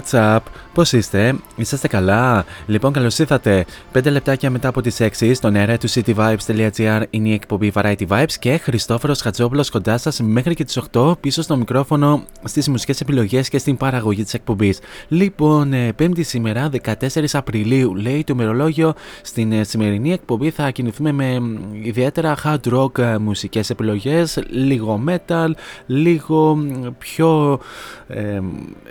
What's 0.00 0.34
up? 0.34 0.38
Πώς 0.74 0.92
είστε, 0.92 1.34
είσαστε 1.56 1.88
καλά; 1.88 2.44
Λοιπόν, 2.66 2.92
καλώς 2.92 3.18
ήρθατε. 3.18 3.64
5 3.92 4.10
λεπτάκια 4.10 4.50
μετά 4.50 4.68
από 4.68 4.80
τις 4.80 4.98
6 5.00 5.30
στον 5.34 5.54
αέρα 5.54 5.78
του 5.78 5.90
cityvibes.gr 5.90 7.02
είναι 7.10 7.28
η 7.28 7.32
εκπομπή 7.32 7.72
Variety 7.74 8.06
Vibes 8.08 8.32
και 8.38 8.56
Χριστόφορος 8.56 9.20
Χατζόπουλος 9.20 9.70
κοντά 9.70 9.98
σας 9.98 10.20
μέχρι 10.20 10.54
και 10.54 10.64
τις 10.64 10.80
8 10.92 11.20
πίσω 11.20 11.42
στο 11.42 11.56
μικρόφωνο 11.56 12.22
στις 12.44 12.68
μουσικές 12.68 13.00
επιλογές 13.00 13.48
και 13.48 13.58
στην 13.58 13.76
παραγωγή 13.76 14.22
της 14.22 14.34
εκπομπής. 14.34 14.78
Λοιπόν, 15.08 15.72
ε, 15.72 15.92
Πέμπτη 15.92 16.22
σήμερα, 16.22 16.68
14 16.68 17.34
Απριλίου, 17.34 17.94
λέει 17.94 18.24
το 18.24 18.32
ημερολόγιο. 18.32 18.94
Στην 19.22 19.52
ε, 19.52 19.64
σημερινή 19.64 20.12
εκπομπή 20.12 20.50
θα 20.50 20.70
κινηθούμε 20.70 21.12
με 21.12 21.40
μ, 21.40 21.58
ιδιαίτερα 21.82 22.36
hard 22.44 22.72
rock 22.72 22.98
ε, 22.98 23.18
μουσικές 23.18 23.70
επιλογές, 23.70 24.42
λίγο 24.50 25.02
metal, 25.08 25.50
λίγο 25.86 26.56
μ, 26.56 26.86
πιο, 26.98 27.60
ε, 28.06 28.40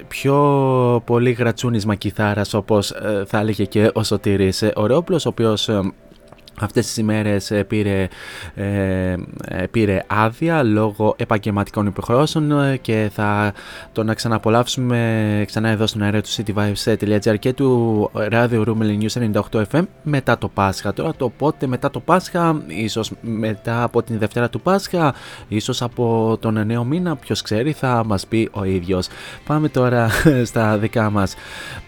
πιο 0.08 1.02
πολύ 1.06 1.32
γρατσούνισμα 1.32 1.96
κιθάρας 1.96 2.54
όπως 2.54 2.92
ε, 2.92 3.24
θα 3.28 3.40
έλεγε 3.40 3.66
και 3.66 3.92
ο 3.94 4.04
Σωτήρης 4.04 4.64
ε, 4.90 4.94
Ορόπουλος, 4.94 5.26
ο 5.26 5.30
οποίος 5.30 5.70
ε, 5.70 5.94
Αυτές 6.62 6.86
τις 6.86 6.98
ημέρες 6.98 7.52
ε, 7.52 7.64
πήρε, 7.64 8.08
ε, 8.56 9.16
ε, 9.48 9.68
πήρε 9.72 10.04
άδεια 10.08 10.64
λόγω 10.64 11.16
επαγγελματικών 11.18 11.86
υποχρεώσεων 11.86 12.62
ε, 12.62 12.78
και 12.78 13.10
θα 13.14 13.54
τον 13.92 14.16
ξαναπολαύσουμε 14.16 15.44
ξανά 15.48 15.70
εδώ 15.70 15.88
στον 15.88 16.02
αέρα 16.02 16.22
του 16.22 16.30
cityvibes.gr 16.30 17.40
και 17.40 17.54
του 17.54 18.12
Radio 18.14 18.66
Room 18.66 18.78
News 19.00 19.42
98 19.52 19.64
FM 19.72 19.84
μετά 20.04 20.38
το 20.38 20.48
Πάσχα. 20.48 20.94
Τώρα 20.94 21.14
το 21.14 21.30
πότε 21.30 21.68
μετά 21.68 21.90
το 21.90 22.00
Πάσχα, 22.00 22.62
ίσως 22.68 23.12
μετά 23.22 23.84
από 23.84 24.04
την 24.04 24.18
Δευτέρα 24.18 24.50
του 24.50 24.62
Πάσχα, 24.62 25.14
ίσως 25.48 25.82
από 25.82 26.38
τον 26.42 26.66
νέο 26.66 26.84
μήνα, 26.84 27.16
ποιος 27.16 27.42
ξέρει 27.42 27.72
θα 27.72 28.04
μας 28.06 28.28
πει 28.28 28.50
ο 28.52 28.64
ίδιος. 28.64 29.08
Πάμε 29.46 29.70
τώρα 29.70 30.10
στα 30.50 30.78
δικά 30.78 31.10
μας. 31.10 31.36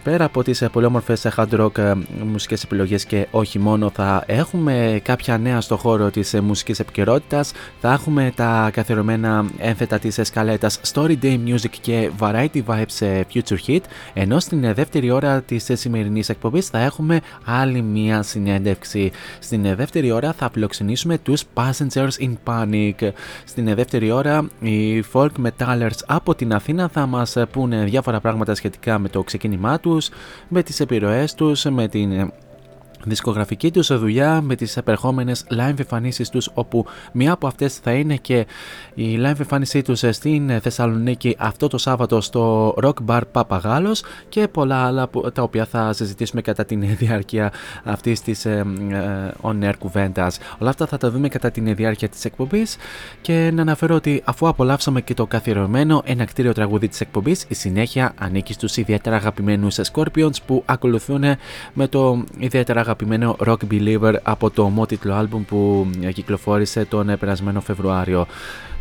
Πέρα 0.02 0.24
από 0.24 0.42
τις 0.42 0.62
ε, 0.62 0.68
πολύ 0.68 0.86
όμορφες 0.86 1.24
ε, 1.24 1.32
hard 1.36 1.60
rock 1.60 1.78
ε, 1.78 1.92
μουσικές 2.24 2.62
επιλογές 2.62 3.04
και 3.04 3.26
όχι 3.30 3.58
μόνο 3.58 3.90
θα 3.94 4.24
έχουμε 4.26 4.61
κάποια 5.02 5.38
νέα 5.38 5.60
στο 5.60 5.76
χώρο 5.76 6.10
της 6.10 6.34
ε, 6.34 6.40
μουσικής 6.40 6.78
επικαιρότητας. 6.78 7.52
Θα 7.80 7.92
έχουμε 7.92 8.32
τα 8.36 8.70
καθιερωμένα 8.72 9.44
ένθετα 9.58 9.98
της 9.98 10.18
σκαλέτας 10.22 10.80
Story 10.92 11.16
Day 11.22 11.38
Music 11.46 11.70
και 11.80 12.10
Variety 12.18 12.62
Vibes 12.66 13.00
ε, 13.00 13.20
Future 13.34 13.58
Hit 13.66 13.80
ενώ 14.14 14.40
στην 14.40 14.64
ε, 14.64 14.72
δεύτερη 14.72 15.10
ώρα 15.10 15.42
της 15.42 15.70
ε, 15.70 15.74
σημερινής 15.74 16.28
εκπομπής 16.28 16.66
θα 16.66 16.78
έχουμε 16.78 17.20
άλλη 17.44 17.82
μία 17.82 18.22
συνέντευξη. 18.22 19.10
Στην 19.38 19.64
ε, 19.64 19.74
δεύτερη 19.74 20.10
ώρα 20.10 20.32
θα 20.32 20.50
φιλοξενήσουμε 20.52 21.18
τους 21.18 21.44
Passengers 21.54 22.10
in 22.20 22.32
Panic. 22.44 23.10
Στην 23.44 23.68
ε, 23.68 23.74
δεύτερη 23.74 24.10
ώρα 24.10 24.48
οι 24.60 25.04
folk 25.12 25.30
metallers 25.46 25.98
από 26.06 26.34
την 26.34 26.54
Αθήνα 26.54 26.88
θα 26.88 27.06
μας 27.06 27.36
ε, 27.36 27.46
πούνε 27.46 27.84
διάφορα 27.84 28.20
πράγματα 28.20 28.54
σχετικά 28.54 28.98
με 28.98 29.08
το 29.08 29.22
ξεκίνημά 29.22 29.80
τους, 29.80 30.08
με 30.48 30.62
τις 30.62 30.80
επιρροές 30.80 31.34
τους, 31.34 31.64
με 31.64 31.88
την 31.88 32.12
ε, 32.12 32.32
δισκογραφική 33.04 33.70
τους 33.70 33.98
δουλειά 33.98 34.40
με 34.40 34.54
τις 34.56 34.76
επερχόμενες 34.76 35.44
live 35.50 35.78
εμφανίσεις 35.78 36.28
τους 36.28 36.50
όπου 36.54 36.86
μία 37.12 37.32
από 37.32 37.46
αυτές 37.46 37.76
θα 37.76 37.92
είναι 37.92 38.16
και 38.16 38.46
η 38.94 39.16
live 39.18 39.38
εμφάνισή 39.38 39.82
τους 39.82 40.04
στην 40.10 40.60
Θεσσαλονίκη 40.60 41.36
αυτό 41.38 41.68
το 41.68 41.78
Σάββατο 41.78 42.20
στο 42.20 42.74
Rock 42.82 42.94
Bar 43.06 43.20
Παπαγάλος 43.32 44.02
και 44.28 44.48
πολλά 44.48 44.86
άλλα 44.86 45.08
που- 45.08 45.30
τα 45.32 45.42
οποία 45.42 45.64
θα 45.64 45.92
συζητήσουμε 45.92 46.40
κατά 46.42 46.64
την 46.64 46.80
διάρκεια 47.00 47.52
αυτής 47.84 48.20
της 48.22 48.44
ε, 48.44 48.64
ε, 48.90 49.30
on 49.42 49.64
air 49.64 49.72
κουβέντας. 49.78 50.38
Όλα 50.58 50.70
αυτά 50.70 50.86
θα 50.86 50.96
τα 50.98 51.10
δούμε 51.10 51.28
κατά 51.28 51.50
την 51.50 51.74
διάρκεια 51.74 52.08
της 52.08 52.24
εκπομπής 52.24 52.76
και 53.20 53.50
να 53.54 53.62
αναφέρω 53.62 53.94
ότι 53.94 54.22
αφού 54.24 54.48
απολαύσαμε 54.48 55.00
και 55.00 55.14
το 55.14 55.26
καθιερωμένο 55.26 56.02
ένα 56.04 56.24
κτίριο 56.24 56.52
τραγούδι 56.52 56.88
της 56.88 57.00
εκπομπής 57.00 57.44
η 57.48 57.54
συνέχεια 57.54 58.12
ανήκει 58.18 58.52
στους 58.52 58.76
ιδιαίτερα 58.76 59.16
αγαπημένους 59.16 59.78
Scorpions 59.92 60.36
που 60.46 60.62
ακολουθούν 60.66 61.24
με 61.72 61.86
το 61.88 62.24
ιδιαίτερα 62.38 62.80
αγαπημένο 62.80 62.90
αγαπημένο 62.92 63.36
Rock 63.46 63.56
Believer 63.70 64.14
από 64.22 64.50
το 64.50 64.62
ομότιτλο 64.62 65.14
άλμπουμ 65.14 65.44
που 65.44 65.90
κυκλοφόρησε 66.12 66.84
τον 66.84 67.16
περασμένο 67.18 67.60
Φεβρουάριο. 67.60 68.26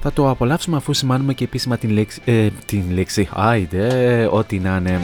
Θα 0.01 0.11
το 0.11 0.29
απολαύσουμε 0.29 0.77
αφού 0.77 0.93
σημάνουμε 0.93 1.33
και 1.33 1.43
επίσημα 1.43 1.77
την 1.77 1.89
λέξη. 1.89 2.21
Ε, 2.25 2.47
την 2.65 2.83
λέξη. 2.91 3.29
Άιντε, 3.31 4.27
ό,τι 4.31 4.59
να 4.59 4.75
είναι. 4.75 4.99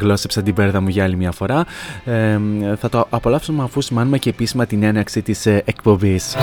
Γλώσσεψα 0.00 0.42
την 0.42 0.54
πέρδα 0.54 0.80
μου 0.80 0.88
για 0.88 1.04
άλλη 1.04 1.16
μια 1.16 1.32
φορά. 1.32 1.66
Ε, 2.04 2.38
θα 2.76 2.88
το 2.88 3.06
απολαύσουμε 3.10 3.62
αφού 3.62 3.80
σημάνουμε 3.80 4.18
και 4.18 4.28
επίσημα 4.28 4.66
την 4.66 4.82
έναρξη 4.82 5.22
της 5.22 5.46
ε, 5.46 5.62
εκπομπής. 5.64 6.36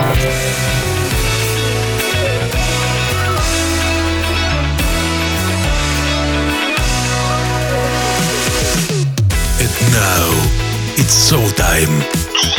It's 11.08 11.32
showtime. 11.32 11.96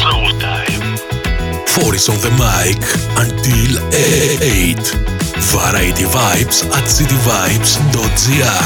Showtime. 0.00 0.84
Four 1.72 1.94
is 1.94 2.08
on 2.08 2.18
the 2.26 2.32
mic 2.44 2.78
until 3.24 3.70
8. 3.92 4.78
Variety 5.54 6.06
Vibes 6.16 6.58
at 6.76 6.86
cityvibes.gr 6.96 8.64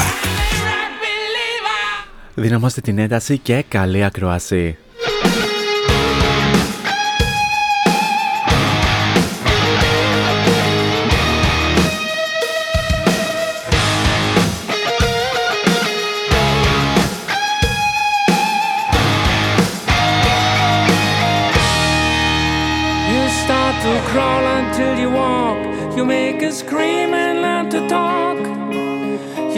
Δυναμώστε 2.35 2.81
την 2.81 2.97
ένταση 2.97 3.37
και 3.37 3.63
καλή 3.67 4.03
ακροασία. 4.03 4.75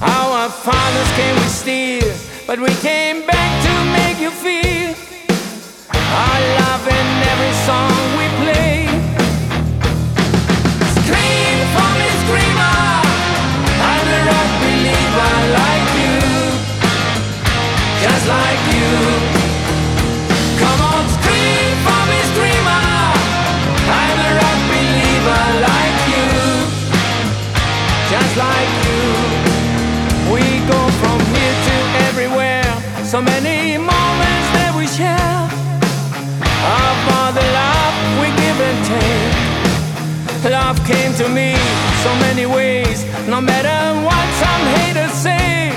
Our 0.00 0.48
fathers 0.48 1.10
came 1.16 1.34
with 1.34 1.50
steel, 1.50 2.14
but 2.46 2.60
we 2.60 2.68
came 2.76 3.26
back 3.26 3.50
to 3.66 3.72
make 3.98 4.20
you 4.20 4.30
feel. 4.30 4.94
Our 5.90 6.40
love 6.60 6.86
in 6.86 7.06
every 7.32 7.52
song 7.66 7.87
Love 40.50 40.82
came 40.86 41.12
to 41.14 41.28
me 41.28 41.54
so 42.02 42.10
many 42.24 42.46
ways. 42.46 43.04
No 43.28 43.38
matter 43.38 43.78
what 44.00 44.26
some 44.40 44.64
haters 44.80 45.12
say, 45.12 45.68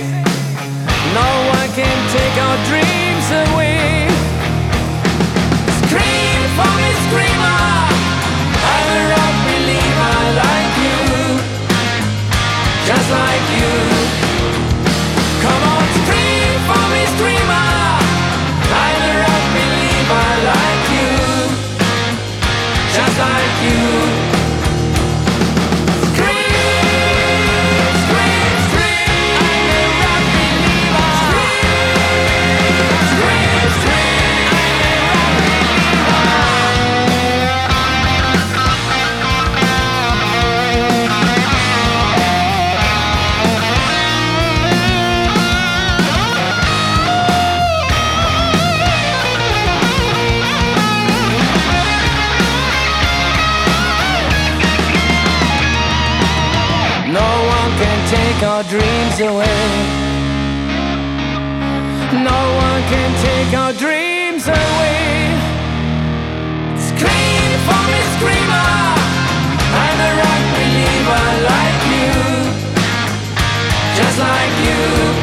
no 1.14 1.30
one 1.52 1.70
can 1.76 1.98
take 2.16 2.36
our 2.40 2.58
dreams 2.72 3.28
away. 3.44 4.08
Scream 5.84 6.40
for 6.56 6.72
me, 6.80 6.90
screamer. 7.08 7.62
I'm 8.72 8.90
a 8.96 9.04
rock 9.12 9.36
believer 9.44 10.20
like 10.40 10.74
you, 10.88 11.00
just 12.88 13.08
like 13.12 13.46
you. 13.60 13.72
Come 15.44 15.64
on, 15.76 15.86
scream 16.00 16.52
for 16.70 16.84
me, 16.96 17.02
screamer. 17.20 17.72
I'm 18.72 19.04
a 19.04 19.16
rock 19.20 19.46
believer 19.52 20.30
like 20.48 20.84
you, 20.96 21.12
just 22.96 23.16
like 23.20 23.56
you. 23.68 24.11
Dreams 58.72 59.20
away. 59.20 59.68
No 62.24 62.42
one 62.66 62.82
can 62.88 63.12
take 63.28 63.51
our 63.54 63.74
dreams 63.74 64.48
away. 64.48 65.36
Scream 66.80 67.51
for 67.68 67.82
me, 67.92 68.01
screamer. 68.16 68.72
I'm 69.84 70.00
a 70.08 70.12
rock 70.22 70.44
believer 70.56 71.25
like 71.51 71.82
you, 71.92 72.12
just 73.98 74.18
like 74.20 74.56
you. 74.66 75.21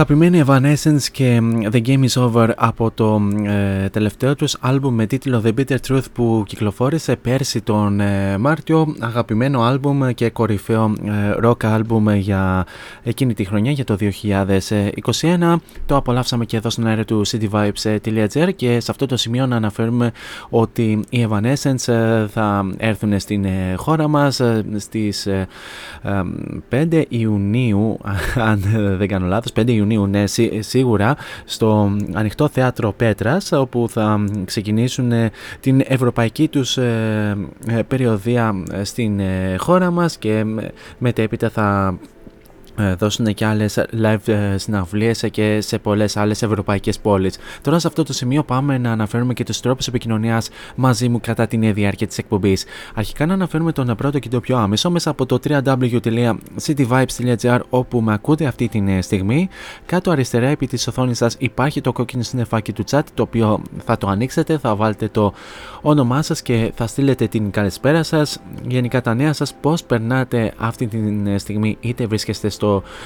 Αγαπημένοι 0.00 0.42
Evanescence 0.46 1.02
και 1.12 1.40
The 1.72 1.82
Game 1.86 2.04
is 2.08 2.22
Over 2.22 2.48
από 2.56 2.90
το 2.90 3.20
ε, 3.44 3.88
τελευταίο 3.88 4.34
τους 4.34 4.56
άλμπουμ 4.60 4.94
με 4.94 5.06
τίτλο 5.06 5.42
The 5.44 5.52
Bitter 5.58 5.76
Truth 5.88 6.04
που 6.12 6.42
κυκλοφόρησε 6.46 7.16
πέρσι 7.16 7.60
τον 7.60 8.00
ε, 8.00 8.38
Μάρτιο. 8.38 8.94
Αγαπημένο 8.98 9.62
άλμπουμ 9.62 10.08
και 10.10 10.30
κορυφαίο 10.30 10.92
ε, 11.04 11.46
rock 11.46 11.64
άλμπουμ 11.64 12.10
για 12.10 12.66
εκείνη 13.02 13.34
τη 13.34 13.44
χρονιά 13.44 13.70
για 13.70 13.84
το 13.84 13.96
2021 15.20 15.56
το 15.86 15.96
απολαύσαμε 15.96 16.44
και 16.44 16.56
εδώ 16.56 16.70
στον 16.70 16.86
αέρα 16.86 17.04
του 17.04 17.26
cityvibes.gr 17.26 18.54
και 18.56 18.80
σε 18.80 18.90
αυτό 18.90 19.06
το 19.06 19.16
σημείο 19.16 19.46
να 19.46 19.56
αναφέρουμε 19.56 20.12
ότι 20.48 21.04
οι 21.10 21.26
Evanescence 21.30 21.92
ε, 21.92 22.26
θα 22.26 22.72
έρθουν 22.76 23.20
στην 23.20 23.44
ε, 23.44 23.74
χώρα 23.76 24.08
μας 24.08 24.40
στις 24.76 25.28
5 26.70 27.02
Ιουνίου 27.08 27.98
αν 28.50 28.60
δεν 28.98 29.08
κάνω 29.08 29.26
λάθος 29.26 29.52
5 29.56 29.68
Ιουνίου, 29.68 29.89
ναι, 29.96 30.24
σίγουρα, 30.58 31.16
στο 31.44 31.96
ανοιχτό 32.12 32.48
θέατρο 32.48 32.92
Πέτρας, 32.92 33.52
όπου 33.52 33.86
θα 33.90 34.24
ξεκινήσουν 34.44 35.12
ε, 35.12 35.30
την 35.60 35.82
ευρωπαϊκή 35.86 36.48
τους 36.48 36.76
ε, 36.76 37.36
ε, 37.66 37.82
περιοδία 37.82 38.62
στην 38.82 39.20
χώρα 39.58 39.90
μας 39.90 40.18
και 40.18 40.44
μετέπειτα 40.98 41.50
θα 41.50 41.98
ε, 41.98 42.19
δώσουν 42.98 43.34
και 43.34 43.44
άλλες 43.44 43.78
live 44.02 44.28
ε, 44.28 44.58
συναυλίες 44.58 45.24
και 45.30 45.60
σε 45.60 45.78
πολλές 45.78 46.16
άλλες 46.16 46.42
ευρωπαϊκές 46.42 46.98
πόλεις. 46.98 47.38
Τώρα, 47.62 47.78
σε 47.78 47.86
αυτό 47.86 48.02
το 48.02 48.12
σημείο, 48.12 48.42
πάμε 48.42 48.78
να 48.78 48.92
αναφέρουμε 48.92 49.32
και 49.32 49.44
τους 49.44 49.60
τρόπους 49.60 49.86
επικοινωνίας 49.86 50.48
μαζί 50.74 51.08
μου 51.08 51.20
κατά 51.20 51.46
την 51.46 51.74
διάρκεια 51.74 52.06
της 52.06 52.18
εκπομπής. 52.18 52.64
Αρχικά, 52.94 53.26
να 53.26 53.34
αναφέρουμε 53.34 53.72
τον 53.72 53.94
πρώτο 53.96 54.18
και 54.18 54.28
το 54.28 54.40
πιο 54.40 54.56
άμεσο 54.56 54.90
μέσα 54.90 55.10
από 55.10 55.26
το 55.26 55.38
www.cityvibes.gr 55.48 57.60
όπου 57.70 58.00
με 58.00 58.12
ακούτε 58.12 58.46
αυτή 58.46 58.68
τη 58.68 58.84
ε, 58.86 59.00
στιγμή. 59.00 59.48
Κάτω 59.86 60.10
αριστερά 60.10 60.48
επί 60.48 60.66
της 60.66 60.86
οθόνης 60.86 61.16
σας 61.16 61.36
υπάρχει 61.38 61.80
το 61.80 61.92
κόκκινο 61.92 62.22
συννεφάκι 62.22 62.72
του 62.72 62.84
chat, 62.90 63.02
το 63.14 63.22
οποίο 63.22 63.62
θα 63.84 63.96
το 63.96 64.08
ανοίξετε, 64.08 64.58
θα 64.58 64.74
βάλετε 64.74 65.08
το 65.08 65.32
όνομά 65.82 66.22
σας 66.22 66.42
και 66.42 66.72
θα 66.74 66.86
στείλετε 66.86 67.26
την 67.26 67.50
καλησπέρα 67.50 68.02
σας. 68.02 68.40
Γενικά 68.68 69.00
τα 69.00 69.14
νέα 69.14 69.32
σας, 69.32 69.54
πώς 69.60 69.84
περνάτε 69.84 70.52
αυτή 70.56 70.86
τη 70.86 71.38
στιγμή, 71.38 71.76
είτε 71.80 72.06
βρίσκεστε 72.06 72.48
στο 72.48 72.59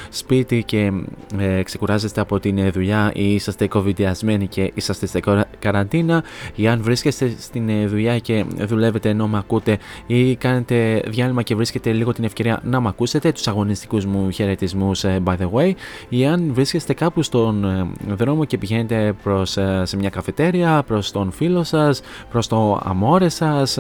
σπίτι 0.09 0.63
και 0.63 0.93
ε, 1.39 1.63
ξεκουράζεστε 1.63 2.21
από 2.21 2.41
την 2.41 2.59
ε, 2.59 2.71
δουλειά 2.71 3.11
ή 3.15 3.35
είσαστε 3.35 3.69
κοβιδιασμένοι 3.69 4.47
και 4.47 4.73
είσαστε 4.75 5.07
σε 5.07 5.21
καραντίνα. 5.59 6.25
Ή 6.55 6.69
αν 6.69 6.83
βρίσκεστε 6.83 7.35
στην 7.39 7.69
ε, 7.69 7.87
δουλειά 7.87 8.19
και 8.19 8.45
δουλεύετε 8.59 9.09
ενώ 9.09 9.29
με 9.29 9.39
ακούτε 9.39 9.79
ή 10.07 10.37
κάνετε 10.37 11.03
διάλειμμα 11.07 11.43
και 11.43 11.55
βρίσκετε 11.55 11.93
λίγο 11.93 12.13
την 12.13 12.25
ευκαιρία 12.25 12.61
να 12.65 12.81
με 12.81 12.89
ακούσετε 12.89 13.33
τους 13.33 13.49
αγωνιστικούς 13.49 14.07
μου 14.07 14.31
χαιρετισμούς 14.31 15.05
by 15.25 15.37
the 15.37 15.51
way. 15.53 15.73
Ή 16.09 16.27
αν 16.27 16.51
βρίσκεστε 16.53 16.95
κάπου 16.95 17.23
στον 17.23 17.67
δρόμο 18.09 18.45
και 18.45 18.59
πηγαίνετε 18.59 19.15
προς, 19.23 19.51
σε 19.83 19.97
μια 19.97 20.11
καφετέρια, 20.11 20.83
προς 20.87 21.11
τον 21.11 21.31
φίλο 21.31 21.63
σας, 21.63 22.01
προς 22.31 22.47
το 22.47 22.81
αμόρε 22.85 23.29
σας 23.29 23.79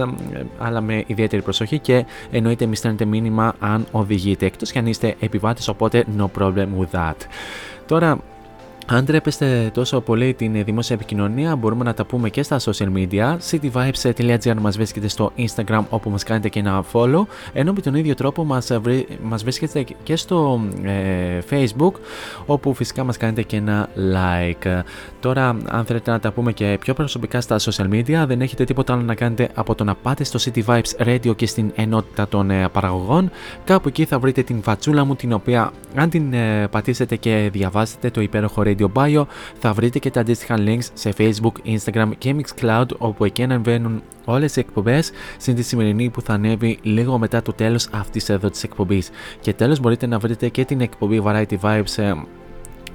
αλλά 0.59 0.81
με 0.81 1.05
ιδιαίτερη 1.07 1.43
προσοχή 1.43 1.79
και 1.79 2.05
εννοείται 2.31 2.67
μη 2.67 2.77
στέλνετε 2.77 3.05
μήνυμα 3.05 3.55
αν 3.59 3.87
οδηγείτε. 3.91 4.47
Εκτός 4.47 4.73
και 4.73 4.79
αν 4.79 4.87
είστε 4.87 5.15
επιβάτης 5.19 5.64
οπότε 5.68 6.04
no 6.18 6.28
problem 6.38 6.68
with 6.80 6.92
that. 6.92 7.16
Τώρα 7.86 8.18
αν 8.87 9.05
τρέπεστε 9.05 9.71
τόσο 9.75 10.01
πολύ 10.01 10.35
την 10.35 10.65
δημόσια 10.65 10.97
επικοινωνία, 10.97 11.57
μπορούμε 11.57 11.85
να 11.85 11.95
τα 11.95 12.05
πούμε 12.05 12.31
και 12.31 12.43
στα 12.43 12.59
social 12.61 12.89
media. 12.97 13.37
cityvibes.gr 13.51 14.55
μας 14.61 14.77
βρίσκεται 14.77 15.09
στο 15.09 15.33
Instagram 15.37 15.83
όπου 15.89 16.11
μας 16.11 16.23
κάνετε 16.23 16.49
και 16.49 16.59
ένα 16.59 16.85
follow, 16.93 17.23
ενώ 17.53 17.73
με 17.73 17.81
τον 17.81 17.95
ίδιο 17.95 18.15
τρόπο 18.15 18.45
μας, 18.45 18.71
βρι... 18.81 19.07
μας 19.23 19.43
βρίσκεται 19.43 19.85
και 20.03 20.17
στο 20.17 20.61
ε, 20.83 21.39
Facebook, 21.51 21.93
όπου 22.47 22.75
φυσικά 22.75 23.05
μας 23.05 23.17
κάνετε 23.17 23.43
και 23.43 23.57
ένα 23.57 23.89
like. 23.97 24.83
Τώρα, 25.21 25.57
αν 25.69 25.85
θέλετε 25.85 26.11
να 26.11 26.21
τα 26.21 26.33
πούμε 26.33 26.53
και 26.53 26.77
πιο 26.81 26.95
προσωπικά 26.95 27.41
στα 27.41 27.59
social 27.59 27.89
media, 27.91 28.25
δεν 28.27 28.41
έχετε 28.41 28.65
τίποτα 28.65 28.93
άλλο 28.93 29.03
να 29.03 29.15
κάνετε 29.15 29.49
από 29.55 29.75
το 29.75 29.85
να 29.85 29.95
πάτε 29.95 30.25
στο 30.25 30.39
City 30.43 30.65
Vibes 30.65 31.07
Radio 31.07 31.37
και 31.37 31.47
στην 31.47 31.73
ενότητα 31.75 32.29
των 32.29 32.51
ε, 32.51 32.69
παραγωγών. 32.69 33.31
Κάπου 33.65 33.89
εκεί 33.89 34.05
θα 34.05 34.19
βρείτε 34.19 34.43
την 34.43 34.63
φατσούλα 34.63 35.05
μου, 35.05 35.17
την 35.17 35.33
οποία 35.33 35.73
αν 35.95 36.11
την 36.11 36.33
ε, 36.33 36.69
πατήσετε 36.71 37.17
και 37.17 37.49
διαβάσετε 37.53 38.11
το 38.11 38.21
υπέροχο 38.21 38.63
Radio 38.75 38.87
Bio 38.95 39.25
θα 39.59 39.73
βρείτε 39.73 39.99
και 39.99 40.11
τα 40.11 40.21
αντίστοιχα 40.21 40.57
links 40.59 40.89
σε 40.93 41.13
Facebook, 41.17 41.77
Instagram 41.77 42.11
και 42.19 42.35
Mixcloud 42.39 42.87
όπου 42.99 43.25
εκεί 43.25 43.43
ανεβαίνουν 43.43 44.03
όλες 44.25 44.57
οι 44.57 44.61
εκπομπές 44.61 45.11
στην 45.39 45.55
τη 45.55 45.63
σημερινή 45.63 46.11
που 46.11 46.21
θα 46.21 46.33
ανέβει 46.33 46.79
λίγο 46.83 47.19
μετά 47.19 47.43
το 47.43 47.53
τέλος 47.53 47.89
αυτής 47.93 48.29
εδώ 48.29 48.51
της 48.51 48.63
εκπομπής. 48.63 49.11
Και 49.41 49.53
τέλος 49.53 49.81
μπορείτε 49.81 50.07
να 50.07 50.19
βρείτε 50.19 50.49
και 50.49 50.65
την 50.65 50.81
εκπομπή 50.81 51.23
Variety 51.25 51.59
Vibes 51.61 51.97
ε, 51.97 52.13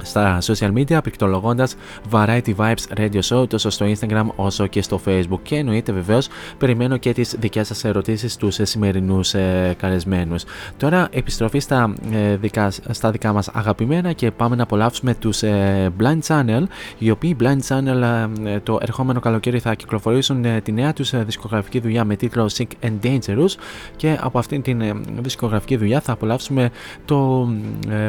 στα 0.04 0.38
social 0.42 0.74
media 0.74 1.00
πληκτρολογώντας 1.04 1.76
Variety 2.12 2.56
Vibes 2.56 2.98
Radio 2.98 3.22
Show 3.24 3.50
τόσο 3.50 3.70
στο 3.70 3.86
Instagram 3.86 4.26
όσο 4.36 4.68
και 4.68 4.82
στο 4.82 5.00
Facebook. 5.06 5.40
Και 5.44 5.56
εννοείται 5.56 5.92
βεβαίως 5.92 6.28
περιμένω 6.58 6.98
και 6.98 7.14
τις 7.14 7.36
δικές 7.40 7.68
σας 7.68 7.84
ερωτήσεις 7.84 8.34
στους 8.34 8.60
σημερινούς 8.62 9.34
ε, 9.34 9.76
καλεσμένους. 9.78 10.44
Τώρα 10.78 11.08
επιστροφή 11.12 11.60
στα, 11.60 11.94
ε, 12.12 12.36
δικά, 12.36 12.72
στα 12.90 13.12
δικά 13.12 13.34
μας 13.34 13.48
αγαπημένα 13.48 14.14
και 14.14 14.32
πάμε 14.32 14.56
να 14.56 14.64
απολαύσουμε 14.64 15.14
τους 15.14 15.44
ε, 15.44 15.90
Blind 16.00 16.20
Channel, 16.28 16.64
οι 16.98 17.10
οποίοι 17.10 17.36
Blind 17.40 17.60
Channel 17.68 18.28
ε, 18.44 18.60
το 18.60 18.78
ερχόμενο 18.82 19.20
καλοκαίρι 19.20 19.60
θα 19.60 19.74
κυκλοφορήσουν 19.74 20.46
ε, 20.46 20.62
τη 20.62 20.72
νέα 20.72 20.94
τους 20.94 21.14
ε, 21.14 21.24
δισκογραφική 21.24 21.80
δουλειά 21.80 22.06
με 22.06 22.16
τίτλο 22.16 22.52
Sick 22.58 22.68
and 22.82 23.00
Dangerous 23.04 23.56
και 23.96 24.18
από 24.22 24.40
αυτήν 24.40 24.62
την 24.62 24.82
δισκογραφική 25.20 25.78
δουλειά 25.78 26.00
θα 26.02 26.12
απολαύσουμε 26.12 26.70
το 27.06 27.50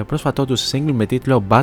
πρόσφατό 0.07 0.45
τους 0.45 0.71
single 0.73 0.93
με 0.93 1.07
τίτλο 1.07 1.45
Bad 1.49 1.63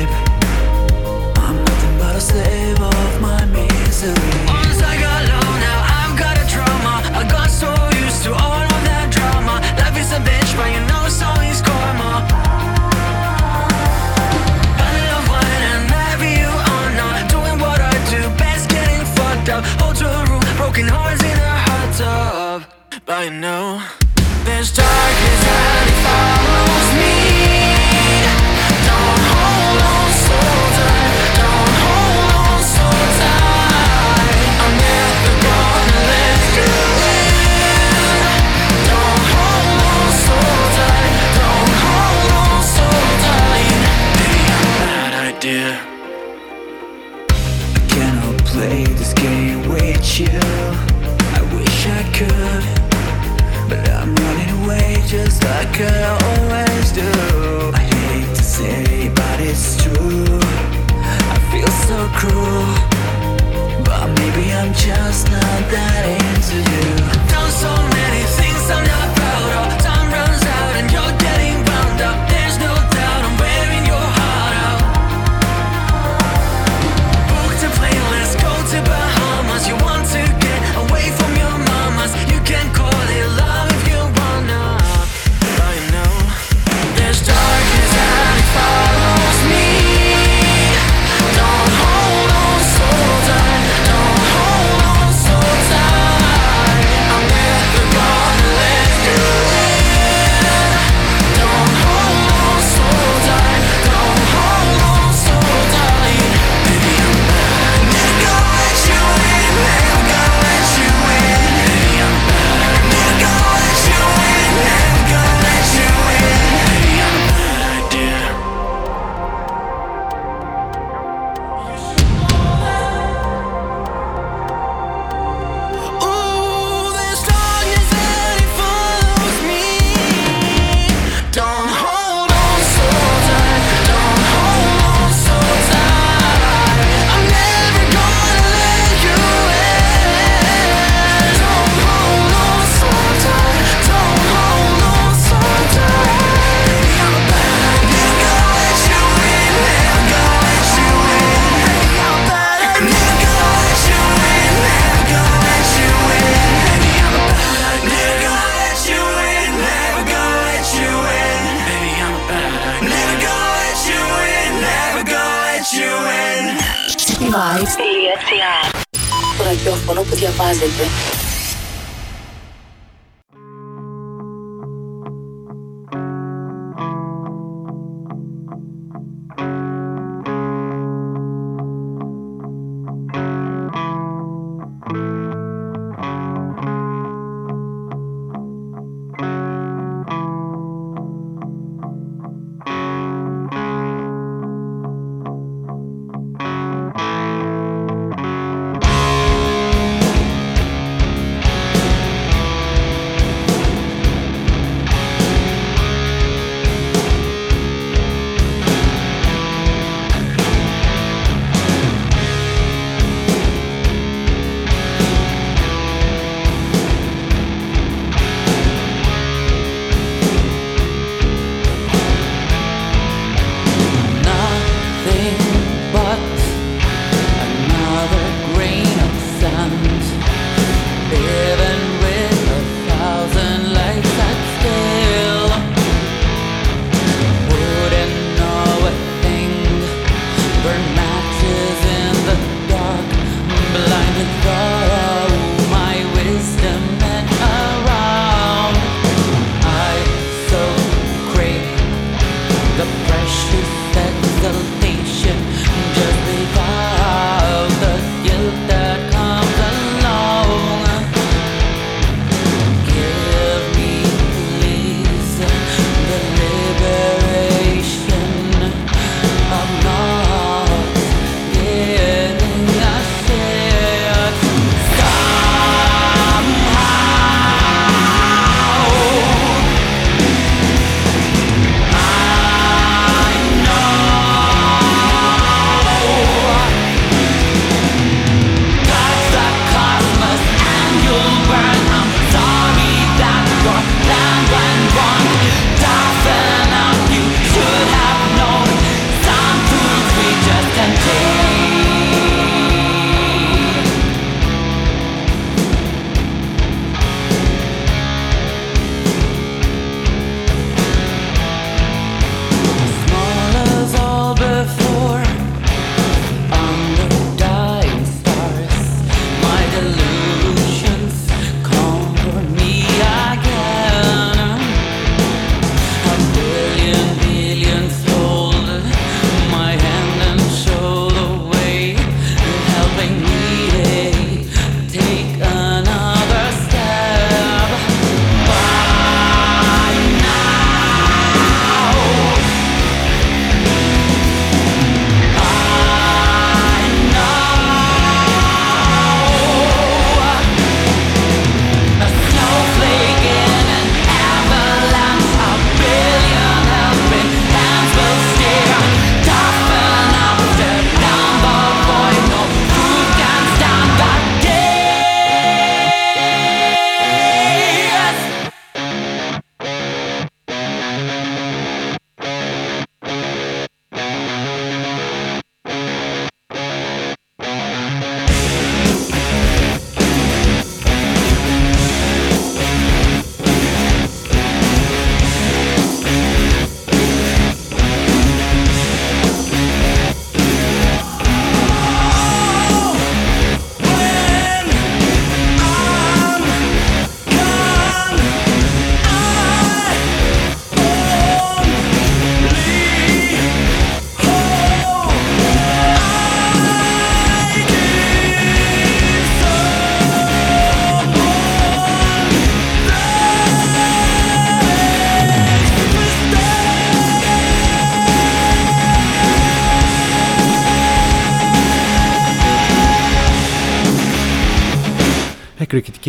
by 23.11 23.27
now. 23.27 24.00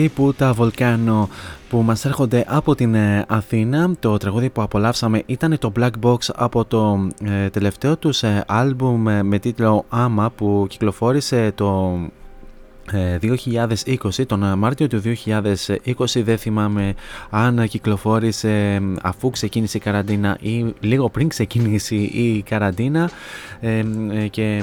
Εκρηκτική 0.02 0.08
που 0.08 0.34
τα 0.34 0.54
Volcano 0.58 1.26
που 1.68 1.82
μας 1.82 2.04
έρχονται 2.04 2.44
από 2.48 2.74
την 2.74 2.94
ε, 2.94 3.24
Αθήνα. 3.28 3.90
Το 4.00 4.16
τραγούδι 4.16 4.50
που 4.50 4.62
απολαύσαμε 4.62 5.22
ήταν 5.26 5.58
το 5.58 5.72
Black 5.78 5.90
Box 6.02 6.16
από 6.34 6.64
το 6.64 7.08
ε, 7.24 7.48
τελευταίο 7.48 7.96
τους 7.96 8.22
ε, 8.22 8.44
άλμπουμ 8.46 9.02
με 9.22 9.38
τίτλο 9.38 9.84
Άμα 9.88 10.30
που 10.30 10.66
κυκλοφόρησε 10.68 11.52
το 11.54 11.98
2020, 13.22 14.26
τον 14.26 14.58
Μάρτιο 14.58 14.86
του 14.86 15.02
2020 15.26 16.22
δεν 16.24 16.38
θυμάμαι 16.38 16.94
αν 17.30 17.68
κυκλοφόρησε 17.68 18.80
αφού 19.02 19.30
ξεκίνησε 19.30 19.76
η 19.76 19.80
καραντίνα 19.80 20.36
ή 20.40 20.74
λίγο 20.80 21.08
πριν 21.10 21.28
ξεκινήσει 21.28 21.96
η 21.96 22.42
καραντίνα 22.42 23.10
και 24.30 24.62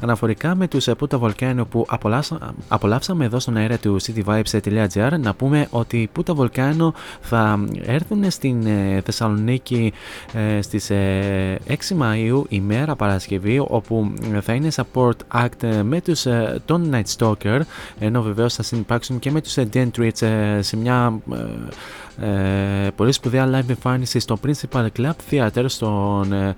αναφορικά 0.00 0.54
με 0.54 0.68
τους 0.68 0.88
Πούτα 0.98 1.20
Volcano 1.20 1.62
που 1.70 1.86
απολαύσαμε 2.68 3.24
εδώ 3.24 3.38
στον 3.38 3.56
αέρα 3.56 3.78
του 3.78 3.96
cityvibes.gr 4.02 5.18
να 5.20 5.34
πούμε 5.34 5.66
ότι 5.70 5.96
οι 5.96 6.06
Πούτα 6.12 6.34
Volcano 6.36 6.90
θα 7.20 7.64
έρθουν 7.82 8.30
στην 8.30 8.66
ε, 8.66 9.00
Θεσσαλονίκη 9.04 9.92
ε, 10.32 10.62
στις 10.62 10.86
6 10.90 10.94
ε, 10.94 11.56
Μαΐου 11.98 12.42
ημέρα 12.48 12.96
Παρασκευή 12.96 13.58
όπου 13.58 14.12
θα 14.40 14.52
είναι 14.52 14.68
support 14.74 15.16
act 15.34 15.82
με 15.82 16.00
τους 16.00 16.26
τον 16.64 16.90
Night 16.92 17.16
Stalker 17.16 17.45
ενώ 17.98 18.22
βεβαίως 18.22 18.54
θα 18.54 18.62
συνεπάρξουν 18.62 19.18
και 19.18 19.30
με 19.30 19.40
τους 19.40 19.54
Dentrits 19.72 20.22
ε, 20.22 20.62
σε 20.62 20.76
μια 20.76 21.20
ε, 21.32 21.36
ε, 22.20 22.90
πολύ 22.96 23.12
σπουδαία 23.12 23.46
live 23.46 23.68
εμφάνιση 23.68 24.18
στο 24.18 24.38
Principal 24.46 24.86
Club 24.98 25.12
Theater 25.30 25.64
στον 25.66 26.32
ε, 26.32 26.54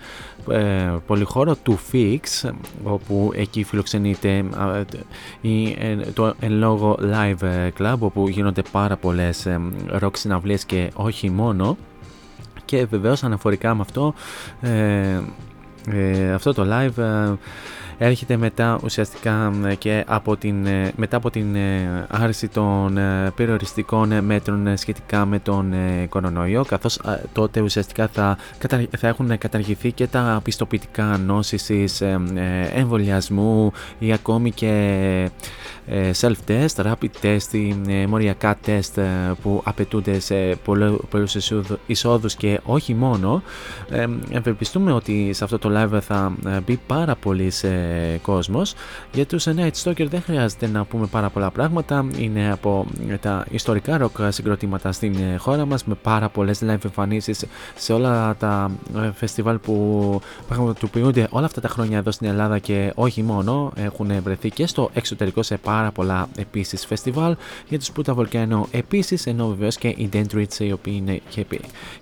ε, 0.50 0.90
πολυχώρο 1.06 1.56
του 1.56 1.78
Fix 1.92 2.50
όπου 2.82 3.30
εκεί 3.34 3.64
φιλοξενείται 3.64 4.44
το 6.14 6.34
εν 6.40 6.52
λόγω 6.52 6.98
live 7.00 7.68
club 7.78 7.96
όπου 7.98 8.28
γίνονται 8.28 8.62
πάρα 8.72 8.96
πολλές 8.96 9.46
rock 10.00 10.10
συναυλίες 10.12 10.64
και 10.64 10.90
όχι 10.94 11.30
μόνο. 11.30 11.76
Και 12.64 12.86
βεβαίως 12.86 13.24
αναφορικά 13.24 13.74
με 13.74 13.80
αυτό 13.80 14.14
αυτό 16.34 16.52
το 16.52 16.66
live 16.70 17.34
έρχεται 17.98 18.36
μετά 18.36 18.78
ουσιαστικά 18.84 19.52
και 19.78 20.04
από 20.06 20.36
την, 20.36 20.66
ε, 20.66 20.92
μετά 20.96 21.16
από 21.16 21.30
την 21.30 21.54
ε, 21.54 22.06
άρση 22.08 22.48
των 22.48 22.98
ε, 22.98 23.32
περιοριστικών 23.36 24.24
μέτρων 24.24 24.76
σχετικά 24.76 25.26
με 25.26 25.38
τον 25.38 25.74
κορονοϊό 26.08 26.64
καθώς 26.64 27.00
τότε 27.32 27.60
ουσιαστικά 27.60 28.08
θα, 28.08 28.38
θα 28.98 29.08
έχουν 29.08 29.38
καταργηθεί 29.38 29.92
και 29.92 30.06
τα 30.06 30.40
πιστοποιητικά 30.44 31.20
νόσησης 31.26 32.02
εμβολιασμού 32.74 33.72
ή 33.98 34.12
ακόμη 34.12 34.50
και 34.50 35.30
self-test, 36.20 36.74
rapid 36.76 37.10
test, 37.22 37.74
μοριακά 38.08 38.56
τεστ 38.62 38.98
που 39.42 39.60
απαιτούνται 39.64 40.20
σε 40.20 40.56
πολλούς 41.10 41.34
εισόδους 41.86 42.34
και 42.34 42.60
όχι 42.64 42.94
μόνο. 42.94 43.42
Ευελπιστούμε 44.30 44.92
ότι 44.92 45.32
σε 45.32 45.44
αυτό 45.44 45.58
το 45.58 45.70
live 45.74 46.00
θα 46.00 46.32
μπει 46.64 46.78
πάρα 46.86 47.14
πολύ 47.14 47.50
σε 47.50 47.87
κόσμος. 48.22 48.74
Για 49.12 49.26
τους 49.26 49.46
Night 49.56 49.70
Stalker 49.82 50.06
δεν 50.08 50.22
χρειάζεται 50.22 50.66
να 50.66 50.84
πούμε 50.84 51.06
πάρα 51.06 51.30
πολλά 51.30 51.50
πράγματα. 51.50 52.06
Είναι 52.18 52.52
από 52.52 52.86
τα 53.20 53.46
ιστορικά 53.50 54.00
rock 54.00 54.28
συγκροτήματα 54.28 54.92
στην 54.92 55.16
χώρα 55.38 55.64
μας 55.64 55.84
με 55.84 55.94
πάρα 55.94 56.28
πολλές 56.28 56.60
live 56.62 56.84
εμφανίσεις 56.84 57.44
σε 57.74 57.92
όλα 57.92 58.36
τα 58.36 58.70
φεστιβάλ 59.14 59.58
που 59.58 60.20
πραγματοποιούνται 60.48 61.26
όλα 61.30 61.46
αυτά 61.46 61.60
τα 61.60 61.68
χρόνια 61.68 61.98
εδώ 61.98 62.10
στην 62.10 62.26
Ελλάδα 62.26 62.58
και 62.58 62.92
όχι 62.94 63.22
μόνο. 63.22 63.72
Έχουν 63.76 64.22
βρεθεί 64.22 64.50
και 64.50 64.66
στο 64.66 64.90
εξωτερικό 64.94 65.42
σε 65.42 65.56
πάρα 65.56 65.90
πολλά 65.90 66.28
επίσης 66.36 66.86
φεστιβάλ. 66.86 67.36
Για 67.68 67.78
τους 67.78 67.90
Puta 67.96 68.14
Volcano 68.14 68.62
επίσης 68.70 69.26
ενώ 69.26 69.48
βεβαίως 69.48 69.76
και 69.76 69.88
οι 69.88 70.08
Dendrits 70.12 70.58
οι 70.58 70.72
οποίοι 70.72 70.94
είναι, 70.96 71.20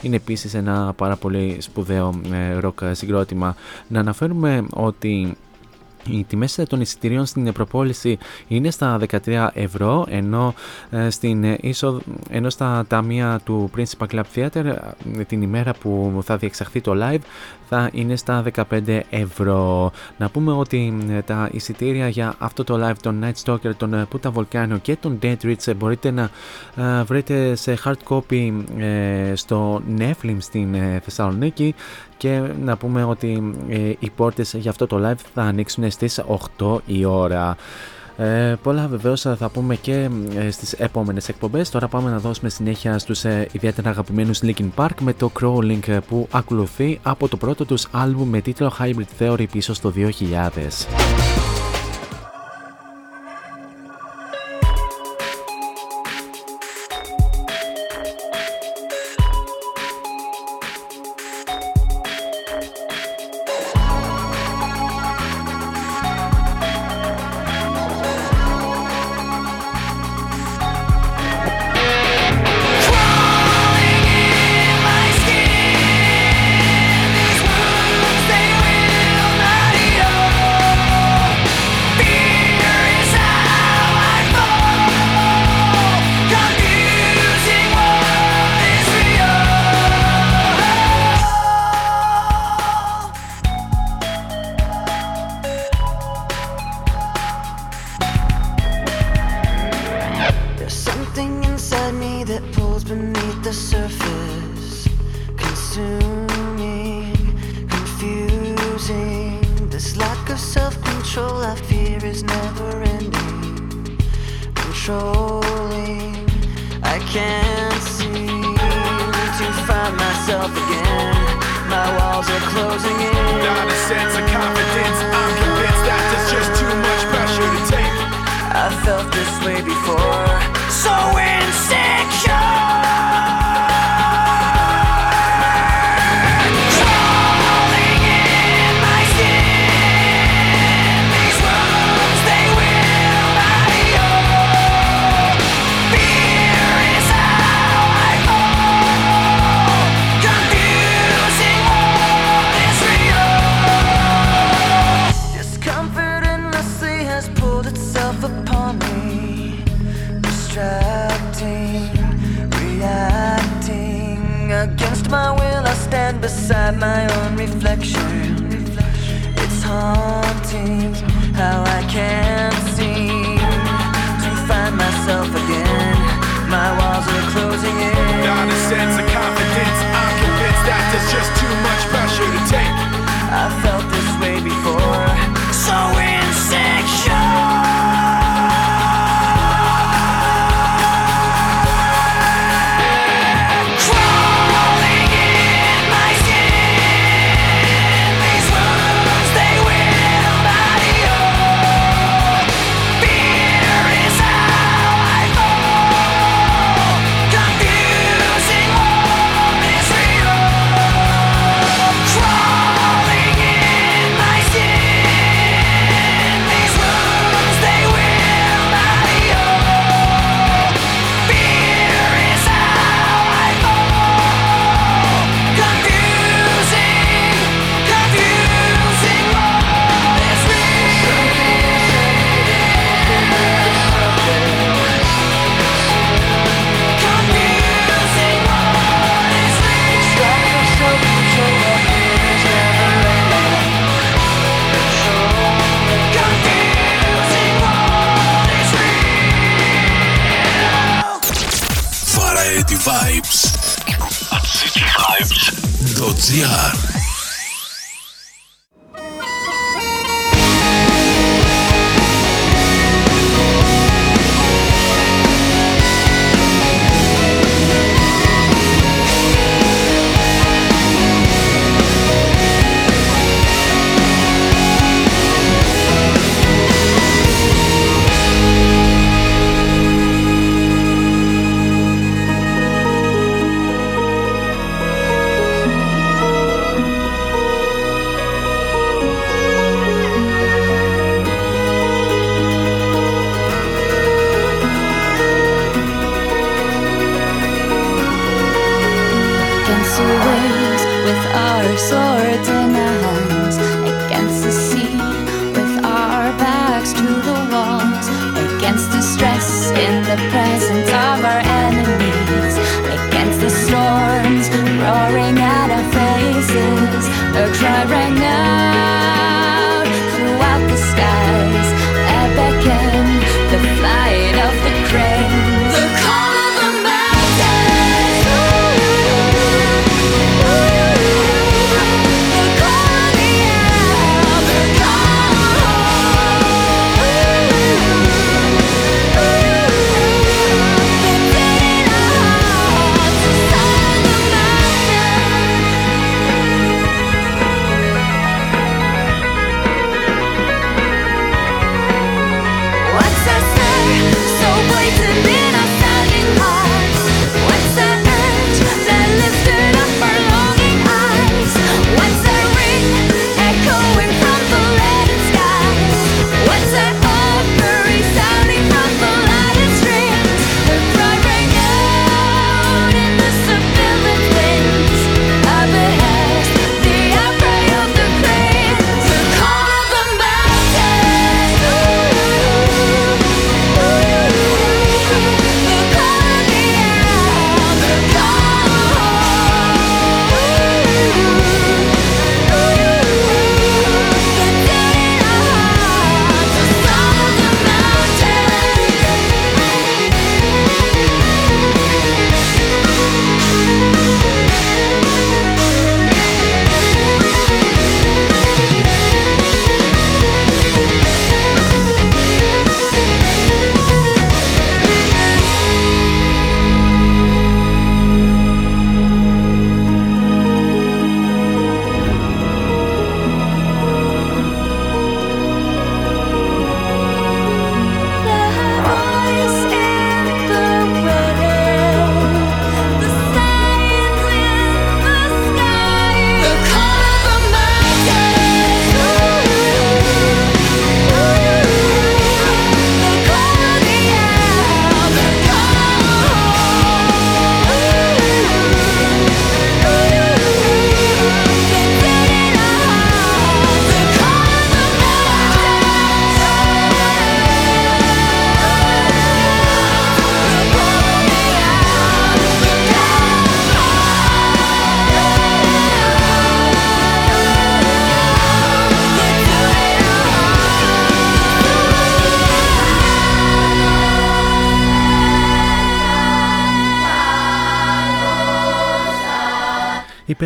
είναι 0.03 0.17
επίσης 0.17 0.55
ένα 0.55 0.93
πάρα 0.97 1.17
πολύ 1.17 1.57
σπουδαίο 1.61 2.21
rock 2.63 2.91
συγκρότημα. 2.93 3.57
Να 3.89 4.01
αναφέρουμε 4.01 4.67
ότι 4.71 5.37
οι 6.11 6.25
τιμές 6.25 6.61
των 6.69 6.81
εισιτηρίων 6.81 7.27
στην 7.27 7.53
προπόληση 7.53 8.19
είναι 8.49 8.71
στα 8.71 8.99
13 9.25 9.49
ευρώ 9.53 10.07
ενώ, 10.09 10.55
ε, 10.91 11.11
στην 11.11 11.57
είσο, 11.61 12.01
ενώ 12.31 12.51
στα 12.51 12.85
ταμεία 12.89 13.41
του 13.45 13.71
Principal 13.77 14.07
Club 14.15 14.23
Theater 14.35 14.65
ε, 14.65 15.25
την 15.27 15.43
ημέρα 15.43 15.73
που 15.81 16.23
θα 16.25 16.37
διεξαχθεί 16.37 16.81
το 16.81 16.93
live 16.95 17.21
θα 17.69 17.91
είναι 17.93 18.17
στα 18.17 18.45
15 18.71 19.01
ευρώ. 19.11 19.93
Να 20.17 20.29
πούμε 20.29 20.53
ότι 20.53 20.99
ε, 21.11 21.23
τα 21.23 21.49
εισιτήρια 21.53 22.09
για 22.09 22.35
αυτό 22.39 22.65
το 22.65 22.89
live 22.89 22.97
των 23.03 23.25
Night 23.25 23.45
Stalker, 23.45 23.75
τον 23.77 24.09
Puta 24.13 24.33
Volcano 24.33 24.77
και 24.83 24.97
τον 24.97 25.19
Dead 25.23 25.37
Rich 25.43 25.77
μπορείτε 25.77 26.11
να 26.11 26.31
βρείτε 27.05 27.55
σε 27.55 27.79
hard 27.85 28.09
copy 28.09 28.53
στο 29.35 29.83
Netflix 29.99 30.37
στην 30.39 30.77
Θεσσαλονίκη 31.03 31.75
και 32.17 32.43
να 32.63 32.77
πούμε 32.77 33.05
ότι 33.05 33.55
ε, 33.69 33.93
οι 33.99 34.11
πόρτες 34.17 34.55
για 34.55 34.71
αυτό 34.71 34.87
το 34.87 35.09
live 35.09 35.21
θα 35.35 35.43
ανοίξουν 35.43 35.91
στις 35.97 36.21
8 36.59 36.79
η 36.87 37.05
ώρα. 37.05 37.57
Ε, 38.17 38.55
πολλά 38.63 38.87
βεβαίως 38.89 39.21
θα 39.21 39.49
πούμε 39.53 39.77
και 39.77 40.11
ε, 40.39 40.51
στις 40.51 40.73
επόμενες 40.73 41.29
εκπομπές. 41.29 41.71
Τώρα 41.71 41.89
πάμε 41.89 42.11
να 42.11 42.19
δώσουμε 42.19 42.49
συνέχεια 42.49 42.99
στους 42.99 43.25
ε, 43.25 43.49
ιδιαίτερα 43.53 43.91
αγαπημένους 43.91 44.41
Linkin 44.43 44.69
Park 44.77 44.95
με 45.01 45.13
το 45.13 45.31
Crawling 45.41 45.89
ε, 45.89 45.99
που 46.09 46.29
ακολουθεί 46.31 46.99
από 47.03 47.29
το 47.29 47.37
πρώτο 47.37 47.65
τους 47.65 47.87
άλμπουμ 47.91 48.29
με 48.29 48.41
τίτλο 48.41 48.73
Hybrid 48.81 49.23
Theory 49.23 49.47
πίσω 49.51 49.75
στο 49.75 49.93
2000. 49.97 51.56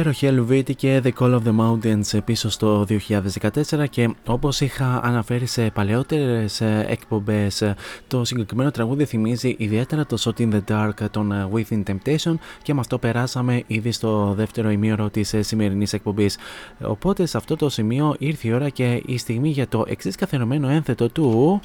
Υπέροχη 0.00 0.26
Ελβίτη 0.26 0.74
και 0.74 1.02
The 1.04 1.10
Call 1.18 1.34
of 1.34 1.42
the 1.44 1.56
Mountains 1.60 2.24
πίσω 2.24 2.50
στο 2.50 2.86
2014 2.88 3.84
και 3.90 4.10
όπως 4.26 4.60
είχα 4.60 5.00
αναφέρει 5.04 5.46
σε 5.46 5.70
παλαιότερες 5.70 6.60
ε, 6.60 6.84
εκπομπές 6.88 7.62
το 8.06 8.24
συγκεκριμένο 8.24 8.70
τραγούδι 8.70 9.04
θυμίζει 9.04 9.54
ιδιαίτερα 9.58 10.06
το 10.06 10.16
Shot 10.20 10.40
in 10.40 10.48
the 10.52 10.60
Dark 10.68 11.10
των 11.10 11.32
ε, 11.32 11.48
Within 11.52 11.82
Temptation 11.90 12.34
και 12.62 12.74
με 12.74 12.80
αυτό 12.80 12.98
περάσαμε 12.98 13.62
ήδη 13.66 13.92
στο 13.92 14.34
δεύτερο 14.36 14.70
ημίωρο 14.70 15.10
της 15.10 15.32
ε, 15.32 15.42
σημερινής 15.42 15.92
εκπομπής. 15.92 16.36
Οπότε 16.82 17.26
σε 17.26 17.36
αυτό 17.36 17.56
το 17.56 17.68
σημείο 17.68 18.14
ήρθε 18.18 18.48
η 18.48 18.52
ώρα 18.52 18.68
και 18.68 19.02
η 19.06 19.18
στιγμή 19.18 19.48
για 19.48 19.68
το 19.68 19.84
εξής 19.88 20.16
καθερωμένο 20.16 20.68
ένθετο 20.68 21.08
του... 21.08 21.60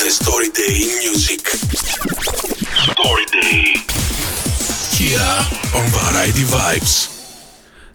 The 0.00 0.10
Story 0.20 0.48
Day 0.58 0.76
Music 1.02 1.42
Story 2.90 3.26
Day 3.36 3.94
Here 4.96 5.34
on 5.74 5.84
Variety 5.90 6.44
Vibes. 6.44 7.13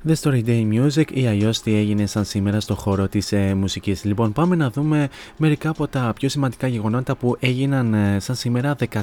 The 0.07 0.13
Story 0.21 0.43
Day 0.45 0.67
Music 0.73 1.11
ή 1.11 1.27
αλλιώς 1.27 1.61
τι 1.61 1.75
έγινε 1.75 2.05
σαν 2.05 2.25
σήμερα 2.25 2.59
στο 2.59 2.75
χώρο 2.75 3.07
της 3.07 3.31
ε, 3.31 3.53
μουσικής. 3.53 4.03
Λοιπόν, 4.03 4.33
πάμε 4.33 4.55
να 4.55 4.69
δούμε 4.69 5.09
μερικά 5.37 5.69
από 5.69 5.87
τα 5.87 6.13
πιο 6.15 6.29
σημαντικά 6.29 6.67
γεγονότα 6.67 7.15
που 7.15 7.35
έγιναν 7.39 7.93
ε, 7.93 8.19
σαν 8.19 8.35
σήμερα 8.35 8.75
14 8.91 9.01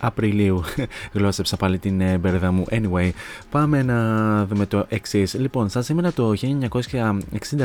Απριλίου. 0.00 0.62
Γλώσσεψα 1.12 1.56
πάλι 1.56 1.78
την 1.78 2.00
ε, 2.00 2.18
μπέρδα 2.18 2.52
μου. 2.52 2.64
Anyway, 2.70 3.10
πάμε 3.50 3.82
να 3.82 4.46
δούμε 4.46 4.66
το 4.66 4.86
εξής. 4.88 5.34
Λοιπόν, 5.34 5.68
σαν 5.68 5.82
σήμερα 5.82 6.12
το 6.12 6.32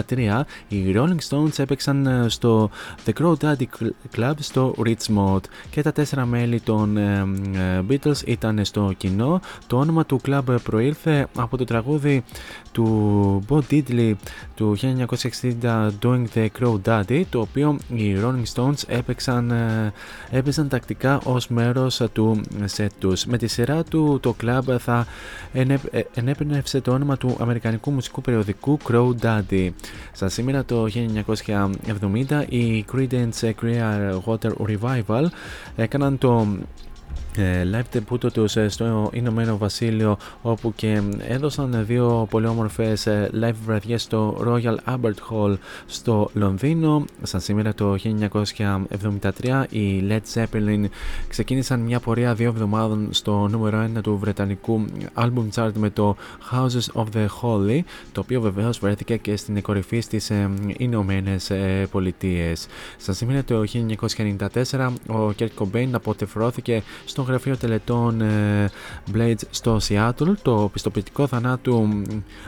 1963 0.07 0.41
οι 0.67 0.93
Rolling 0.95 1.19
Stones 1.29 1.59
έπαιξαν 1.59 2.05
ε, 2.05 2.25
στο 2.29 2.69
The 3.05 3.11
Crow 3.21 3.33
Daddy 3.41 3.65
Club 4.15 4.33
στο 4.39 4.75
Richmond 4.85 5.41
και 5.69 5.81
τα 5.81 5.91
τέσσερα 5.91 6.25
μέλη 6.25 6.59
των 6.59 6.97
ε, 6.97 7.27
ε, 7.55 7.83
Beatles 7.89 8.25
ήταν 8.25 8.65
στο 8.65 8.93
κοινό. 8.97 9.41
Το 9.67 9.77
όνομα 9.77 10.05
του 10.05 10.21
club 10.27 10.41
προήλθε 10.63 11.27
από 11.35 11.57
το 11.57 11.63
τραγούδι 11.63 12.23
του 12.71 13.43
Bo 13.49 13.59
Diddley 13.71 14.13
του 14.55 14.77
1960 14.81 15.89
Doing 16.01 16.25
the 16.33 16.47
Crow 16.59 16.75
Daddy 16.85 17.23
το 17.29 17.39
οποίο 17.39 17.77
οι 17.95 18.17
Rolling 18.23 18.53
Stones 18.53 18.83
έπαιξαν, 18.87 19.51
ε, 19.51 19.93
έπαιζαν 20.29 20.67
τακτικά 20.67 21.19
ως 21.23 21.47
μέρος 21.47 22.01
του 22.13 22.41
σετ 22.65 22.91
τους. 22.99 23.25
Με 23.25 23.37
τη 23.37 23.47
σειρά 23.47 23.83
του 23.83 24.19
το 24.21 24.33
κλαμπ 24.33 24.69
θα 24.79 25.07
ενέπνευσε 26.13 26.81
το 26.81 26.91
όνομα 26.91 27.17
του 27.17 27.37
αμερικανικού 27.39 27.91
μουσικού 27.91 28.21
περιοδικού 28.21 28.77
Crow 28.89 29.11
Daddy. 29.21 29.69
Στα 30.11 30.29
σήμερα 30.29 30.65
το 30.65 30.85
1970 30.85 32.45
οι 32.49 32.85
Creedence 32.93 33.51
Clearwater 33.61 34.51
Revival 34.67 35.25
έκαναν 35.75 36.17
το 36.17 36.47
ε, 36.47 36.88
live 37.37 37.97
debut 37.97 38.31
τους 38.33 38.55
ε, 38.55 38.69
στο 38.69 39.09
Ηνωμένο 39.13 39.57
Βασίλειο 39.57 40.17
όπου 40.41 40.73
και 40.75 41.01
έδωσαν 41.27 41.85
δύο 41.85 42.27
πολύ 42.29 42.47
όμορφες 42.47 43.07
ε, 43.07 43.29
live 43.41 43.55
βραδιές 43.65 44.01
στο 44.01 44.43
Royal 44.45 44.75
Albert 44.93 45.31
Hall 45.31 45.57
στο 45.85 46.29
Λονδίνο. 46.33 47.05
Σαν 47.21 47.39
σήμερα 47.39 47.73
το 47.73 47.95
1973 49.41 49.63
οι 49.69 50.03
Led 50.09 50.33
Zeppelin 50.33 50.85
ξεκίνησαν 51.27 51.79
μια 51.79 51.99
πορεία 51.99 52.33
δύο 52.33 52.47
εβδομάδων 52.47 53.07
στο 53.11 53.47
νούμερο 53.47 53.89
1 53.97 54.01
του 54.01 54.17
βρετανικού 54.17 54.85
album 55.13 55.49
chart 55.55 55.71
με 55.73 55.89
το 55.89 56.15
Houses 56.51 57.01
of 57.01 57.05
the 57.15 57.25
Holy 57.41 57.79
το 58.11 58.21
οποίο 58.21 58.41
βεβαίως 58.41 58.79
βρέθηκε 58.79 59.17
και 59.17 59.35
στην 59.35 59.61
κορυφή 59.61 59.99
στις 59.99 60.31
Ηνωμένες 60.77 61.51
Πολιτείες. 61.91 62.67
Σαν 62.97 63.15
σήμερα 63.15 63.43
το 63.43 63.63
1994 64.71 64.89
ο 65.07 65.33
Kurt 65.39 65.47
Cobain 65.59 65.89
αποτεφρώθηκε 65.91 66.83
στο 67.05 67.18
γραφείο 67.21 67.57
τελετών 67.57 68.21
ε, 68.21 68.69
Blades 69.13 69.41
στο 69.49 69.79
Seattle. 69.89 70.33
Το 70.41 70.69
πιστοποιητικό 70.73 71.27
θανάτου 71.27 71.87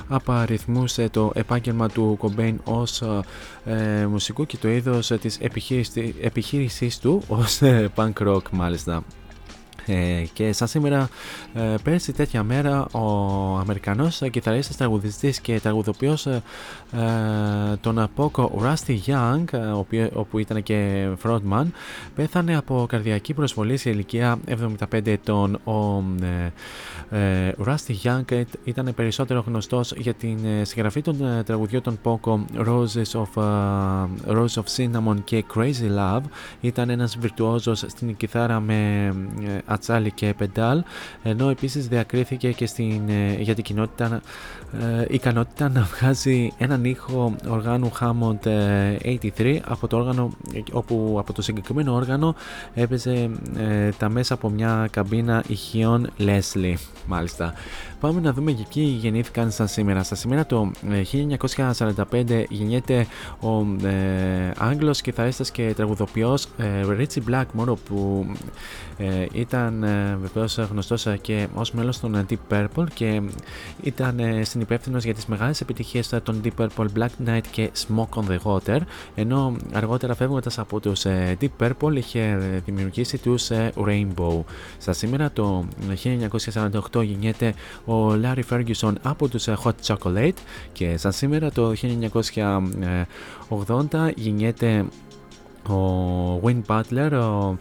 απαριθμούσε 0.07 1.09
το 1.09 1.31
επάγγελμα 1.35 1.89
του 1.89 2.17
Cobain 2.21 2.55
ως 2.63 3.01
ε, 3.65 4.05
μουσικού 4.09 4.45
και 4.45 4.57
το 4.57 4.69
είδος 4.69 5.07
της 5.07 5.39
επιχείρησης 6.21 6.99
του 6.99 7.21
ως 7.27 7.61
ε, 7.61 7.89
punk 7.95 8.13
rock 8.27 8.49
μάλιστα. 8.51 9.03
Ε, 9.85 10.23
και 10.33 10.53
σαν 10.53 10.67
σήμερα 10.67 11.09
ε, 11.53 11.75
πέρσι 11.83 12.11
τέτοια 12.13 12.43
μέρα 12.43 12.85
ο 12.91 13.57
Αμερικανός 13.57 14.21
κιθαρίστας 14.31 14.77
τραγουδιστής 14.77 15.39
και 15.39 15.59
τραγουδοποιός 15.59 16.25
ε, 16.25 16.41
τον 17.81 17.99
απόκο 17.99 18.61
Rusty 18.63 18.97
Young 19.05 19.43
όπου 20.13 20.39
ήταν 20.39 20.63
και 20.63 21.07
frontman 21.23 21.65
πέθανε 22.15 22.57
από 22.57 22.85
καρδιακή 22.89 23.33
προσβολή 23.33 23.77
σε 23.77 23.89
ηλικία 23.89 24.39
75 24.89 25.07
ετών. 25.07 25.59
Ο 25.63 26.03
Rusty 27.65 27.93
Young 28.03 28.43
ήταν 28.63 28.93
περισσότερο 28.95 29.43
γνωστός 29.47 29.93
για 29.97 30.13
την 30.13 30.37
συγγραφή 30.61 31.01
των 31.01 31.43
τραγουδιών 31.45 31.81
των 31.81 31.99
Poco 32.03 32.39
Roses 32.67 33.21
of, 33.21 33.43
Roses 34.27 34.63
of 34.63 34.63
Cinnamon 34.75 35.15
και 35.23 35.43
Crazy 35.55 35.97
Love. 35.97 36.21
Ήταν 36.61 36.89
ένας 36.89 37.17
βιρτουόζος 37.17 37.83
στην 37.87 38.17
κιθάρα 38.17 38.59
με 38.59 39.11
ατσάλι 39.71 40.11
και 40.11 40.33
πεντάλ 40.37 40.83
ενώ 41.23 41.49
επίσης 41.49 41.87
διακρίθηκε 41.87 42.51
και 42.51 42.65
στην, 42.65 43.09
ε, 43.09 43.35
για 43.39 43.55
την 43.55 43.63
κοινότητα 43.63 44.21
ε, 44.79 45.05
ικανότητα 45.09 45.69
να 45.69 45.81
βγάζει 45.81 46.51
έναν 46.57 46.85
ήχο 46.85 47.35
οργάνου 47.47 47.91
Hammond 47.99 48.47
83 48.47 49.39
ε, 49.39 49.59
από 49.65 49.87
το, 49.87 49.97
όργανο, 49.97 50.31
όπου 50.71 51.15
από 51.19 51.33
το 51.33 51.41
συγκεκριμένο 51.41 51.93
όργανο 51.93 52.35
έπαιζε 52.73 53.29
ε, 53.57 53.89
τα 53.97 54.09
μέσα 54.09 54.33
από 54.33 54.49
μια 54.49 54.87
καμπίνα 54.91 55.43
ηχείων 55.47 56.09
Leslie 56.19 56.75
μάλιστα 57.05 57.53
Πάμε 58.01 58.21
να 58.21 58.33
δούμε 58.33 58.51
και 58.51 58.61
εκεί 58.67 58.81
γεννήθηκαν 58.81 59.51
σαν 59.51 59.67
σήμερα. 59.67 60.03
Στα 60.03 60.15
σήμερα 60.15 60.45
το 60.45 60.71
1945 61.11 62.43
γεννιέται 62.49 63.07
ο 63.39 63.87
ε, 63.87 64.51
Άγγλος 64.57 65.01
κιθαρίστας 65.01 65.51
και 65.51 65.73
τραγουδοποιός 65.75 66.47
ε, 66.57 66.85
Richie 66.87 67.21
Blackmore 67.29 67.73
που 67.85 68.25
ε, 68.97 69.25
ήταν 69.33 69.83
ε, 69.83 70.17
βεβαίως 70.21 70.57
γνωστός 70.57 71.07
και 71.21 71.47
ως 71.55 71.71
μέλος 71.71 71.99
των 71.99 72.25
Deep 72.29 72.37
Purple 72.49 72.85
και 72.93 73.21
ήταν 73.83 74.19
ε, 74.19 74.43
συνυπεύθυνος 74.43 75.03
για 75.03 75.13
τις 75.13 75.25
μεγάλες 75.25 75.61
επιτυχίες 75.61 76.09
των 76.23 76.41
Deep 76.43 76.65
Purple 76.65 76.87
Black 76.97 77.27
Knight 77.27 77.41
και 77.51 77.71
Smoke 77.87 78.19
on 78.19 78.23
the 78.29 78.37
Water 78.43 78.79
ενώ 79.15 79.55
αργότερα 79.73 80.15
φεύγοντας 80.15 80.59
από 80.59 80.79
τους 80.79 81.05
ε, 81.05 81.37
Deep 81.41 81.49
Purple 81.59 81.95
είχε 81.95 82.37
δημιουργήσει 82.65 83.17
τους 83.17 83.49
Rainbow. 83.85 84.43
Στα 84.77 84.93
σήμερα 84.93 85.31
το 85.31 85.65
1948 86.93 87.03
γεννιέται 87.03 87.53
ο 87.85 87.90
Larry 88.23 88.43
Ferguson 88.49 88.93
από 89.01 89.27
τους 89.27 89.47
Hot 89.63 89.71
Chocolate 89.85 90.37
και 90.71 90.97
σαν 90.97 91.11
σήμερα 91.11 91.51
το 91.51 91.73
1980 93.49 94.09
γεννιέται 94.15 94.85
ο 95.69 96.41
Wayne 96.43 96.61
Butler, 96.67 97.11
ο 97.11 97.15
ε, 97.15 97.57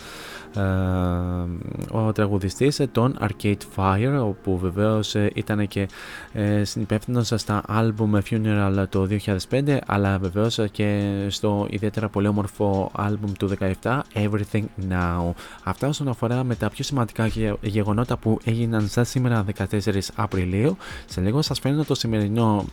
ο 1.90 2.12
τραγουδιστής 2.12 2.80
των 2.92 3.18
Arcade 3.20 3.56
Fire 3.76 4.20
όπου 4.20 4.58
βεβαίως 4.58 5.14
ε, 5.14 5.30
ήταν 5.34 5.68
και 5.68 5.88
ε, 6.32 6.64
συνυπεύθυνος 6.64 7.32
στα 7.36 7.62
άλμπουμ 7.66 8.12
Funeral 8.30 8.84
το 8.88 9.08
2005 9.50 9.78
αλλά 9.86 10.18
βεβαίως 10.18 10.58
και 10.70 11.16
στο 11.28 11.66
ιδιαίτερα 11.70 12.08
πολύ 12.08 12.26
όμορφο 12.26 12.90
άλμπουμ 12.94 13.32
του 13.32 13.50
2017 13.82 14.00
Everything 14.14 14.64
Now. 14.90 15.30
Αυτά 15.64 15.88
όσον 15.88 16.08
αφορά 16.08 16.44
με 16.44 16.54
τα 16.54 16.70
πιο 16.70 16.84
σημαντικά 16.84 17.30
γεγονότα 17.60 18.16
που 18.16 18.38
έγιναν 18.44 18.88
σαν 18.88 19.04
σήμερα 19.04 19.44
14 19.70 19.98
Απριλίου. 20.14 20.76
Σε 21.06 21.20
λίγο 21.20 21.42
σας 21.42 21.58
φαίνεται 21.58 21.82
το 21.82 21.94
σημερινό 21.94 22.64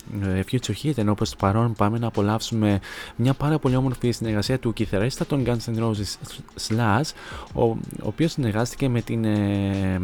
Future 0.51 0.73
Hit 0.83 0.97
ενώ 0.97 1.13
προς 1.13 1.29
το 1.29 1.35
παρόν 1.39 1.73
πάμε 1.73 1.99
να 1.99 2.07
απολαύσουμε 2.07 2.79
μια 3.15 3.33
πάρα 3.33 3.59
πολύ 3.59 3.75
όμορφη 3.75 4.11
συνεργασία 4.11 4.59
του 4.59 4.73
κιθαρίστα 4.73 5.25
των 5.25 5.43
Guns 5.45 5.75
N' 5.75 5.79
Roses 5.79 6.15
Slash 6.67 7.09
ο 7.69 8.07
ο 8.07 8.07
οποίος 8.07 8.31
συνεργάστηκε 8.31 8.89
με 8.89 9.01
την 9.01 9.25
ε, 9.25 9.99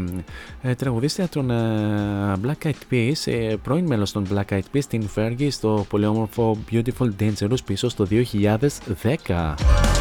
ε, 0.61 0.75
τραγουδίστρια 0.75 1.27
των 1.27 1.49
ε, 1.49 2.33
Black 2.45 2.67
Eyed 2.67 2.93
Peas, 2.93 3.31
ε, 3.31 3.55
πρώην 3.63 3.85
μέλος 3.85 4.11
των 4.11 4.27
Black 4.33 4.53
Eyed 4.53 4.75
Peas, 4.75 4.83
την 4.87 5.09
Fergie 5.15 5.47
στο 5.49 5.85
πολύ 5.89 6.05
όμορφο 6.05 6.57
Beautiful 6.71 7.09
Dangerous 7.19 7.63
πίσω 7.65 7.89
στο 7.89 8.07
2010. 8.09 9.92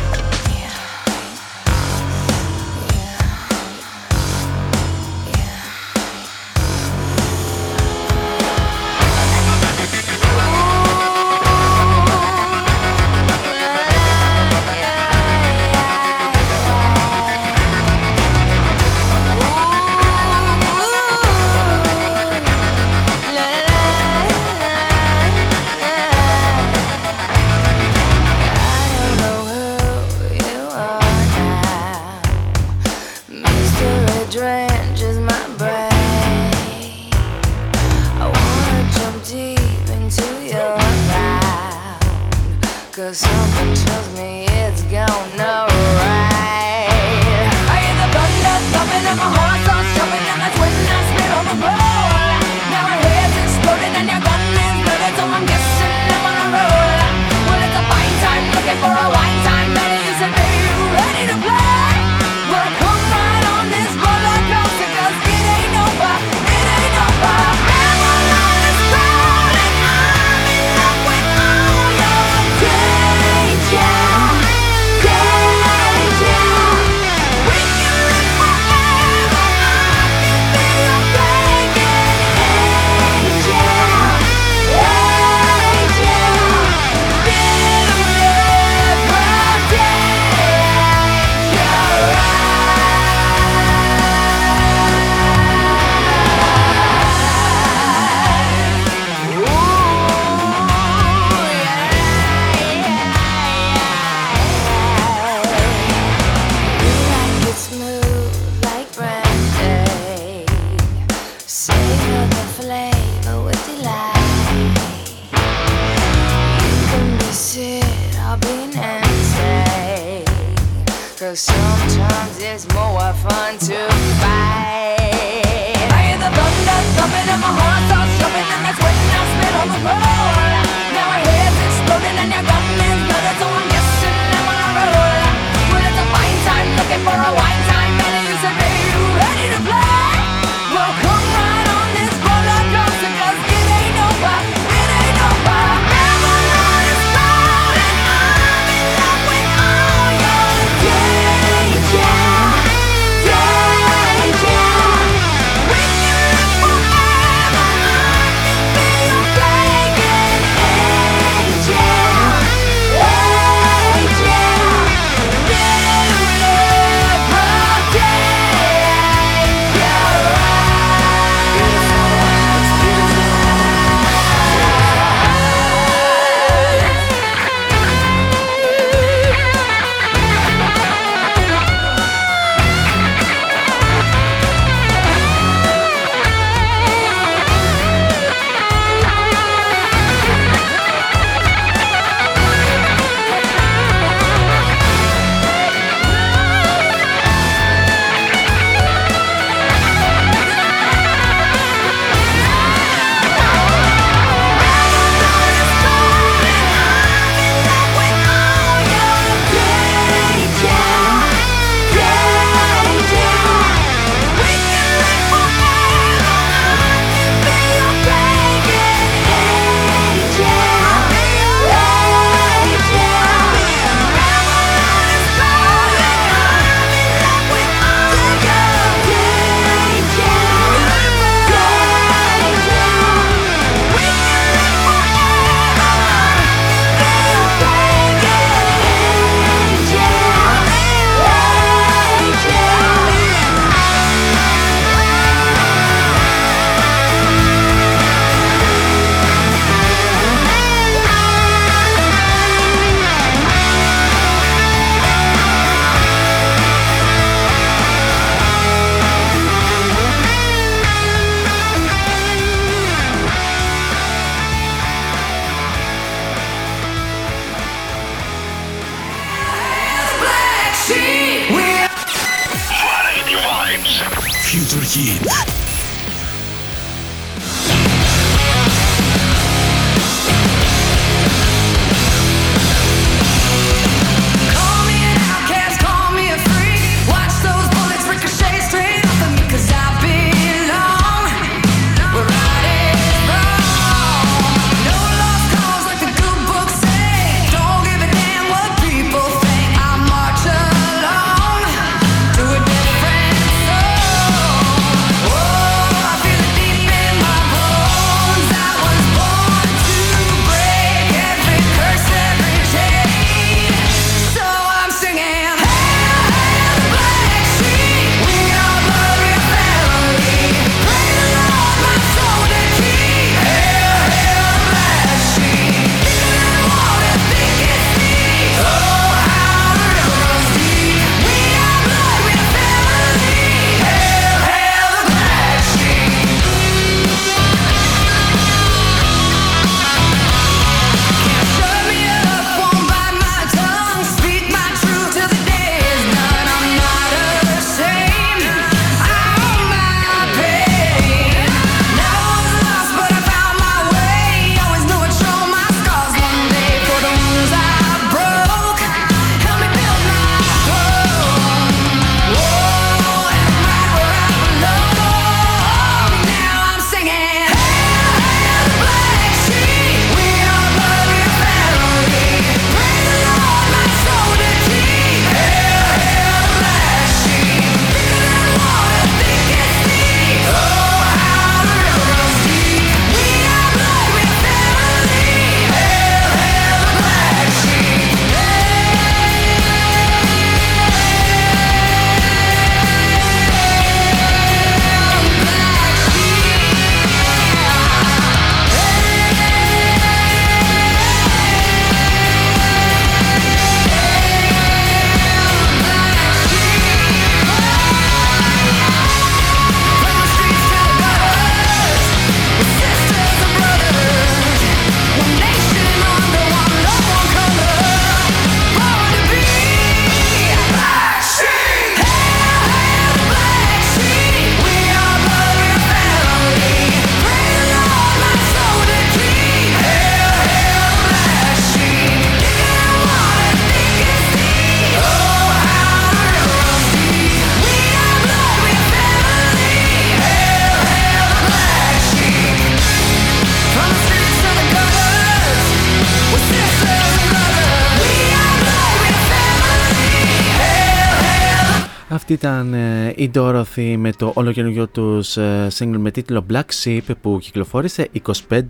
Ήταν 452.43 452.75
ε, 452.75 452.82
η 453.23 453.31
Dorothy 453.35 453.95
με 453.99 454.13
το 454.13 454.33
ολοκαινούργιο 454.35 454.89
τους 454.89 455.37
ε, 455.37 455.67
single 455.79 455.97
με 455.99 456.11
τίτλο 456.11 456.47
Black 456.53 456.63
Sheep 456.85 457.01
που 457.21 457.39
κυκλοφόρησε 457.41 458.09
25 458.49 458.63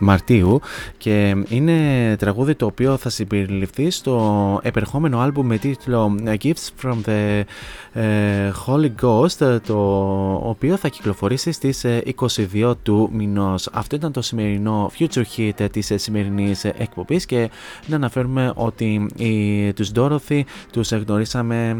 Μαρτίου 0.00 0.60
και 0.98 1.44
είναι 1.48 1.76
τραγούδι 2.18 2.54
το 2.54 2.66
οποίο 2.66 2.96
θα 2.96 3.08
συμπεριληφθεί 3.08 3.90
στο 3.90 4.60
επερχόμενο 4.62 5.18
άλμπουμ 5.18 5.46
με 5.46 5.58
τίτλο 5.58 6.14
Gifts 6.24 6.68
from 6.82 6.96
the 7.06 7.42
ε, 7.92 8.52
Holy 8.66 8.90
Ghost 9.02 9.60
το 9.66 9.78
οποίο 10.42 10.76
θα 10.76 10.88
κυκλοφορήσει 10.88 11.52
στις 11.52 11.84
22 12.52 12.72
του 12.82 13.10
μηνός. 13.12 13.68
Αυτό 13.72 13.96
ήταν 13.96 14.12
το 14.12 14.22
σημερινό 14.22 14.90
Future 14.98 15.24
Hit 15.36 15.68
της 15.70 15.92
σημερινής 15.94 16.64
εκπομπής 16.64 17.26
και 17.26 17.50
να 17.86 17.96
αναφέρουμε 17.96 18.52
ότι 18.54 19.10
οι, 19.16 19.72
τους 19.72 19.90
Dorothy 19.94 20.40
τους 20.72 20.92
γνωρίσαμε 20.92 21.76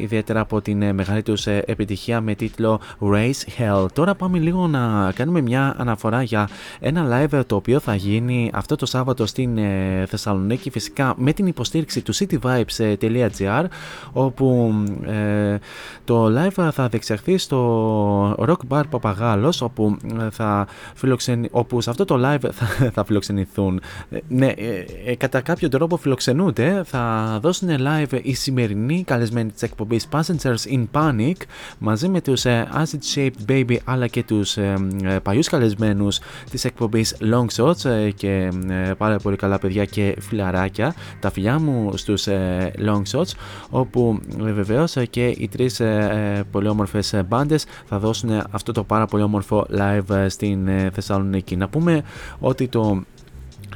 ιδιαίτερα 0.00 0.40
από 0.40 0.60
την 0.60 0.82
ε, 0.82 0.92
μεγάλη 0.92 1.22
τους 1.24 1.46
ε, 1.46 1.62
επιτυχία 1.66 2.20
με 2.20 2.34
τίτλο 2.34 2.80
Race 3.00 3.58
Hell. 3.58 3.86
Τώρα 3.92 4.14
πάμε 4.14 4.38
λίγο 4.38 4.66
να 4.66 5.12
κάνουμε 5.14 5.40
μια 5.40 5.74
αναφορά 5.78 6.22
για 6.22 6.48
ένα 6.80 7.06
live 7.12 7.42
το 7.46 7.56
οποίο 7.56 7.80
θα 7.80 7.94
γίνει 7.94 8.50
αυτό 8.54 8.76
το 8.76 8.86
Σάββατο 8.86 9.26
στην 9.26 9.58
ε, 9.58 10.04
Θεσσαλονίκη 10.08 10.70
φυσικά 10.70 11.14
με 11.16 11.32
την 11.32 11.46
υποστήριξη 11.46 12.02
του 12.02 12.14
cityvibes.gr 12.14 13.64
όπου 14.12 14.74
το 16.04 16.26
live 16.26 16.70
θα 16.72 16.88
διεξαχθεί 16.88 17.38
στο 17.38 18.34
Rock 18.38 18.56
Bar 18.68 18.82
Παπαγάλος 18.90 19.60
όπου, 19.60 19.96
θα 20.30 20.66
φιλοξενη... 20.94 21.48
όπου 21.50 21.80
σε 21.80 21.90
αυτό 21.90 22.04
το 22.04 22.20
live 22.24 22.50
θα, 22.52 22.90
θα 22.90 23.04
φιλοξενηθούν 23.04 23.80
ναι, 24.28 24.52
κατά 25.16 25.40
κάποιο 25.40 25.68
τρόπο 25.68 25.96
φιλοξενούνται 25.96 26.82
θα 26.84 27.38
δώσουν 27.42 27.68
live 27.68 28.20
οι 28.22 28.34
σημερινοί 28.34 29.04
καλεσμένοι 29.04 29.50
της 29.50 29.62
εκπομπής 29.62 30.08
Passengers 30.10 30.72
in 30.72 30.84
Panic 31.14 31.42
μαζί 31.78 32.08
με 32.08 32.20
τους 32.20 32.44
ε, 32.44 32.68
Acid 32.74 33.14
Shaped 33.14 33.50
Baby 33.50 33.76
αλλά 33.84 34.06
και 34.06 34.22
τους 34.22 34.56
ε, 34.56 34.74
ε, 35.04 35.18
παλιούς 35.18 35.48
καλεσμένους 35.48 36.18
της 36.50 36.64
εκπομπής 36.64 37.16
Long 37.20 37.46
Shots 37.56 38.10
και 38.14 38.48
πάρα 38.98 39.18
πολύ 39.18 39.36
καλά 39.36 39.58
παιδιά 39.58 39.84
και 39.84 40.16
φιλαράκια 40.20 40.94
τα 41.20 41.30
φιλιά 41.30 41.58
μου 41.58 41.96
στους 41.96 42.26
Long 42.86 43.02
Shots 43.12 43.30
όπου 43.70 44.20
βεβαίως 44.38 44.96
και 45.10 45.26
οι 45.26 45.48
τρεις 45.48 45.80
πολύ 46.50 46.68
όμορφες 46.68 47.14
μπάντες 47.28 47.64
θα 47.86 47.98
δώσουν 47.98 48.42
αυτό 48.50 48.72
το 48.72 48.84
πάρα 48.84 49.06
πολύ 49.06 49.22
όμορφο 49.22 49.66
live 49.70 50.26
στην 50.28 50.68
Θεσσαλονίκη. 50.92 51.56
Να 51.56 51.68
πούμε 51.68 52.02
ότι 52.38 52.68
το 52.68 53.02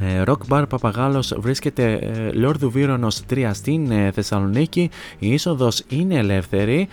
ε, 0.00 0.22
Rock 0.26 0.38
Bar 0.48 0.64
Παπαγάλος 0.68 1.34
βρίσκεται 1.38 1.92
ε, 1.92 2.32
Λόρδου 2.32 2.70
Βύρονος 2.70 3.20
3 3.30 3.50
στην 3.52 3.90
ε, 3.90 4.10
Θεσσαλονίκη. 4.10 4.90
Η 5.18 5.32
είσοδος 5.32 5.82
είναι 5.88 6.14
ελεύθερη 6.14 6.88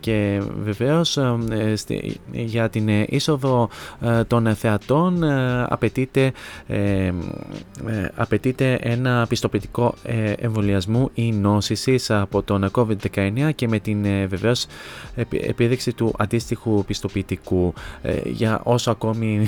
και 0.00 0.42
βεβαίως 0.62 1.18
για 2.32 2.68
την 2.68 2.88
είσοδο 3.06 3.68
των 4.26 4.54
θεατών 4.54 5.24
απαιτείται, 5.68 6.32
απαιτείται 8.14 8.78
ένα 8.82 9.26
πιστοποιητικό 9.28 9.94
εμβολιασμού 10.38 11.10
ή 11.14 11.32
νόσησης 11.32 12.10
από 12.10 12.42
τον 12.42 12.70
COVID-19 12.72 13.50
και 13.54 13.68
με 13.68 13.78
την 13.78 14.02
βεβαίως 14.02 14.66
επίδειξη 15.30 15.92
του 15.92 16.14
αντίστοιχου 16.18 16.84
πιστοποιητικού. 16.84 17.72
Για 18.24 18.60
όσο 18.62 18.90
ακόμη 18.90 19.46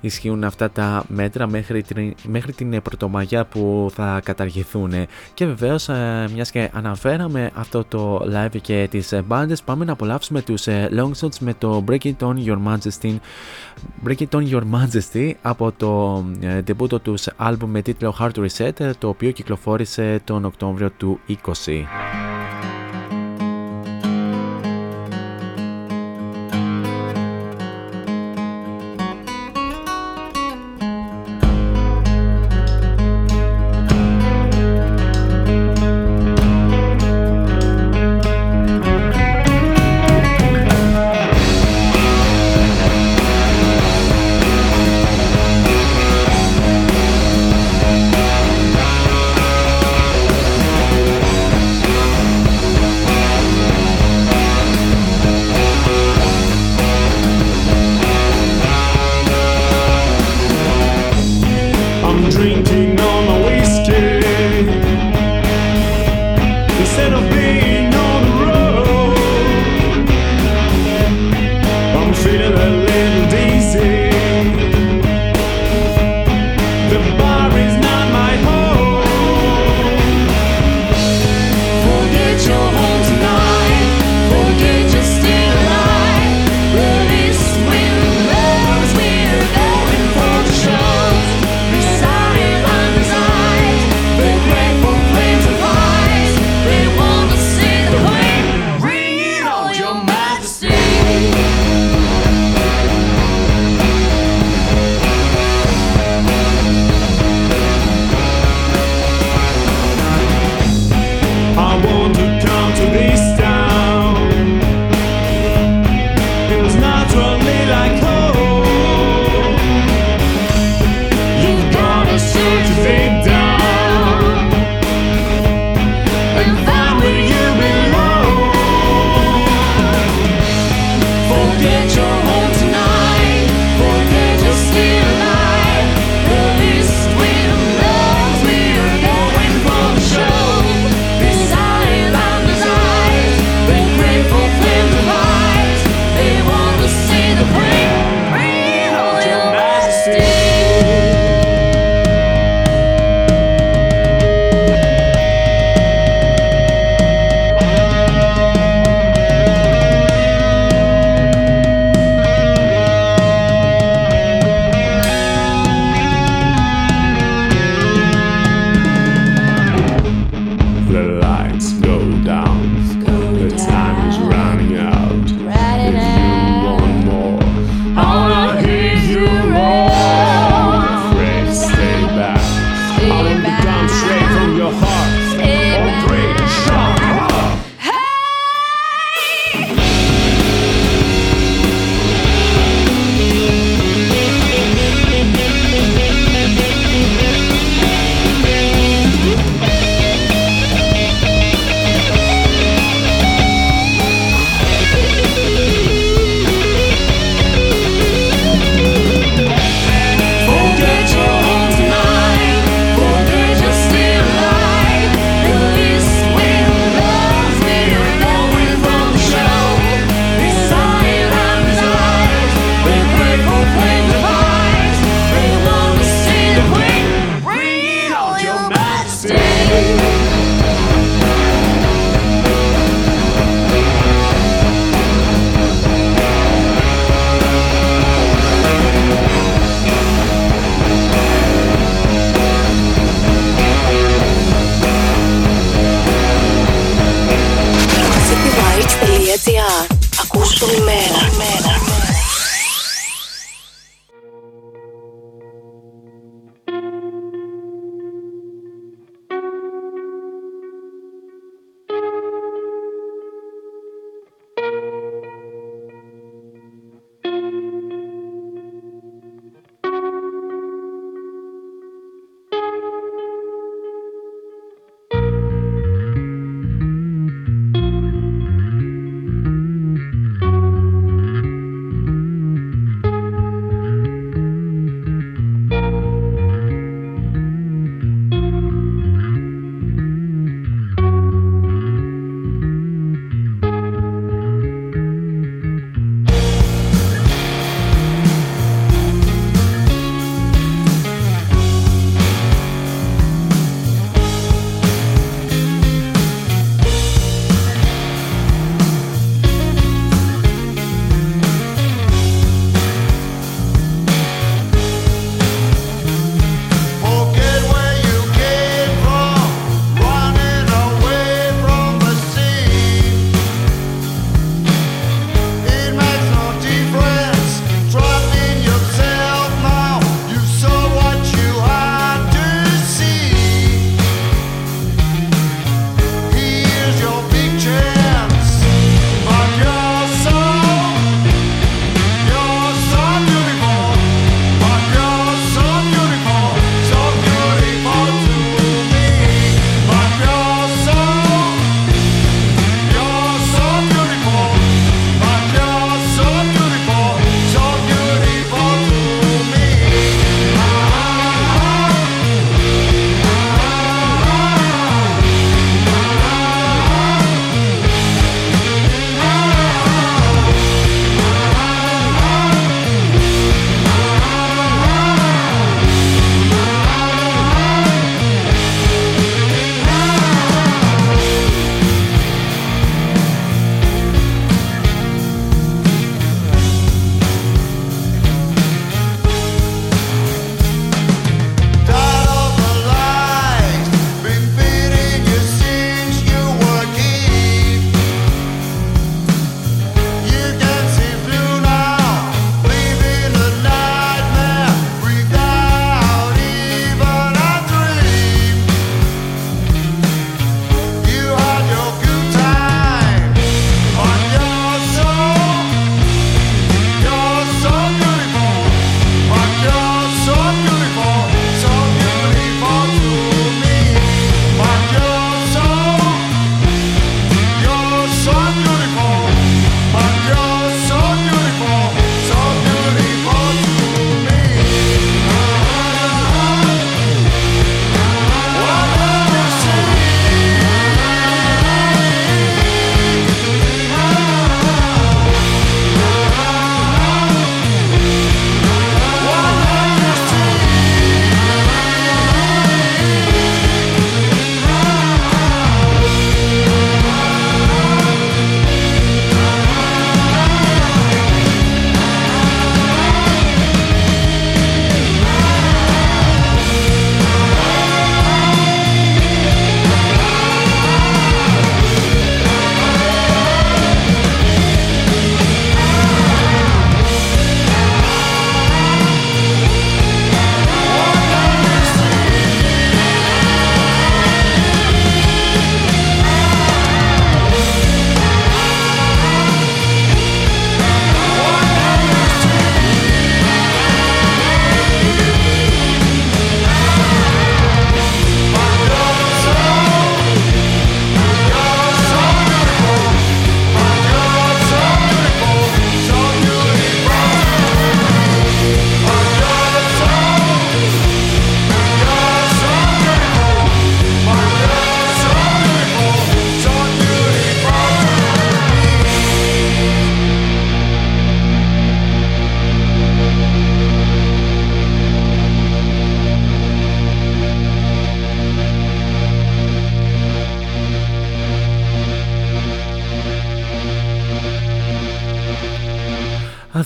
ισχύουν 0.00 0.44
αυτά 0.44 0.70
τα 0.70 1.04
μέτρα 1.08 1.46
μέχρι 1.46 1.82
την, 1.82 2.14
μέχρι 2.26 2.52
την 2.52 2.82
Πρωτομαγιά 2.82 3.44
που 3.44 3.90
θα 3.94 4.20
καταργηθούν. 4.24 4.92
Και 5.34 5.46
βεβαίως, 5.46 5.88
ε, 5.88 6.28
μιας 6.34 6.50
και 6.50 6.70
αναφέραμε 6.72 7.50
αυτό 7.54 7.84
το 7.84 8.26
live 8.32 8.60
και 8.60 8.88
τις 9.08 9.22
μπάντες, 9.24 9.62
πάμε 9.62 9.84
να 9.84 9.92
απολαύσουμε 9.92 10.42
τους 10.42 10.66
ε, 10.66 10.88
Longshots 10.92 11.38
με 11.40 11.54
το 11.54 11.84
Break 11.88 12.02
It 12.02 12.16
On 12.18 12.34
Your 12.46 12.58
Majesty. 12.66 13.16
Break 14.06 14.18
It 14.18 14.28
On 14.30 14.50
Your 14.50 14.62
Majesty 14.72 15.32
από 15.42 15.72
το 15.76 16.24
debut 16.66 17.02
τους 17.02 17.26
album 17.38 17.66
με 17.66 17.82
τίτλο 17.82 18.14
Hard 18.18 18.46
Reset, 18.46 18.90
το 18.98 19.08
οποίο 19.08 19.30
κυκλοφόρησε 19.30 20.20
τον 20.24 20.44
Οκτώβριο 20.44 20.90
του 20.90 21.20
20. 21.28 21.32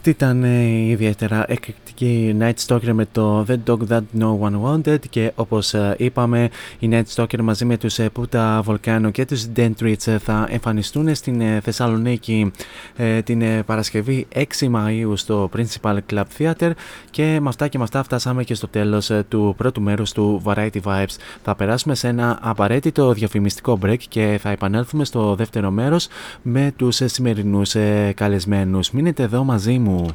Αυτή 0.07 0.25
ήταν 0.25 0.45
η 0.45 0.89
ιδιαίτερα 0.91 1.45
εκρηκτική 1.97 2.37
Night 2.41 2.67
Stalker 2.67 2.93
με 2.93 3.07
το 3.13 3.45
The 3.49 3.57
Dog 3.67 3.79
That 3.89 4.03
No 4.19 4.39
One 4.41 4.61
Wanted 4.63 5.09
και 5.11 5.33
όπως 5.35 5.75
ε, 5.75 5.95
είπαμε 5.99 6.49
η 6.79 6.89
Night 6.93 7.15
Stalker 7.15 7.41
μαζί 7.43 7.65
με 7.65 7.77
τους 7.77 7.99
Puta 8.15 8.63
Volcano 8.63 9.09
και 9.13 9.25
τους 9.25 9.47
Dentrich 9.57 10.17
θα 10.19 10.47
εμφανιστούν 10.51 11.15
στην 11.15 11.61
Θεσσαλονίκη 11.63 12.53
την 13.25 13.65
Παρασκευή 13.65 14.27
6 14.35 14.41
Μαΐου 14.59 15.13
στο 15.15 15.51
Principal 15.57 15.99
Club 16.13 16.25
Theater 16.39 16.71
και 17.11 17.39
με 17.41 17.49
αυτά 17.49 17.69
και 17.69 17.79
με 17.79 17.85
αυτά 17.85 18.03
φτάσαμε 18.03 18.45
και 18.45 18.55
στο 18.55 18.69
τέλος 18.69 19.11
του 19.29 19.55
πρώτου 19.57 19.83
μέρους 19.83 20.13
του 20.13 20.43
Variety 20.45 20.81
Vibes. 20.85 21.17
Θα 21.43 21.55
περάσουμε 21.55 21.95
σε 21.95 22.09
ένα 22.09 22.39
απαραίτητο 22.43 23.13
διαφημιστικό 23.13 23.79
break 23.83 23.99
και 24.09 24.39
θα 24.43 24.51
επανέλθουμε 24.51 25.05
στο 25.05 25.35
δεύτερο 25.35 25.71
μέρος 25.71 26.09
με 26.43 26.73
τους 26.77 27.01
σημερινούς 27.05 27.77
καλεσμένους. 28.15 28.91
Μείνετε 28.91 29.23
εδώ 29.23 29.45
μαζί 29.45 29.79
μου. 29.79 30.07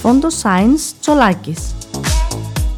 Φόντο 0.00 0.28
Science 0.42 0.94
Τσολάκης 1.00 1.74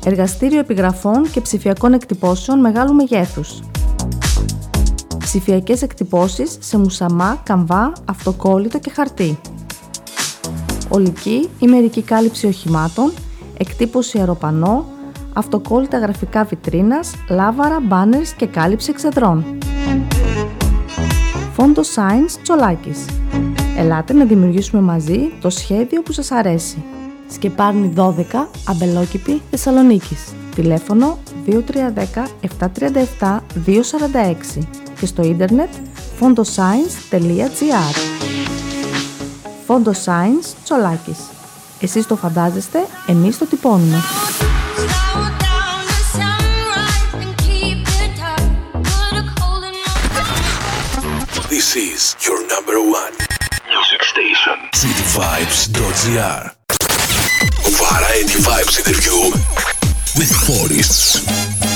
Εργαστήριο 0.05 0.59
επιγραφών 0.59 1.31
και 1.31 1.41
ψηφιακών 1.41 1.93
εκτυπώσεων 1.93 2.61
μεγάλου 2.61 2.95
μεγέθους. 2.95 3.61
Ψηφιακές 5.19 5.83
εκτυπώσεις 5.83 6.57
σε 6.61 6.79
μουσαμά, 6.79 7.41
καμβά, 7.45 7.93
αυτοκόλλητο 8.05 8.79
και 8.79 8.91
χαρτί. 8.91 9.41
Ολική 10.89 11.51
ή 11.59 11.67
μερική 11.67 12.03
κάλυψη 12.03 12.47
οχημάτων, 12.47 13.13
εκτύπωση 13.57 14.19
αεροπανό, 14.19 14.87
αυτοκόλλητα 15.33 15.99
γραφικά 15.99 16.45
βιτρίνας, 16.45 17.15
λάβαρα, 17.29 17.81
μπάνερς 17.81 18.33
και 18.33 18.47
κάλυψη 18.47 18.91
εξεδρών. 18.91 19.59
Φόντο 21.63 21.83
Science 21.83 22.39
Τσολάκης. 22.43 23.05
Ελάτε 23.77 24.13
να 24.13 24.25
δημιουργήσουμε 24.25 24.83
μαζί 24.83 25.33
το 25.41 25.51
σχέδιο 25.51 26.03
που 26.03 26.13
σας 26.13 26.31
αρέσει. 26.31 26.85
Σκεπάρνη 27.29 27.93
12, 27.97 28.49
Αμπελόκηπη, 28.69 29.43
Θεσσαλονίκης. 29.51 30.33
Τηλέφωνο 30.55 31.19
2310 31.47 32.29
737 32.41 33.41
246 33.67 34.67
και 35.01 35.07
στο 35.07 35.23
ίντερνετ 35.23 35.69
fondoscience.gr 36.21 37.97
Φόντο 39.67 39.93
Science 40.05 40.55
Τσολάκης. 40.65 41.19
Εσείς 41.81 42.07
το 42.07 42.17
φαντάζεστε, 42.17 42.79
εμείς 43.07 43.39
το 43.39 43.47
τυπώνουμε. 43.47 43.97
This 51.73 52.17
is 52.21 52.27
your 52.29 52.47
number 52.49 52.75
one 52.83 53.15
music 53.67 54.03
station. 54.05 54.53
cityvibes.gr 54.75 56.53
Variety 57.79 58.39
Vibes 58.45 58.77
interview 58.79 59.33
with 60.19 60.31
Forests. 60.47 61.72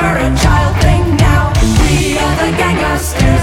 forever 0.00 0.18
a 0.18 0.36
child 0.38 0.76
thing 0.82 1.16
now. 1.16 1.52
We 1.82 2.18
are 2.18 2.36
the 2.36 2.56
gangsters. 2.56 3.39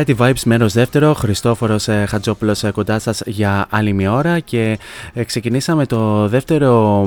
Variety 0.00 0.16
Vibes 0.16 0.42
μέρος 0.44 0.72
δεύτερο, 0.72 1.14
Χριστόφορος 1.14 1.88
ε, 1.88 2.04
Χατζόπουλος 2.08 2.64
ε, 2.64 2.70
κοντά 2.70 2.98
σας 2.98 3.22
για 3.26 3.66
άλλη 3.70 3.92
μια 3.92 4.12
ώρα 4.12 4.38
και 4.38 4.78
ε, 5.12 5.24
ξεκινήσαμε 5.24 5.86
το 5.86 6.28
δεύτερο 6.28 7.06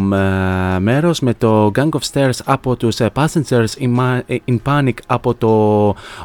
μέρος 0.80 1.20
με 1.20 1.34
το 1.34 1.72
Gang 1.76 1.90
of 1.90 2.00
Stairs 2.14 2.38
από 2.46 2.76
τους 2.76 2.98
Passengers 3.14 3.66
in 4.48 4.58
Panic 4.64 4.94
από 5.06 5.34
το 5.34 5.50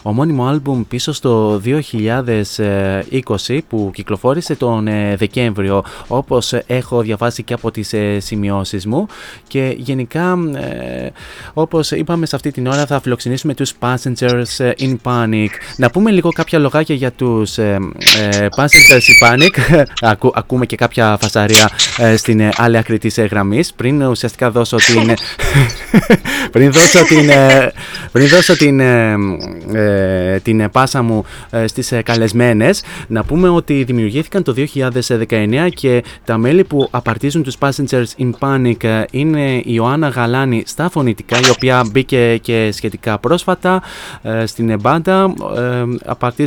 ομώνυμο 0.02 0.46
άλμπουμ 0.46 0.82
πίσω 0.88 1.12
στο 1.12 1.60
2020 1.64 3.58
που 3.68 3.90
κυκλοφόρησε 3.94 4.54
τον 4.54 4.88
Δεκέμβριο 5.16 5.84
όπως 6.08 6.52
έχω 6.52 7.00
διαβάσει 7.00 7.42
και 7.42 7.54
από 7.54 7.70
τις 7.70 7.94
σημειώσεις 8.18 8.86
μου 8.86 9.06
και 9.48 9.74
γενικά 9.78 10.38
όπως 11.54 11.90
είπαμε 11.90 12.26
σε 12.26 12.36
αυτή 12.36 12.50
την 12.50 12.66
ώρα 12.66 12.86
θα 12.86 13.00
φιλοξενήσουμε 13.00 13.54
τους 13.54 13.74
Passengers 13.80 14.72
in 14.78 14.96
Panic. 15.02 15.48
Να 15.76 15.90
πούμε 15.90 16.10
λίγο 16.10 16.30
κάποια 16.30 16.57
λογάκια 16.58 16.94
για 16.94 17.12
τους 17.12 17.58
ε, 17.58 17.78
ε, 18.20 18.46
Passengers 18.56 19.26
Panic. 19.26 19.82
Ακού, 20.00 20.32
ακούμε 20.34 20.66
και 20.66 20.76
κάποια 20.76 21.16
φασαρία 21.20 21.70
ε, 21.98 22.16
στην 22.16 22.40
ε, 22.40 22.48
άλλη 22.56 22.76
άκρη 22.76 22.98
της 22.98 23.18
ε, 23.18 23.22
γραμμής. 23.22 23.72
Πριν 23.72 24.02
ουσιαστικά 24.02 24.50
δώσω 24.50 24.76
την... 24.76 25.14
πριν 26.52 26.72
δώσω 26.72 27.04
την... 27.04 27.30
πριν 28.12 28.28
δώσω 28.28 28.56
την, 28.56 28.80
την 30.42 30.70
πάσα 30.70 31.02
μου 31.02 31.24
στις 31.64 31.92
καλεσμένες, 32.04 32.82
να 33.06 33.24
πούμε 33.24 33.48
ότι 33.48 33.84
δημιουργήθηκαν 33.84 34.42
το 34.42 34.54
2019 34.74 35.68
και 35.74 36.04
τα 36.24 36.38
μέλη 36.38 36.64
που 36.64 36.88
απαρτίζουν 36.90 37.42
τους 37.42 37.56
Passengers 37.58 38.06
in 38.18 38.30
Panic 38.38 39.04
είναι 39.10 39.54
η 39.54 39.64
Ιωάννα 39.64 40.08
Γαλάνη 40.08 40.62
στα 40.66 40.90
φωνητικά, 40.90 41.38
η 41.38 41.50
οποία 41.50 41.84
μπήκε 41.90 42.36
και 42.36 42.70
σχετικά 42.72 43.18
πρόσφατα 43.18 43.82
στην 44.44 44.80
μπάντα 44.80 45.34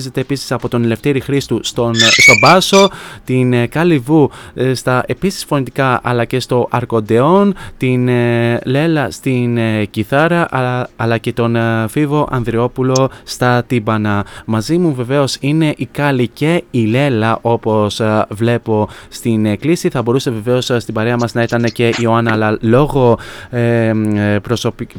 απαρτίζεται 0.07 0.19
επίσης 0.19 0.51
από 0.51 0.67
τον 0.67 0.83
Ελευθέρη 0.83 1.19
Χρήστου 1.19 1.59
στον, 1.63 1.95
στον 1.95 2.37
Μπάσο, 2.41 2.89
την 3.23 3.53
ε, 3.53 3.67
Καλιβού 3.67 4.31
ε, 4.53 4.73
στα 4.73 5.03
επίσης 5.07 5.43
φωνητικά 5.45 5.99
αλλά 6.03 6.25
και 6.25 6.39
στο 6.39 6.67
Αρκοντεόν, 6.69 7.55
την 7.77 8.07
ε, 8.07 8.59
Λέλα 8.65 9.11
στην 9.11 9.59
Κιθάρα 9.89 10.47
αλλά, 10.95 11.17
και 11.17 11.33
τον 11.33 11.57
Φίβο 11.89 12.27
Ανδριόπουλο 12.31 13.09
στα 13.23 13.63
Τύμπανα. 13.67 14.25
Μαζί 14.45 14.77
μου 14.77 14.93
βεβαίως 14.93 15.37
είναι 15.39 15.73
η 15.77 15.85
Κάλη 15.91 16.27
και 16.27 16.63
η 16.71 16.85
Λέλα 16.85 17.39
όπως 17.41 18.01
βλέπω 18.29 18.87
στην 19.09 19.59
κλίση. 19.59 19.89
Θα 19.89 20.01
μπορούσε 20.01 20.31
βεβαίως 20.31 20.71
στην 20.77 20.93
παρέα 20.93 21.17
μας 21.17 21.33
να 21.33 21.41
ήταν 21.41 21.63
και 21.63 21.87
η 21.87 21.95
Ιωάννα 21.99 22.31
αλλά 22.31 22.57
λόγω 22.61 23.17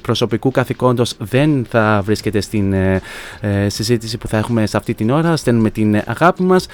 προσωπικού 0.02 0.50
καθηκόντος 0.50 1.14
δεν 1.18 1.66
θα 1.68 2.02
βρίσκεται 2.04 2.40
στην 2.40 2.74
συζήτηση 3.66 4.18
που 4.18 4.28
θα 4.28 4.36
έχουμε 4.36 4.66
σε 4.66 4.76
αυτή 4.76 4.91
την 4.94 5.10
ώρα. 5.10 5.36
Στέλνουμε 5.36 5.70
την 5.70 6.02
αγάπη 6.06 6.42
μας. 6.42 6.66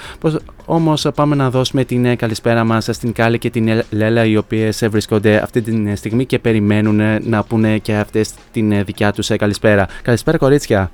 Όμως 0.65 1.07
πάμε 1.15 1.35
να 1.35 1.49
δώσουμε 1.49 1.83
την 1.83 2.17
καλησπέρα 2.17 2.63
μας 2.63 2.87
στην 2.91 3.13
Κάλλη 3.13 3.37
και 3.37 3.49
την 3.49 3.83
Λέλα, 3.89 4.25
οι 4.25 4.37
οποίες 4.37 4.87
βρίσκονται 4.89 5.41
αυτή 5.43 5.61
τη 5.61 5.95
στιγμή 5.95 6.25
και 6.25 6.39
περιμένουν 6.39 7.29
να 7.29 7.43
πούνε 7.43 7.77
και 7.77 7.95
αυτές 7.95 8.29
την 8.51 8.85
δικιά 8.85 9.11
τους 9.11 9.27
καλησπέρα. 9.37 9.87
Καλησπέρα, 10.01 10.37
κορίτσια. 10.37 10.91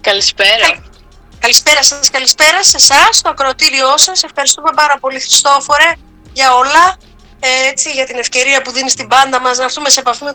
Καλησπέρα. 0.00 0.90
Καλησπέρα 1.38 1.82
σας, 1.82 2.10
καλησπέρα 2.10 2.62
σε 2.62 2.76
εσάς, 2.76 3.16
στο 3.16 3.28
ακροτήριό 3.30 3.92
σας. 3.96 4.22
Ευχαριστούμε 4.22 4.70
πάρα 4.74 4.98
πολύ 5.00 5.20
Χριστόφορε 5.20 5.92
για 6.32 6.54
όλα. 6.54 6.96
Ε, 7.40 7.68
έτσι, 7.70 7.90
για 7.90 8.06
την 8.06 8.18
ευκαιρία 8.18 8.62
που 8.62 8.70
δίνεις 8.72 8.92
στην 8.92 9.08
πάντα 9.08 9.40
μας 9.40 9.58
να 9.58 9.64
έρθουμε 9.64 9.88
σε 9.88 10.00
επαφή 10.00 10.24
με 10.24 10.32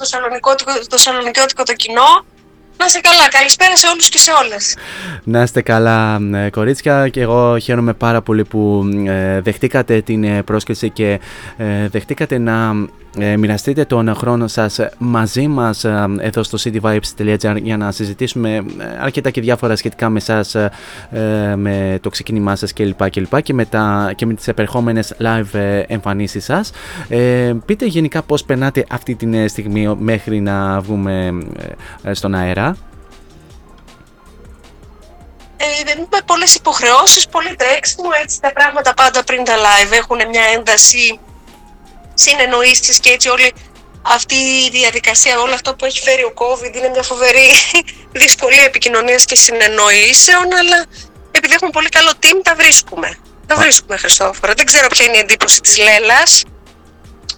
το 0.88 0.98
σαλονικιώτικο 0.98 1.64
το, 1.64 1.64
το 1.64 1.74
κοινό 1.74 2.26
να 2.78 2.86
είστε 2.86 3.00
καλά. 3.00 3.28
Καλησπέρα 3.30 3.78
σε 3.78 3.88
όλους 3.88 4.10
και 4.10 4.18
σε 4.18 4.32
όλες. 4.44 4.76
Να 5.24 5.42
είστε 5.42 5.62
καλά 5.62 6.20
ε, 6.34 6.50
κορίτσια 6.50 7.10
και 7.10 7.22
εγώ 7.22 7.58
χαίρομαι 7.58 7.94
πάρα 7.94 8.22
πολύ 8.22 8.46
που 8.46 8.90
ε, 9.08 9.42
δεχτήκατε 9.42 10.02
την 10.02 10.24
ε, 10.24 10.44
πρόσκληση 10.44 10.90
και 10.90 11.20
δεχτήκατε 11.88 12.38
να 12.38 12.74
μοιραστείτε 13.38 13.86
τον 13.86 14.16
χρόνο 14.16 14.48
σας 14.48 14.80
μαζί 14.98 15.48
μας 15.48 15.84
εδώ 16.20 16.44
στο 16.44 16.58
cityvibes.gr 16.64 17.58
για 17.62 17.78
να 17.78 17.92
συζητήσουμε 17.92 18.66
αρκετά 19.02 19.30
και 19.30 19.42
διάφορα 19.42 19.76
σχετικά 19.76 20.10
με 20.10 20.18
εσάς 20.18 20.56
με 21.56 22.00
το 22.02 22.10
ξεκίνημά 22.10 22.56
σας 22.56 22.74
κλπ 22.74 23.10
και, 23.10 23.22
και, 23.42 23.54
με, 23.54 23.66
τα, 23.66 24.12
και 24.16 24.26
με 24.26 24.34
τις 24.34 24.48
επερχόμενες 24.48 25.14
live 25.20 25.84
εμφανίσεις 25.88 26.44
σας. 26.44 26.72
Πείτε 27.66 27.86
γενικά 27.86 28.22
πώς 28.22 28.44
περνάτε 28.44 28.86
αυτή 28.90 29.16
τη 29.16 29.48
στιγμή 29.48 29.96
μέχρι 30.00 30.40
να 30.40 30.80
βγούμε 30.80 31.38
στον 32.12 32.36
αέρα. 32.36 32.76
Ε, 35.58 35.96
με 36.12 36.18
πολλές 36.26 36.56
υποχρεώσεις, 36.56 37.28
πολύ 37.28 37.56
τρέξιμο, 37.56 38.10
έτσι 38.24 38.42
τα 38.42 38.54
πράγματα 38.54 38.94
πάντα 38.94 39.24
πριν 39.24 39.44
τα 39.44 39.54
live 39.56 39.92
έχουν 39.92 40.18
μια 40.30 40.44
ένταση 40.56 41.20
συνεννοήσεις 42.24 43.00
και 43.00 43.10
έτσι 43.10 43.30
όλη 43.30 43.54
αυτή 44.02 44.36
η 44.36 44.70
διαδικασία, 44.70 45.40
όλο 45.40 45.54
αυτό 45.54 45.76
που 45.76 45.86
έχει 45.86 46.02
φέρει 46.02 46.24
ο 46.24 46.34
COVID 46.42 46.76
είναι 46.76 46.90
μια 46.90 47.04
φοβερή 47.04 47.50
δυσκολία 48.24 48.64
επικοινωνίας 48.64 49.26
και 49.26 49.36
συνεννοήσεων, 49.36 50.48
αλλά 50.60 50.86
επειδή 51.32 51.54
έχουμε 51.54 51.72
πολύ 51.72 51.90
καλό 51.90 52.12
team 52.24 52.38
τα 52.44 52.56
βρίσκουμε. 52.56 53.20
Τα 53.48 53.56
βρίσκουμε, 53.56 53.98
Χριστόφορα. 53.98 54.54
Δεν 54.54 54.66
ξέρω 54.66 54.88
ποια 54.88 55.06
είναι 55.06 55.18
η 55.18 55.20
εντύπωση 55.20 55.62
της 55.62 55.78
Λέλας. 55.78 56.44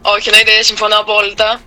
Όχι, 0.01 0.29
ναι, 0.29 0.61
συμφωνώ 0.61 0.95
απόλυτα. 0.99 1.61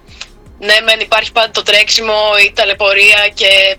Ναι, 0.59 0.81
μεν 0.85 1.01
υπάρχει 1.01 1.33
πάντα 1.33 1.51
το 1.51 1.63
τρέξιμο, 1.63 2.19
η 2.47 2.53
ταλαιπωρία 2.53 3.29
και 3.35 3.77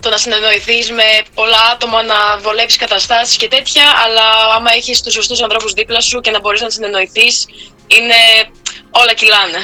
το 0.00 0.08
να 0.10 0.16
συνεννοηθείς 0.16 0.90
με 0.90 1.22
πολλά 1.34 1.60
άτομα, 1.72 2.02
να 2.02 2.38
βολέψεις 2.38 2.78
καταστάσεις 2.78 3.36
και 3.36 3.48
τέτοια, 3.48 3.82
αλλά 4.04 4.54
άμα 4.54 4.72
έχεις 4.72 5.00
τους 5.00 5.12
σωστούς 5.12 5.42
ανθρώπους 5.42 5.72
δίπλα 5.72 6.00
σου 6.00 6.20
και 6.20 6.30
να 6.30 6.40
μπορείς 6.40 6.60
να 6.60 6.70
συνεννοηθείς, 6.70 7.46
είναι. 7.86 8.14
όλα 8.90 9.14
κυλάνε. 9.14 9.58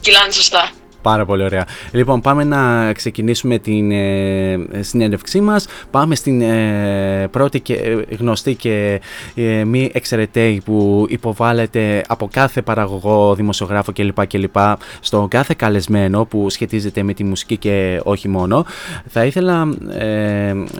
Κυλάνε 0.00 0.32
σωστά. 0.32 0.70
Πάρα 1.06 1.24
πολύ 1.24 1.42
ωραία. 1.42 1.66
Λοιπόν, 1.90 2.20
πάμε 2.20 2.44
να 2.44 2.92
ξεκινήσουμε 2.92 3.58
την 3.58 3.90
ε, 3.90 4.58
συνέντευξή 4.80 5.40
μας. 5.40 5.66
Πάμε 5.90 6.14
στην 6.14 6.40
ε, 6.40 7.28
πρώτη 7.30 7.60
και 7.60 7.74
ε, 7.74 8.14
γνωστή 8.18 8.54
και 8.54 9.00
ε, 9.34 9.64
μη 9.64 9.90
εξαιρετή 9.92 10.62
που 10.64 11.06
υποβάλλεται 11.08 12.04
από 12.08 12.28
κάθε 12.32 12.62
παραγωγό, 12.62 13.34
δημοσιογράφο 13.34 13.92
κλπ. 13.92 14.26
κλπ. 14.26 14.56
στο 15.00 15.26
κάθε 15.30 15.54
καλεσμένο 15.56 16.24
που 16.24 16.50
σχετίζεται 16.50 17.02
με 17.02 17.12
τη 17.14 17.24
μουσική 17.24 17.56
και 17.56 18.00
όχι 18.04 18.28
μόνο. 18.28 18.64
Θα 19.08 19.24
ήθελα 19.24 19.64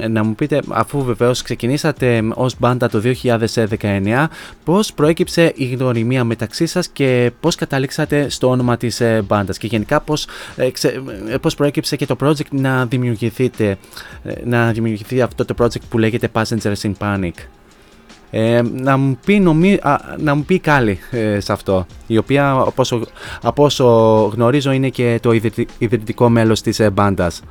να 0.08 0.24
μου 0.24 0.34
πείτε, 0.34 0.62
αφού 0.68 1.04
βεβαίως 1.04 1.42
ξεκινήσατε 1.42 2.22
ως 2.34 2.54
μπάντα 2.58 2.88
το 2.88 3.02
2019, 3.80 4.26
πώς 4.64 4.92
προέκυψε 4.92 5.52
η 5.56 5.64
γνωριμία 5.64 6.24
μεταξύ 6.24 6.66
σας 6.66 6.88
και 6.88 7.30
πώς 7.40 7.54
καταλήξατε 7.54 8.28
στο 8.28 8.48
όνομα 8.48 8.76
της 8.76 9.02
μπάντας; 9.26 9.58
Και 9.58 9.66
γενικά 9.66 10.00
πώς 10.00 10.15
πώς, 10.16 10.26
ε, 11.28 11.36
πώς 11.40 11.54
προέκυψε 11.54 11.96
και 11.96 12.06
το 12.06 12.16
project 12.20 12.50
να 12.50 12.86
δημιουργηθείτε, 12.86 13.78
ε, 14.24 14.32
να 14.44 14.72
δημιουργηθεί 14.72 15.22
αυτό 15.22 15.44
το 15.44 15.54
project 15.58 15.82
που 15.88 15.98
λέγεται 15.98 16.30
Passengers 16.32 16.80
in 16.82 16.92
Panic. 16.98 17.32
Ε, 18.30 18.62
να, 18.72 18.96
μου 18.96 19.18
πει 19.24 19.40
νομί, 19.40 19.78
να 20.16 20.34
μου 20.34 20.44
πει 20.44 20.58
Κάλλη 20.58 21.00
ε, 21.10 21.40
σε 21.40 21.52
αυτό, 21.52 21.86
η 22.06 22.16
οποία 22.16 22.50
από 23.42 23.64
όσο, 23.64 23.86
γνωρίζω 24.34 24.70
είναι 24.70 24.88
και 24.88 25.18
το 25.22 25.32
ιδρυτικό 25.78 26.28
μέλος 26.28 26.60
της 26.60 26.80
ε, 26.80 26.90
μπάντας. 26.90 27.42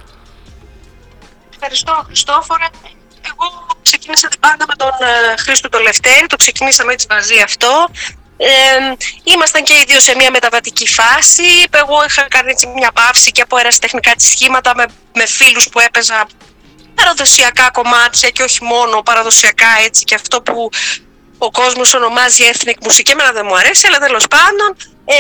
Ευχαριστώ 1.54 2.04
Χριστόφορα. 2.06 2.70
Εγώ 3.22 3.68
ξεκίνησα 3.82 4.28
την 4.28 4.40
μπάντα 4.42 4.66
με 4.68 4.76
τον 4.76 4.88
ε, 4.88 5.38
Χρήστο 5.38 5.70
το 5.70 5.80
Λευτέρη, 5.80 6.26
το 6.28 6.36
ξεκινήσαμε 6.36 6.94
έτσι 6.94 7.08
μαζί 7.10 7.42
αυτό. 7.44 7.88
Ε, 8.38 8.48
ήμασταν 9.24 9.64
και 9.64 9.74
οι 9.74 9.84
δύο 9.88 10.00
σε 10.00 10.16
μια 10.16 10.32
μεταβατική 10.32 10.88
φάση. 10.88 11.44
Εγώ 11.72 12.04
είχα 12.08 12.28
κάνει 12.30 12.52
έτσι 12.52 12.68
μια 12.68 12.92
παύση 12.92 13.32
και 13.32 13.42
από 13.42 13.56
αεραστεχνικά 13.56 14.12
τη 14.12 14.24
σχήματα 14.24 14.76
με, 14.76 14.86
με 15.14 15.26
φίλους 15.26 15.70
που 15.70 15.80
έπαιζα 15.80 16.28
παραδοσιακά 16.96 17.70
κομμάτια 17.72 18.30
και 18.30 18.44
όχι 18.44 18.64
μόνο 18.64 19.02
παραδοσιακά 19.02 19.68
έτσι 19.86 20.04
και 20.04 20.16
αυτό 20.16 20.42
που 20.42 20.70
ο 21.38 21.52
κόσμος 21.52 21.94
ονομάζει 21.94 22.44
ethnic 22.54 22.78
μουσική. 22.84 23.12
Εμένα 23.12 23.32
δεν 23.32 23.46
μου 23.46 23.58
αρέσει, 23.58 23.88
αλλά 23.88 23.98
τέλος 23.98 24.28
πάντων. 24.28 24.78
Ε, 25.06 25.18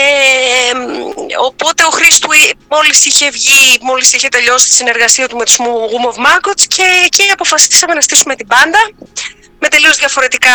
οπότε 1.45 1.83
ο 1.83 1.89
Χρήστου 1.89 2.29
μόλις 2.69 3.05
είχε 3.05 3.29
βγει, 3.29 3.77
μόλις 3.81 4.13
είχε 4.13 4.27
τελειώσει 4.29 4.67
τη 4.69 4.75
συνεργασία 4.75 5.27
του 5.27 5.37
με 5.37 5.45
τους 5.45 5.57
Woom 5.59 6.05
of 6.11 6.25
Maggots 6.25 6.63
και 6.67 6.83
εκεί 7.05 7.29
αποφασίσαμε 7.31 7.93
να 7.93 8.01
στήσουμε 8.01 8.35
την 8.35 8.47
πάντα 8.47 8.79
με 9.59 9.67
τελείως 9.67 9.97
διαφορετικά 9.97 10.51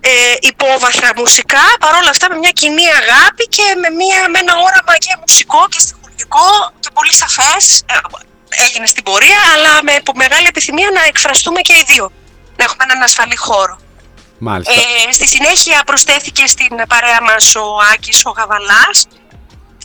ε, 0.00 0.10
υπόβαθρα 0.40 1.10
μουσικά, 1.16 1.64
παρόλα 1.80 2.10
αυτά 2.10 2.26
με 2.30 2.36
μια 2.36 2.50
κοινή 2.50 2.86
αγάπη 3.02 3.44
και 3.56 3.66
με, 3.82 3.88
μια, 3.98 4.28
με 4.32 4.38
ένα 4.38 4.54
όραμα 4.66 4.94
και 5.04 5.12
μουσικό 5.20 5.60
και 5.68 5.78
στοιχουργικό 5.78 6.48
και 6.80 6.90
πολύ 6.94 7.14
σαφές. 7.14 7.82
Ε, 7.86 8.64
έγινε 8.64 8.86
στην 8.86 9.02
πορεία, 9.02 9.40
αλλά 9.54 9.82
με 9.82 9.94
μεγάλη 10.14 10.46
επιθυμία 10.46 10.90
να 10.94 11.02
εκφραστούμε 11.04 11.60
και 11.60 11.72
οι 11.72 11.84
δύο, 11.86 12.12
να 12.56 12.64
έχουμε 12.64 12.84
έναν 12.88 13.02
ασφαλή 13.02 13.36
χώρο. 13.36 13.78
Ε, 14.46 15.12
στη 15.12 15.26
συνέχεια 15.28 15.82
προσθέθηκε 15.86 16.46
στην 16.46 16.76
παρέα 16.88 17.22
μας 17.22 17.54
ο 17.54 17.64
Άκης 17.92 18.24
ο 18.24 18.30
Γαβαλάς, 18.30 19.06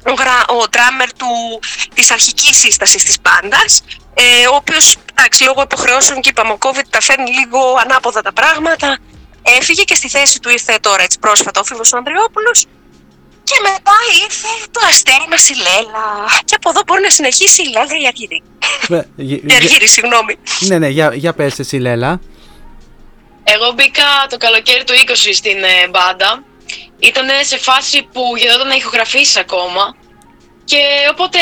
ο, 0.05 0.13
γρα, 0.13 0.45
ο 0.47 0.63
drummer 0.71 1.09
του, 1.17 1.59
της 1.93 2.11
αρχικής 2.11 2.57
σύστασης 2.57 3.03
της 3.03 3.17
μπάντας, 3.21 3.81
ε, 4.13 4.47
ο 4.47 4.55
οποίος, 4.55 4.97
εντάξει, 5.13 5.43
λόγω 5.43 5.61
υποχρεώσεων 5.61 6.21
και 6.21 6.29
είπαμε, 6.29 6.51
ο 6.51 6.57
COVID 6.59 6.87
τα 6.89 7.01
φέρνει 7.01 7.31
λίγο 7.31 7.59
ανάποδα 7.83 8.21
τα 8.21 8.33
πράγματα, 8.33 8.97
έφυγε 9.43 9.83
και 9.83 9.95
στη 9.95 10.09
θέση 10.09 10.39
του 10.39 10.49
ήρθε 10.49 10.77
τώρα 10.81 11.03
έτσι 11.03 11.19
πρόσφατα 11.19 11.59
ο 11.59 11.63
Φίβος 11.63 11.93
ο 11.93 11.97
Ανδριόπουλος 11.97 12.65
και 13.43 13.57
μετά 13.61 13.95
ήρθε 14.23 14.47
το 14.71 14.79
αστέρι 14.89 15.27
μας 15.29 15.49
η 15.49 15.55
Λέλα. 15.55 16.05
Και 16.45 16.55
από 16.55 16.69
εδώ 16.69 16.81
μπορεί 16.85 17.01
να 17.01 17.09
συνεχίσει 17.09 17.61
η 17.61 17.65
Λέλα 17.65 17.95
η 18.03 18.07
Αργύρη. 18.07 18.41
Η 19.15 19.53
Αργύρη, 19.55 19.87
συγγνώμη. 19.87 20.35
Ναι, 20.59 20.77
ναι, 20.77 20.87
για, 20.87 21.13
για 21.13 21.33
πες 21.33 21.59
εσύ 21.59 21.77
Λέλα. 21.77 22.19
Εγώ 23.43 23.71
μπήκα 23.71 24.07
το 24.29 24.37
καλοκαίρι 24.37 24.83
του 24.83 24.93
20 25.07 25.13
στην 25.33 25.63
ε, 25.63 25.87
μπάντα. 25.89 26.43
Ήταν 26.99 27.27
σε 27.41 27.57
φάση 27.57 28.07
που 28.13 28.21
γινόταν 28.37 28.67
να 28.67 28.75
ηχογραφήσεις 28.75 29.37
ακόμα. 29.37 29.95
Και 30.65 30.81
οπότε 31.11 31.39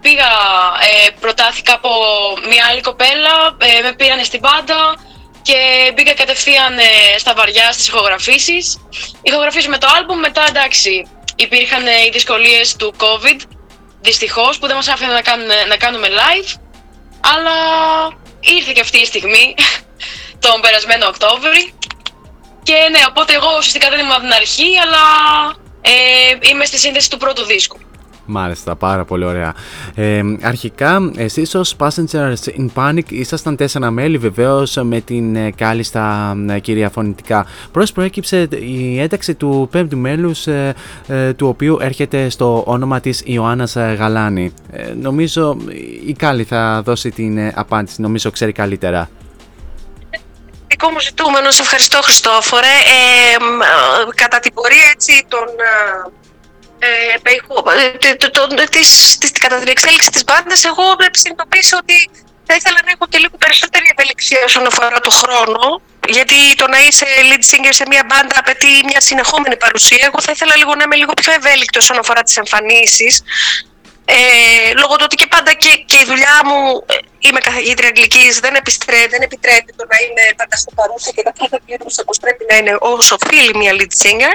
πήγα, 0.00 0.30
ε, 0.88 1.10
προτάθηκα 1.20 1.74
από 1.74 1.90
μια 2.48 2.64
άλλη 2.70 2.80
κοπέλα, 2.80 3.34
ε, 3.58 3.82
με 3.82 3.92
πήρανε 3.92 4.22
στην 4.22 4.40
μπάντα 4.40 4.94
και 5.44 5.92
μπήκα 5.94 6.14
κατευθείαν 6.14 6.78
ε, 6.78 7.18
στα 7.18 7.34
βαριά 7.34 7.72
στις 7.72 7.88
ηχογραφήσεις. 7.88 8.78
Ηχογραφήσαμε 9.22 9.78
το 9.78 9.88
άλμπουμ, 9.96 10.18
μετά 10.18 10.44
εντάξει, 10.48 11.06
υπήρχαν 11.36 11.86
οι 11.86 12.10
δυσκολίες 12.12 12.76
του 12.76 12.94
COVID, 12.98 13.40
δυστυχώς, 14.00 14.58
που 14.58 14.66
δεν 14.66 14.76
μας 14.76 14.88
άφηναν 14.88 15.14
να 15.14 15.22
κάνουμε, 15.22 15.64
να 15.68 15.76
κάνουμε 15.76 16.08
live, 16.20 16.50
αλλά 17.32 17.56
ήρθε 18.40 18.72
και 18.72 18.80
αυτή 18.80 18.98
η 18.98 19.04
στιγμή, 19.04 19.54
τον 20.44 20.60
περασμένο 20.60 21.06
Οκτώβρη. 21.06 21.74
Και 22.62 22.76
ναι, 22.90 23.02
οπότε 23.08 23.34
εγώ 23.34 23.48
ουσιαστικά 23.58 23.88
δεν 23.90 23.98
ήμουν 23.98 24.12
από 24.12 24.20
την 24.20 24.32
αρχή, 24.32 24.70
αλλά 24.84 25.04
ε, 25.80 26.48
είμαι 26.50 26.64
στη 26.64 26.78
σύνδεση 26.78 27.10
του 27.10 27.16
πρώτου 27.16 27.44
δίσκου. 27.44 27.78
Μάλιστα, 28.26 28.76
πάρα 28.76 29.04
πολύ 29.04 29.24
ωραία. 29.24 29.54
Ε, 29.94 30.22
αρχικά, 30.42 31.10
εσείς 31.16 31.54
ως 31.54 31.76
Passengers 31.78 32.34
in 32.58 32.66
Panic 32.74 33.02
ήσασταν 33.08 33.56
τέσσερα 33.56 33.90
μέλη 33.90 34.18
βεβαίως 34.18 34.76
με 34.82 35.00
την 35.00 35.36
ε, 35.36 35.50
κάλλιστα 35.50 36.34
ε, 36.48 36.58
κυρία 36.58 36.90
φωνητικά. 36.90 37.46
Πώς 37.72 37.92
προέκυψε 37.92 38.48
η 38.50 39.00
ένταξη 39.00 39.34
του 39.34 39.68
πέμπτου 39.70 39.98
μέλους 39.98 40.46
ε, 40.46 40.74
ε, 41.06 41.32
του 41.32 41.48
οποίου 41.48 41.78
έρχεται 41.80 42.28
στο 42.28 42.62
όνομα 42.66 43.00
της 43.00 43.22
Ιωάννας 43.24 43.76
Γαλάνη; 43.76 44.54
νομίζω 45.00 45.56
η 46.06 46.12
Κάλλη 46.12 46.44
θα 46.44 46.82
δώσει 46.84 47.10
την 47.10 47.52
απάντηση, 47.54 48.00
νομίζω 48.00 48.30
ξέρει 48.30 48.52
καλύτερα. 48.52 49.08
Δικό 50.66 50.90
μου 50.90 51.00
ζητούμενο, 51.00 51.50
σε 51.50 51.62
ευχαριστώ 51.62 52.00
Χριστόφορε. 52.02 52.74
κατά 54.14 54.38
την 54.38 54.54
πορεία 54.54 54.84
έτσι 54.94 55.24
των 55.28 55.40
ε, 55.40 55.64
ε 55.68 56.08
της, 56.08 56.12
της, 56.12 56.23
κατά 59.38 59.58
την 59.58 59.68
εξέλιξη 59.68 60.10
της 60.10 60.24
μπάντας, 60.24 60.64
εγώ 60.64 60.84
συνειδητοποίησα 61.10 61.76
ότι 61.82 62.10
θα 62.46 62.54
ήθελα 62.54 62.78
να 62.84 62.90
έχω 62.94 63.06
και 63.08 63.18
λίγο 63.18 63.36
περισσότερη 63.44 63.86
ευελιξία 63.94 64.40
όσον 64.44 64.66
αφορά 64.66 65.00
το 65.00 65.10
χρόνο, 65.10 65.64
γιατί 66.08 66.38
το 66.60 66.66
να 66.68 66.78
είσαι 66.86 67.06
lead 67.28 67.44
singer 67.50 67.74
σε 67.80 67.84
μια 67.92 68.02
μπάντα 68.08 68.36
απαιτεί 68.38 68.72
μια 68.90 69.00
συνεχόμενη 69.00 69.56
παρουσία. 69.56 70.04
Εγώ 70.08 70.18
θα 70.20 70.32
ήθελα 70.34 70.56
λίγο 70.56 70.74
να 70.74 70.82
είμαι 70.84 70.96
λίγο 70.96 71.12
πιο 71.22 71.32
ευέλικτο 71.32 71.78
όσον 71.78 71.98
αφορά 71.98 72.22
τις 72.22 72.36
εμφανίσεις. 72.36 73.22
Ε, 74.06 74.16
λόγω 74.80 74.94
του 74.96 75.04
ότι 75.08 75.16
και 75.16 75.26
πάντα 75.26 75.52
και, 75.52 75.72
και 75.86 75.98
η 76.02 76.04
δουλειά 76.04 76.36
μου, 76.44 76.84
ε, 76.86 76.94
είμαι 77.18 77.40
καθηγήτρια 77.48 77.88
αγγλικής, 77.88 78.40
δεν, 78.40 78.54
επιστρέ, 78.54 79.00
δεν 79.12 79.22
επιτρέπει 79.22 79.72
το 79.76 79.84
να 79.92 79.96
είμαι 80.02 80.24
πάντα 80.36 80.56
στο 80.56 80.70
παρούσα 80.78 81.10
και 81.14 81.22
τα 81.22 81.32
πάντα 81.38 81.58
όπως 82.02 82.18
πρέπει 82.20 82.44
να 82.50 82.56
είναι 82.56 82.76
όσο 82.80 83.16
οφείλει 83.18 83.52
μια 83.56 83.72
lead 83.78 83.94
singer. 84.02 84.34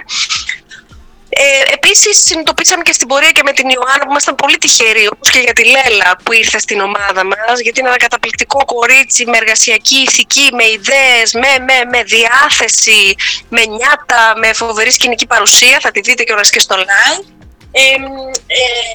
Ε, 1.42 1.74
Επίσης, 1.74 2.24
συνειδητοποίησαμε 2.24 2.84
και 2.84 2.94
στην 2.94 3.08
πορεία 3.08 3.32
και 3.32 3.44
με 3.46 3.52
την 3.52 3.70
Ιωάννα 3.70 4.04
που 4.06 4.10
ήμασταν 4.10 4.36
πολύ 4.36 4.58
τυχεροί, 4.58 5.08
όπως 5.14 5.30
και 5.30 5.40
για 5.40 5.54
τη 5.54 5.64
Λέλα 5.64 6.10
που 6.24 6.32
ήρθε 6.34 6.60
στην 6.60 6.80
ομάδα 6.80 7.24
μας, 7.32 7.60
γιατί 7.64 7.80
είναι 7.80 7.90
ένα 7.90 7.98
καταπληκτικό 7.98 8.66
κορίτσι 8.66 9.26
με 9.26 9.38
εργασιακή 9.38 9.96
ηθική, 9.96 10.48
με 10.58 10.66
ιδέες, 10.78 11.34
με, 11.34 11.52
με, 11.68 11.78
με 11.92 12.04
διάθεση, 12.04 13.16
με 13.50 13.62
νιάτα, 13.66 14.24
με 14.42 14.54
φοβερή 14.54 14.92
σκηνική 14.92 15.26
παρουσία. 15.28 15.78
Θα 15.82 15.92
τη 15.92 16.00
δείτε 16.00 16.24
κιόλας 16.24 16.50
και 16.50 16.60
στο 16.60 16.76
live. 16.76 17.26
Ε, 17.72 17.82
ε, 18.60 18.94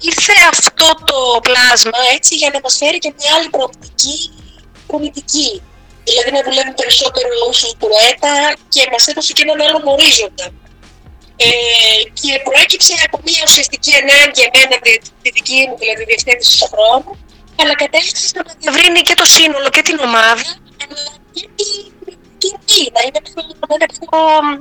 ήρθε 0.00 0.32
αυτό 0.50 0.86
το 1.04 1.40
πλάσμα 1.42 1.98
έτσι 2.14 2.34
για 2.34 2.50
να 2.52 2.60
μας 2.62 2.76
φέρει 2.76 2.98
και 2.98 3.12
μια 3.18 3.34
άλλη 3.36 3.48
προοπτική 3.48 4.18
πολιτική. 4.86 5.62
Δηλαδή 6.04 6.30
να 6.36 6.42
δουλεύει 6.42 6.72
περισσότερο 6.80 7.28
όσο 7.48 7.76
πουέτα 7.78 8.34
και 8.68 8.88
μας 8.92 9.06
έδωσε 9.06 9.32
και 9.32 9.42
έναν 9.46 9.60
άλλο 9.66 9.80
ορίζοντα. 9.84 10.46
Ε, 11.36 11.50
και 12.20 12.30
προέκυψε 12.46 12.94
από 13.06 13.16
μια 13.26 13.42
ουσιαστική 13.48 13.92
ανάγκη 14.02 14.42
εμένα, 14.48 14.76
τη, 14.84 14.92
τη 15.22 15.28
δική 15.36 15.58
μου 15.68 15.76
δηλαδή 15.82 16.02
διευθέτηση 16.10 16.52
του 16.60 16.68
χρόνου, 16.72 17.10
αλλά 17.60 17.74
κατέληξε 17.82 18.26
στο 18.30 18.40
να 18.46 18.52
διευρύνει 18.60 19.00
και 19.08 19.16
το 19.20 19.26
σύνολο 19.36 19.68
και 19.76 19.82
την 19.88 19.98
ομάδα, 20.08 20.46
αλλά 20.82 21.02
και 21.34 21.44
την 21.58 21.92
να 22.94 23.00
είναι, 23.06 23.20
πιο, 23.92 24.08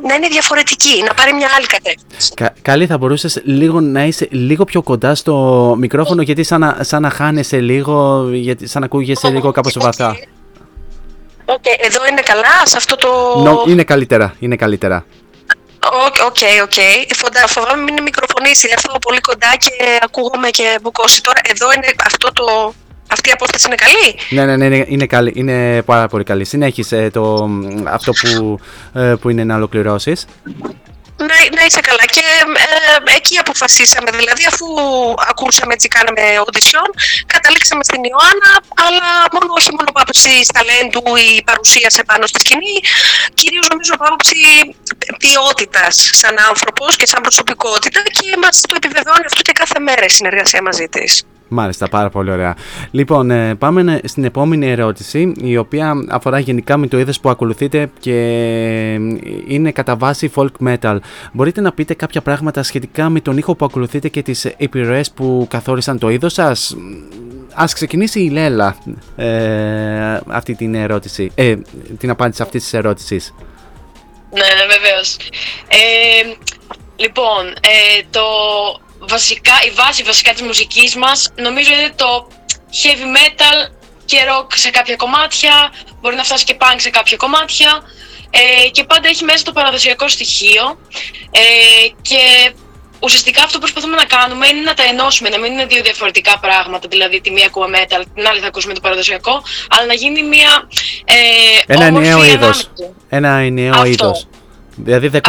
να 0.07 0.13
είναι 0.13 0.27
διαφορετική, 0.27 1.03
να 1.07 1.13
πάρει 1.13 1.33
μια 1.33 1.49
άλλη 1.57 1.65
κατεύθυνση. 1.65 2.33
Κα, 2.33 2.53
καλή, 2.61 2.85
θα 2.85 2.97
μπορούσες 2.97 3.41
λίγο 3.43 3.79
να 3.81 4.03
είσαι 4.03 4.27
λίγο 4.31 4.63
πιο 4.63 4.81
κοντά 4.81 5.15
στο 5.15 5.35
μικρόφωνο, 5.77 6.21
γιατί 6.21 6.43
σαν 6.43 6.59
να, 6.59 6.77
σαν 6.81 7.01
να 7.01 7.09
χάνεσαι 7.09 7.59
λίγο, 7.59 8.27
γιατί 8.31 8.67
σαν 8.67 8.79
να 8.81 8.85
ακούγεσαι 8.85 9.27
oh, 9.27 9.31
λίγο 9.31 9.51
κάπως 9.51 9.75
okay. 9.77 9.81
βαθιά. 9.81 10.17
OK, 11.45 11.57
okay, 11.57 11.85
εδώ 11.85 12.07
είναι 12.07 12.21
καλά, 12.21 12.65
σε 12.65 12.77
αυτό 12.77 12.95
το... 12.95 13.09
Ναι, 13.43 13.69
είναι 13.69 13.83
καλύτερα, 13.83 14.35
είναι 14.39 14.55
καλύτερα. 14.55 15.05
OK, 16.25 16.37
OK. 16.63 16.73
Φοβάμαι 17.47 17.83
μην 17.83 17.87
είναι 17.87 18.01
μικροφωνήσει. 18.01 18.67
Έρθω 18.71 18.99
πολύ 18.99 19.19
κοντά 19.19 19.55
και 19.57 19.99
ακούγομαι 20.01 20.49
και 20.49 20.79
μπουκώσει. 20.81 21.23
Τώρα 21.23 21.39
εδώ 21.43 21.73
είναι 21.73 21.87
αυτό 22.05 22.33
το. 22.33 22.73
Αυτή 23.13 23.29
η 23.29 23.31
απόσταση 23.31 23.67
είναι 23.67 23.75
καλή; 23.75 24.15
Ναι, 24.29 24.55
ναι, 24.55 24.67
ναι, 24.67 24.83
είναι, 24.87 25.05
καλή. 25.05 25.31
Είναι 25.35 25.81
πάρα 25.81 26.07
πολύ 26.07 26.23
καλή. 26.23 26.45
Συνέχισε 26.45 27.09
το, 27.09 27.49
αυτό 27.85 28.11
που, 28.11 28.59
ε, 28.93 29.13
που 29.21 29.29
είναι 29.29 29.43
να 29.43 29.55
ολοκληρώσεις 29.55 30.25
να, 31.29 31.37
να 31.57 31.61
είσαι 31.67 31.81
καλά. 31.89 32.05
Και 32.15 32.25
ε, 32.65 33.15
εκεί 33.17 33.35
αποφασίσαμε, 33.37 34.09
δηλαδή, 34.19 34.43
αφού 34.51 34.67
ακούσαμε 35.31 35.73
έτσι, 35.73 35.87
κάναμε 35.87 36.23
audition, 36.41 36.89
καταλήξαμε 37.33 37.83
στην 37.83 38.01
Ιωάννα, 38.11 38.51
αλλά 38.85 39.07
μόνο, 39.33 39.49
όχι 39.59 39.71
μόνο 39.77 39.87
από 39.93 39.99
άποψη 40.03 40.33
ταλέντου 40.55 41.03
ή 41.25 41.43
παρουσίασε 41.49 42.01
πάνω 42.03 42.25
στη 42.31 42.39
σκηνή, 42.39 42.75
κυρίως 43.33 43.67
νομίζω 43.71 43.91
από 43.97 44.03
άποψη 44.09 44.39
ποιότητας 45.21 46.09
σαν 46.13 46.35
άνθρωπος 46.49 46.95
και 46.95 47.07
σαν 47.07 47.21
προσωπικότητα 47.21 48.01
και 48.17 48.27
μας 48.43 48.61
το 48.61 48.75
επιβεβαιώνει 48.81 49.25
αυτό 49.25 49.41
και 49.41 49.51
κάθε 49.51 49.79
μέρα 49.79 50.03
η 50.05 50.09
συνεργασία 50.09 50.61
μαζί 50.61 50.87
της. 50.87 51.23
Μάλιστα, 51.53 51.87
πάρα 51.87 52.09
πολύ 52.09 52.31
ωραία. 52.31 52.55
Λοιπόν, 52.91 53.31
ε, 53.31 53.55
πάμε 53.55 53.99
στην 54.03 54.23
επόμενη 54.23 54.69
ερώτηση, 54.69 55.31
η 55.41 55.57
οποία 55.57 55.93
αφορά 56.09 56.39
γενικά 56.39 56.77
με 56.77 56.87
το 56.87 56.99
είδος 56.99 57.19
που 57.19 57.29
ακολουθείτε 57.29 57.89
και 57.99 58.13
ε, 58.13 58.99
είναι 59.47 59.71
κατά 59.71 59.95
βάση 59.95 60.31
folk 60.35 60.67
metal. 60.67 60.97
Μπορείτε 61.33 61.61
να 61.61 61.71
πείτε 61.71 61.93
κάποια 61.93 62.21
πράγματα 62.21 62.63
σχετικά 62.63 63.09
με 63.09 63.19
τον 63.19 63.37
ήχο 63.37 63.55
που 63.55 63.65
ακολουθείτε 63.65 64.09
και 64.09 64.21
τις 64.21 64.45
επιρροές 64.45 65.11
που 65.11 65.47
καθόρισαν 65.49 65.99
το 65.99 66.09
είδος 66.09 66.33
σας; 66.33 66.75
Ας 67.53 67.73
ξεκινήσει 67.73 68.19
η 68.19 68.29
Λέλα 68.29 68.75
ε, 69.15 70.19
αυτή 70.27 70.55
την 70.55 70.75
ερώτηση, 70.75 71.31
ε, 71.35 71.55
την 71.97 72.09
απάντηση 72.09 72.41
αυτής 72.41 72.63
της 72.63 72.73
ερώτησης. 72.73 73.33
Ναι, 74.31 74.39
ναι 74.39 74.73
βεβαίως. 74.75 75.17
Ε, 75.67 76.35
λοιπόν, 76.95 77.47
ε, 77.47 78.03
το 78.09 78.21
βασικά, 79.01 79.53
η 79.65 79.69
βάση 79.69 80.03
βασικά 80.03 80.31
της 80.31 80.41
μουσικής 80.41 80.95
μας 80.95 81.29
νομίζω 81.35 81.71
είναι 81.73 81.93
το 81.95 82.27
heavy 82.81 83.05
metal 83.17 83.71
και 84.05 84.17
rock 84.29 84.47
σε 84.55 84.69
κάποια 84.69 84.95
κομμάτια, 84.95 85.73
μπορεί 86.01 86.15
να 86.15 86.23
φτάσει 86.23 86.43
και 86.43 86.57
punk 86.59 86.75
σε 86.77 86.89
κάποια 86.89 87.17
κομμάτια 87.17 87.81
ε, 88.29 88.69
και 88.69 88.83
πάντα 88.83 89.07
έχει 89.07 89.23
μέσα 89.23 89.43
το 89.43 89.51
παραδοσιακό 89.51 90.07
στοιχείο 90.07 90.79
ε, 91.31 91.41
και 92.01 92.51
ουσιαστικά 92.99 93.43
αυτό 93.43 93.53
που 93.53 93.59
προσπαθούμε 93.59 93.95
να 93.95 94.05
κάνουμε 94.05 94.47
είναι 94.47 94.61
να 94.61 94.73
τα 94.73 94.83
ενώσουμε, 94.83 95.29
να 95.29 95.39
μην 95.39 95.51
είναι 95.51 95.65
δύο 95.65 95.81
διαφορετικά 95.83 96.39
πράγματα, 96.39 96.87
δηλαδή 96.87 97.21
τη 97.21 97.31
μία 97.31 97.45
ακούμε 97.45 97.79
metal, 97.79 98.01
την 98.15 98.27
άλλη 98.27 98.39
θα 98.39 98.47
ακούσουμε 98.47 98.73
το 98.73 98.79
παραδοσιακό, 98.79 99.43
αλλά 99.69 99.85
να 99.85 99.93
γίνει 99.93 100.23
μια 100.23 100.67
ε, 101.05 101.73
Ένα 101.73 101.85
ενιαίο 101.85 102.23
είδος. 102.23 102.69
Ένα 103.09 103.29
ενιαίο 103.29 103.85
είδος. 103.85 104.27
Δηλαδή 104.83 105.07
δεν 105.07 105.21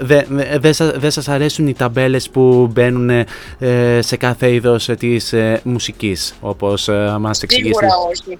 δε, 0.00 0.22
δε, 0.58 0.72
δε, 0.94 1.10
σας 1.10 1.28
αρέσουν 1.28 1.66
οι 1.66 1.74
ταμπέλες 1.74 2.30
που 2.30 2.68
μπαίνουν 2.72 3.10
ε, 3.10 4.00
σε 4.02 4.16
κάθε 4.16 4.52
είδος 4.52 4.88
ε, 4.88 4.94
της 4.94 5.32
ε, 5.32 5.60
μουσικής, 5.64 6.34
όπως 6.40 6.88
ε, 6.88 7.16
μας 7.20 7.42
εξηγήσετε. 7.42 7.86
Σίγουρα 7.88 7.96
όχι. 8.10 8.38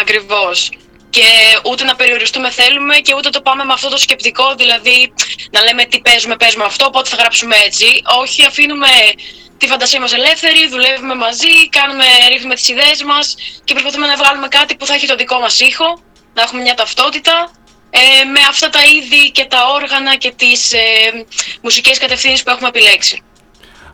Ακριβώς. 0.00 0.70
Και 1.10 1.28
ούτε 1.70 1.84
να 1.84 1.94
περιοριστούμε 1.96 2.50
θέλουμε 2.50 2.94
και 2.96 3.14
ούτε 3.16 3.28
το 3.30 3.40
πάμε 3.40 3.64
με 3.64 3.72
αυτό 3.72 3.88
το 3.88 3.96
σκεπτικό, 3.96 4.54
δηλαδή 4.56 5.12
να 5.50 5.60
λέμε 5.62 5.84
τι 5.84 6.00
παίζουμε, 6.00 6.36
παίζουμε 6.36 6.64
αυτό, 6.64 6.84
οπότε 6.86 7.08
θα 7.08 7.16
γράψουμε 7.16 7.56
έτσι. 7.66 7.86
Όχι, 8.22 8.44
αφήνουμε 8.44 8.92
τη 9.58 9.66
φαντασία 9.66 10.00
μας 10.00 10.12
ελεύθερη, 10.12 10.68
δουλεύουμε 10.68 11.14
μαζί, 11.14 11.68
κάνουμε, 11.68 12.04
ρίχνουμε 12.32 12.54
τις 12.54 12.68
ιδέες 12.68 13.02
μας 13.02 13.36
και 13.64 13.72
προσπαθούμε 13.72 14.06
να 14.06 14.16
βγάλουμε 14.16 14.48
κάτι 14.48 14.76
που 14.76 14.86
θα 14.86 14.94
έχει 14.94 15.06
το 15.06 15.16
δικό 15.16 15.38
μας 15.38 15.60
ήχο, 15.60 15.88
να 16.34 16.42
έχουμε 16.42 16.62
μια 16.62 16.74
ταυτότητα 16.74 17.50
ε, 17.94 18.24
με 18.24 18.40
αυτά 18.48 18.68
τα 18.70 18.78
είδη 18.84 19.30
και 19.30 19.46
τα 19.48 19.58
όργανα 19.74 20.16
και 20.16 20.32
τις 20.36 20.72
ε, 20.72 20.78
μουσικές 21.62 21.98
κατευθύνσεις 21.98 22.42
που 22.42 22.50
έχουμε 22.50 22.68
επιλέξει. 22.68 23.22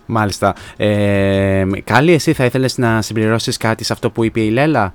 Μάλιστα. 0.07 0.55
Ε, 0.77 1.65
Κάλλη, 1.85 2.13
εσύ 2.13 2.33
θα 2.33 2.45
ήθελες 2.45 2.79
να 2.79 3.03
συμπληρώσεις 3.03 3.57
κάτι 3.57 3.85
σε 3.85 3.93
αυτό 3.93 4.11
που 4.11 4.25
είπε 4.25 4.41
η 4.41 4.51
Λέλα; 4.51 4.93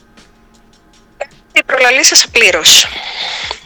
Η 1.54 1.60
προλαλή 1.66 2.06
σας 2.06 2.28
πλήρως. 2.32 2.88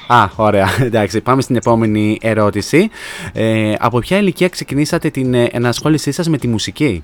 Α, 0.08 0.30
ωραία. 0.36 0.76
Εντάξει, 0.88 1.22
πάμε 1.22 1.42
στην 1.42 1.56
επόμενη 1.56 2.18
ερώτηση. 2.22 2.90
Ε, 3.34 3.74
από 3.80 4.00
ποια 4.00 4.18
ηλικία 4.18 4.50
ξεκινήσατε 4.50 5.10
την 5.10 5.34
ε, 5.34 5.50
ενασχόλησή 5.52 6.12
σας 6.12 6.28
με 6.28 6.38
τη 6.38 6.48
μουσική; 6.48 7.04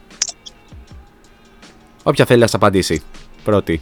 Όποια 2.04 2.26
θέλει 2.26 2.40
να 2.40 2.46
σας 2.46 2.56
απαντήσει. 2.56 3.04
Πρώτη. 3.44 3.82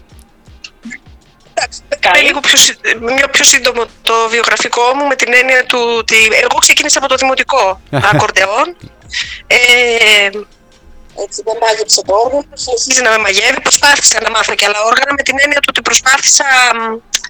Είναι 2.08 2.22
λίγο 2.28 2.40
πιο, 2.40 2.58
συ- 2.58 2.80
μια 3.02 3.28
πιο 3.30 3.44
σύντομο 3.44 3.84
το 4.02 4.14
βιογραφικό 4.30 4.82
μου 4.96 5.06
με 5.08 5.16
την 5.16 5.34
έννοια 5.34 5.66
του 5.66 5.80
ότι 5.98 6.16
εγώ 6.44 6.58
ξεκίνησα 6.60 6.98
από 7.00 7.08
το 7.08 7.16
δημοτικό 7.16 7.82
ακορντεόν. 8.14 8.68
Ε, 9.48 9.58
έτσι 11.24 11.40
δεν 11.48 11.58
μάγεψε 11.64 12.02
το 12.08 12.14
όργανο, 12.26 12.56
συνεχίζει 12.64 13.02
να 13.02 13.10
με 13.10 13.18
μαγεύει. 13.26 13.62
Προσπάθησα 13.68 14.18
να 14.26 14.30
μάθω 14.36 14.54
και 14.56 14.66
άλλα 14.68 14.82
όργανα 14.92 15.12
με 15.18 15.24
την 15.28 15.36
έννοια 15.44 15.60
του 15.60 15.70
ότι 15.74 15.82
προσπάθησα, 15.90 16.46
μ, 16.80 16.82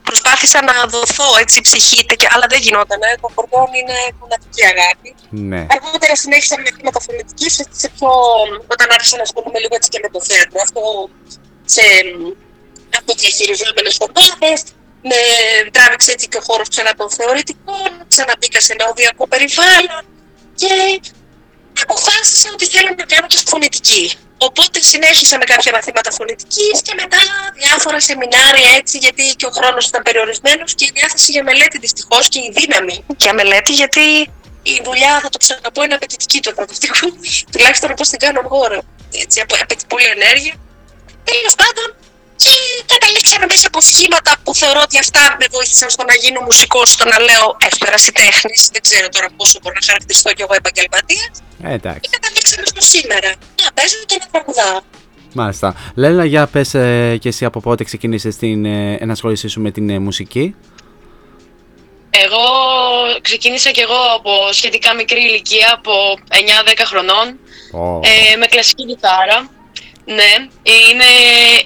προσπάθησα 0.10 0.60
να 0.69 0.73
δοθώ 0.93 1.27
έτσι 1.43 1.57
ψυχήτε, 1.68 2.14
και, 2.19 2.27
αλλά 2.34 2.45
δεν 2.49 2.60
γινόταν. 2.65 2.99
Ε. 3.02 3.15
Το 3.22 3.27
ακορντεόν 3.31 3.69
είναι 3.80 3.98
μοναδική 4.22 4.64
αγάπη. 4.73 5.10
Ναι. 5.52 5.61
Αργότερα 5.76 6.15
συνέχισα 6.23 6.56
με 6.64 6.69
θέματα 6.77 6.99
φωνητικής, 7.07 7.53
σε 7.81 7.88
πιο, 7.95 8.10
όταν 8.73 8.88
άρχισα 8.95 9.15
να 9.19 9.23
ασχολούμαι 9.27 9.60
λίγο 9.64 9.73
έτσι 9.80 9.89
και 9.93 9.99
με 10.03 10.10
το 10.15 10.19
θέατρο. 10.27 10.57
Αυτό 10.68 10.81
σε 11.76 11.84
αυτοδιαχειριζόμενες 13.12 13.96
ομάδες, 14.08 14.60
με 15.10 15.20
τράβηξε 15.76 16.12
έτσι 16.16 16.28
και 16.32 16.38
ο 16.42 16.44
χώρος 16.48 16.68
ξανά 16.74 16.92
των 17.00 17.10
θεωρητικών, 17.18 17.90
ξαναμπήκα 18.12 18.60
σε 18.66 18.72
ένα 18.76 18.86
οδιακό 18.92 19.28
περιβάλλον 19.34 20.02
και 20.62 20.72
αποφάσισα 21.84 22.50
ότι 22.56 22.66
θέλω 22.74 22.90
να 22.98 23.06
κάνω 23.14 23.28
και 23.28 23.40
φωνητική. 23.46 24.04
Οπότε 24.48 24.78
συνέχισα 24.92 25.38
με 25.38 25.44
κάποια 25.44 25.72
μαθήματα 25.76 26.12
φωνητικής 26.12 26.76
και 26.86 26.94
μετά 27.02 27.18
διάφορα 27.62 28.00
σεμινάρια 28.00 28.70
έτσι 28.80 28.98
γιατί 28.98 29.24
και 29.38 29.46
ο 29.46 29.52
χρόνος 29.58 29.88
ήταν 29.88 30.02
περιορισμένος 30.02 30.76
και 30.76 30.86
η 30.86 30.92
διάθεση 30.94 31.32
για 31.32 31.44
μελέτη 31.44 31.78
δυστυχώς 31.78 32.28
και 32.28 32.40
η 32.40 32.50
δύναμη 32.58 33.06
για 33.18 33.34
μελέτη 33.34 33.74
γιατί 33.74 34.06
η 34.64 34.82
δουλειά 34.84 35.20
θα 35.24 35.30
το 35.30 35.38
ξαναπώ 35.38 35.84
είναι 35.84 35.94
απαιτητική 35.94 36.40
του 36.42 36.50
εκπαιδευτικού, 36.50 37.08
τουλάχιστον 37.52 37.92
όπως 37.92 38.10
την 38.10 38.20
κάνω 38.20 38.42
εγώ. 38.46 38.68
ρε. 38.68 38.80
Έτσι, 39.24 39.40
απο- 39.42 39.58
απαιτεί 39.62 39.84
πολλή 39.88 40.10
ενέργεια. 40.18 40.54
Τέλος 41.24 41.56
πάντων, 41.62 41.88
και 42.44 42.54
καταλήξαμε 42.94 43.46
μέσα 43.54 43.66
από 43.72 43.80
σχήματα 43.92 44.32
που 44.44 44.52
θεωρώ 44.62 44.82
ότι 44.88 44.98
αυτά 45.06 45.24
με 45.40 45.46
βοήθησαν 45.56 45.90
στο 45.96 46.04
να 46.12 46.16
γίνω 46.22 46.40
μουσικός, 46.50 46.88
στο 46.96 47.06
να 47.12 47.18
λέω 47.28 47.46
έστω 47.68 47.84
ερασιτέχνη. 47.90 48.56
Δεν 48.74 48.82
ξέρω 48.88 49.08
τώρα 49.16 49.28
πόσο 49.38 49.60
μπορώ 49.62 49.76
να 49.80 49.86
χαρακτηριστώ 49.90 50.30
κι 50.38 50.44
εγώ 50.46 50.54
επαγγελματία. 50.62 51.26
Ε, 51.64 51.74
εντάξει. 51.78 52.10
Καταλήξαμε 52.16 52.66
στο 52.74 52.82
σήμερα. 52.94 53.30
Να 53.64 53.70
παίζω 53.78 53.98
και 54.10 54.18
να 54.22 54.26
τραγουδάω. 54.32 54.80
Μάλιστα. 55.34 55.68
Λέλα, 55.96 56.26
για 56.26 56.48
πες 56.48 56.74
ε, 56.74 57.18
και 57.22 57.30
εσύ 57.30 57.46
από 57.46 57.60
πότε 57.60 57.84
ξεκίνησες 57.84 58.36
την 58.36 58.66
ε, 58.66 58.98
ενασχόλησή 59.00 59.48
σου 59.48 59.62
με 59.62 59.72
την 59.72 59.90
ε, 59.90 60.00
μουσική; 60.00 60.56
Εγώ 62.10 62.46
ξεκίνησα 63.22 63.72
κι 63.72 63.80
εγώ 63.80 64.00
από 64.18 64.32
σχετικά 64.52 64.96
μικρή 64.96 65.22
ηλικία, 65.22 65.70
από 65.74 65.92
9-10 66.30 66.84
χρονών, 66.86 67.26
ε, 68.02 68.36
με 68.36 68.46
κλασική 68.46 68.86
κιθάρα. 68.86 69.50
Ναι, 70.16 70.34
είναι, 70.64 71.12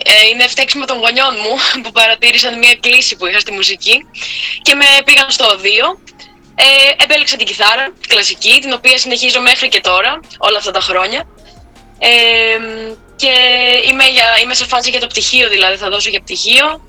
ε, 0.04 0.28
είναι 0.32 0.48
φταίξιμο 0.48 0.86
των 0.86 0.98
γονιών 0.98 1.34
μου 1.44 1.54
που 1.84 1.92
παρατήρησαν 1.92 2.58
μια 2.58 2.76
κλίση 2.80 3.16
που 3.16 3.26
είχα 3.26 3.40
στη 3.40 3.52
μουσική 3.52 4.06
και 4.62 4.76
με 4.76 4.86
πήγαν 5.06 5.32
στο 5.32 5.46
οδείο. 5.46 6.00
Ε, 6.58 7.04
επέλεξα 7.04 7.36
την 7.36 7.46
κιθάρα, 7.46 7.94
τη 8.02 8.08
κλασική, 8.08 8.60
την 8.62 8.74
οποία 8.74 8.98
συνεχίζω 8.98 9.42
μέχρι 9.42 9.68
και 9.68 9.80
τώρα, 9.80 10.20
όλα 10.38 10.58
αυτά 10.58 10.72
τα 10.72 10.80
χρόνια. 10.80 11.28
Ε, 12.00 12.10
και 13.16 13.34
είμαι, 13.90 14.06
για, 14.08 14.40
είμαι 14.44 14.54
σε 14.54 14.66
φάση 14.66 14.90
για 14.90 15.00
το 15.00 15.08
πτυχίο, 15.08 15.50
δηλαδή 15.50 15.78
θα 15.78 15.90
δώσω 15.90 16.10
για 16.10 16.22
πτυχίο. 16.22 16.86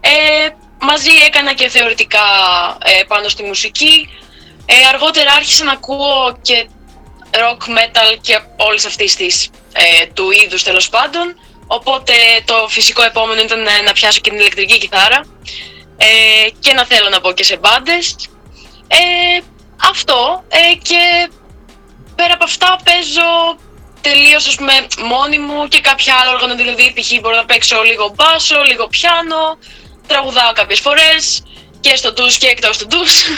Ε, 0.00 0.48
μαζί 0.80 1.10
έκανα 1.26 1.54
και 1.54 1.68
θεωρητικά 1.68 2.26
ε, 2.84 3.02
πάνω 3.02 3.28
στη 3.28 3.42
μουσική. 3.42 4.08
Ε, 4.66 4.74
αργότερα 4.92 5.32
άρχισα 5.32 5.64
να 5.64 5.72
ακούω 5.72 6.38
και 6.42 6.68
rock, 7.30 7.68
metal 7.78 8.18
και 8.20 8.40
όλες 8.56 8.84
αυτής 8.86 9.16
της, 9.16 9.50
ε, 9.74 10.06
του 10.06 10.30
είδους 10.30 10.62
τέλος 10.62 10.88
πάντων. 10.88 11.34
Οπότε 11.66 12.12
το 12.44 12.66
φυσικό 12.68 13.02
επόμενο 13.02 13.40
ήταν 13.40 13.66
ε, 13.66 13.82
να 13.84 13.92
πιάσω 13.92 14.20
και 14.20 14.30
την 14.30 14.38
ηλεκτρική 14.38 14.78
κιθάρα 14.78 15.20
ε, 15.96 16.06
και 16.58 16.72
να 16.72 16.84
θέλω 16.84 17.08
να 17.08 17.20
πω 17.20 17.32
και 17.32 17.44
σε 17.44 17.56
μπάντες. 17.56 18.16
Ε, 18.88 19.40
αυτό 19.90 20.44
ε, 20.48 20.74
και 20.82 21.30
πέρα 22.14 22.34
από 22.34 22.44
αυτά 22.44 22.78
παίζω 22.84 23.58
τελείως 24.00 24.48
ας 24.48 24.54
πούμε 24.54 24.72
μόνη 25.04 25.38
μου 25.38 25.68
και 25.68 25.80
κάποια 25.80 26.14
άλλα 26.20 26.30
όργανα, 26.30 26.54
δηλαδή 26.54 26.92
π.χ. 26.96 27.20
μπορώ 27.20 27.36
να 27.36 27.44
παίξω 27.44 27.82
λίγο 27.82 28.14
μπάσο, 28.14 28.62
λίγο 28.62 28.86
πιάνο, 28.86 29.58
τραγουδάω 30.06 30.52
κάποιες 30.52 30.80
φορές 30.80 31.42
και 31.80 31.96
στο 31.96 32.12
ντους 32.12 32.36
και 32.36 32.46
εκτός 32.46 32.78
του 32.78 32.86
ντους. 32.86 33.22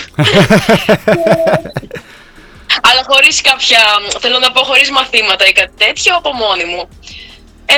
Αλλά 2.83 3.03
χωρίς 3.09 3.41
κάποια, 3.41 3.79
θέλω 4.21 4.39
να 4.39 4.51
πω 4.53 4.63
χωρίς 4.63 4.91
μαθήματα 4.91 5.47
ή 5.47 5.53
κάτι 5.53 5.73
τέτοιο, 5.85 6.15
από 6.17 6.33
μόνη 6.33 6.65
μου. 6.65 6.89
Ε, 7.67 7.77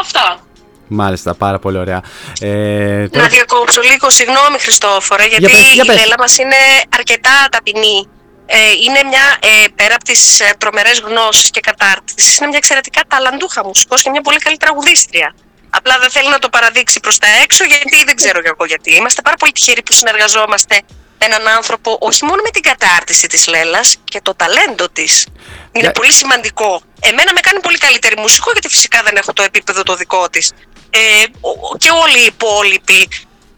αυτά. 0.00 0.46
Μάλιστα, 0.88 1.34
πάρα 1.34 1.58
πολύ 1.58 1.78
ωραία. 1.78 2.02
Ε, 2.40 2.48
Να 2.48 3.08
τώρα- 3.10 3.26
διακόψω 3.28 3.80
λίγο, 3.80 4.10
συγγνώμη 4.10 4.58
Χριστόφορα, 4.58 5.24
γιατί 5.24 5.44
πες, 5.44 5.72
για 5.72 5.82
η 5.84 5.86
πες. 5.86 5.96
Λέλα 5.96 6.14
μας 6.18 6.38
είναι 6.38 6.56
αρκετά 6.96 7.46
ταπεινή. 7.50 8.08
Ε, 8.46 8.56
είναι 8.84 9.02
μια, 9.08 9.36
ε, 9.40 9.64
πέρα 9.74 9.94
από 9.94 10.04
τις 10.04 10.40
ε, 10.40 10.54
τρομερές 10.58 11.00
γνώσεις 11.00 11.50
και 11.50 11.60
κατάρτισης, 11.60 12.38
είναι 12.38 12.46
μια 12.48 12.56
εξαιρετικά 12.58 13.00
ταλαντούχα 13.08 13.64
μουσικός 13.64 14.02
και 14.02 14.10
μια 14.10 14.20
πολύ 14.20 14.38
καλή 14.38 14.56
τραγουδίστρια. 14.56 15.34
Απλά 15.70 15.98
δεν 15.98 16.10
θέλει 16.10 16.28
να 16.28 16.38
το 16.38 16.48
παραδείξει 16.48 17.00
προς 17.00 17.18
τα 17.18 17.26
έξω, 17.42 17.64
γιατί 17.64 18.04
δεν 18.04 18.16
ξέρω 18.16 18.40
κι 18.40 18.46
εγώ 18.54 18.64
γιατί. 18.64 18.94
Είμαστε 18.94 19.22
πάρα 19.22 19.36
πολύ 19.36 19.52
τυχεροί 19.52 19.82
που 19.82 19.92
συνεργαζόμαστε 19.92 20.74
με 20.74 20.80
έναν 21.24 21.48
άνθρωπο, 21.48 21.96
όχι 22.00 22.24
μόνο 22.24 22.42
με 22.42 22.50
την 22.50 22.62
κατάρτιση 22.62 23.26
της 23.26 23.46
Λέλας, 23.46 23.96
και 24.04 24.20
το 24.22 24.34
ταλέντο 24.34 24.88
της. 24.90 25.26
Είναι 25.72 25.84
Για- 25.84 25.92
πολύ 25.92 26.12
σημαντικό. 26.12 26.82
Εμένα 27.00 27.32
με 27.32 27.40
κάνει 27.40 27.60
πολύ 27.60 27.78
καλύτερη 27.78 28.14
μουσικό, 28.18 28.50
γιατί 28.52 28.68
φυσικά 28.68 29.02
δεν 29.02 29.16
έχω 29.16 29.32
το 29.32 29.42
επίπεδο 29.42 29.82
το 29.82 29.94
δικό 29.94 30.28
της. 30.30 30.52
Ε, 30.90 30.98
ο- 31.40 31.50
ο- 31.50 31.76
και 31.78 31.90
όλοι 31.90 32.18
οι 32.20 32.24
υπόλοιποι 32.24 33.08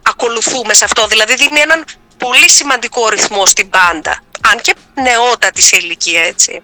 ακολουθούμε 0.03 0.75
σε 0.75 0.85
αυτό. 0.85 1.07
Δηλαδή 1.07 1.35
δίνει 1.35 1.61
έναν 1.61 1.85
πολύ 2.19 2.51
σημαντικό 2.51 3.09
ρυθμό 3.09 3.47
στην 3.47 3.71
πάντα. 3.71 4.23
Αν 4.51 4.61
και 4.61 4.75
νεότατης 5.03 5.67
σε 5.67 5.77
ηλικία, 5.77 6.23
έτσι. 6.23 6.63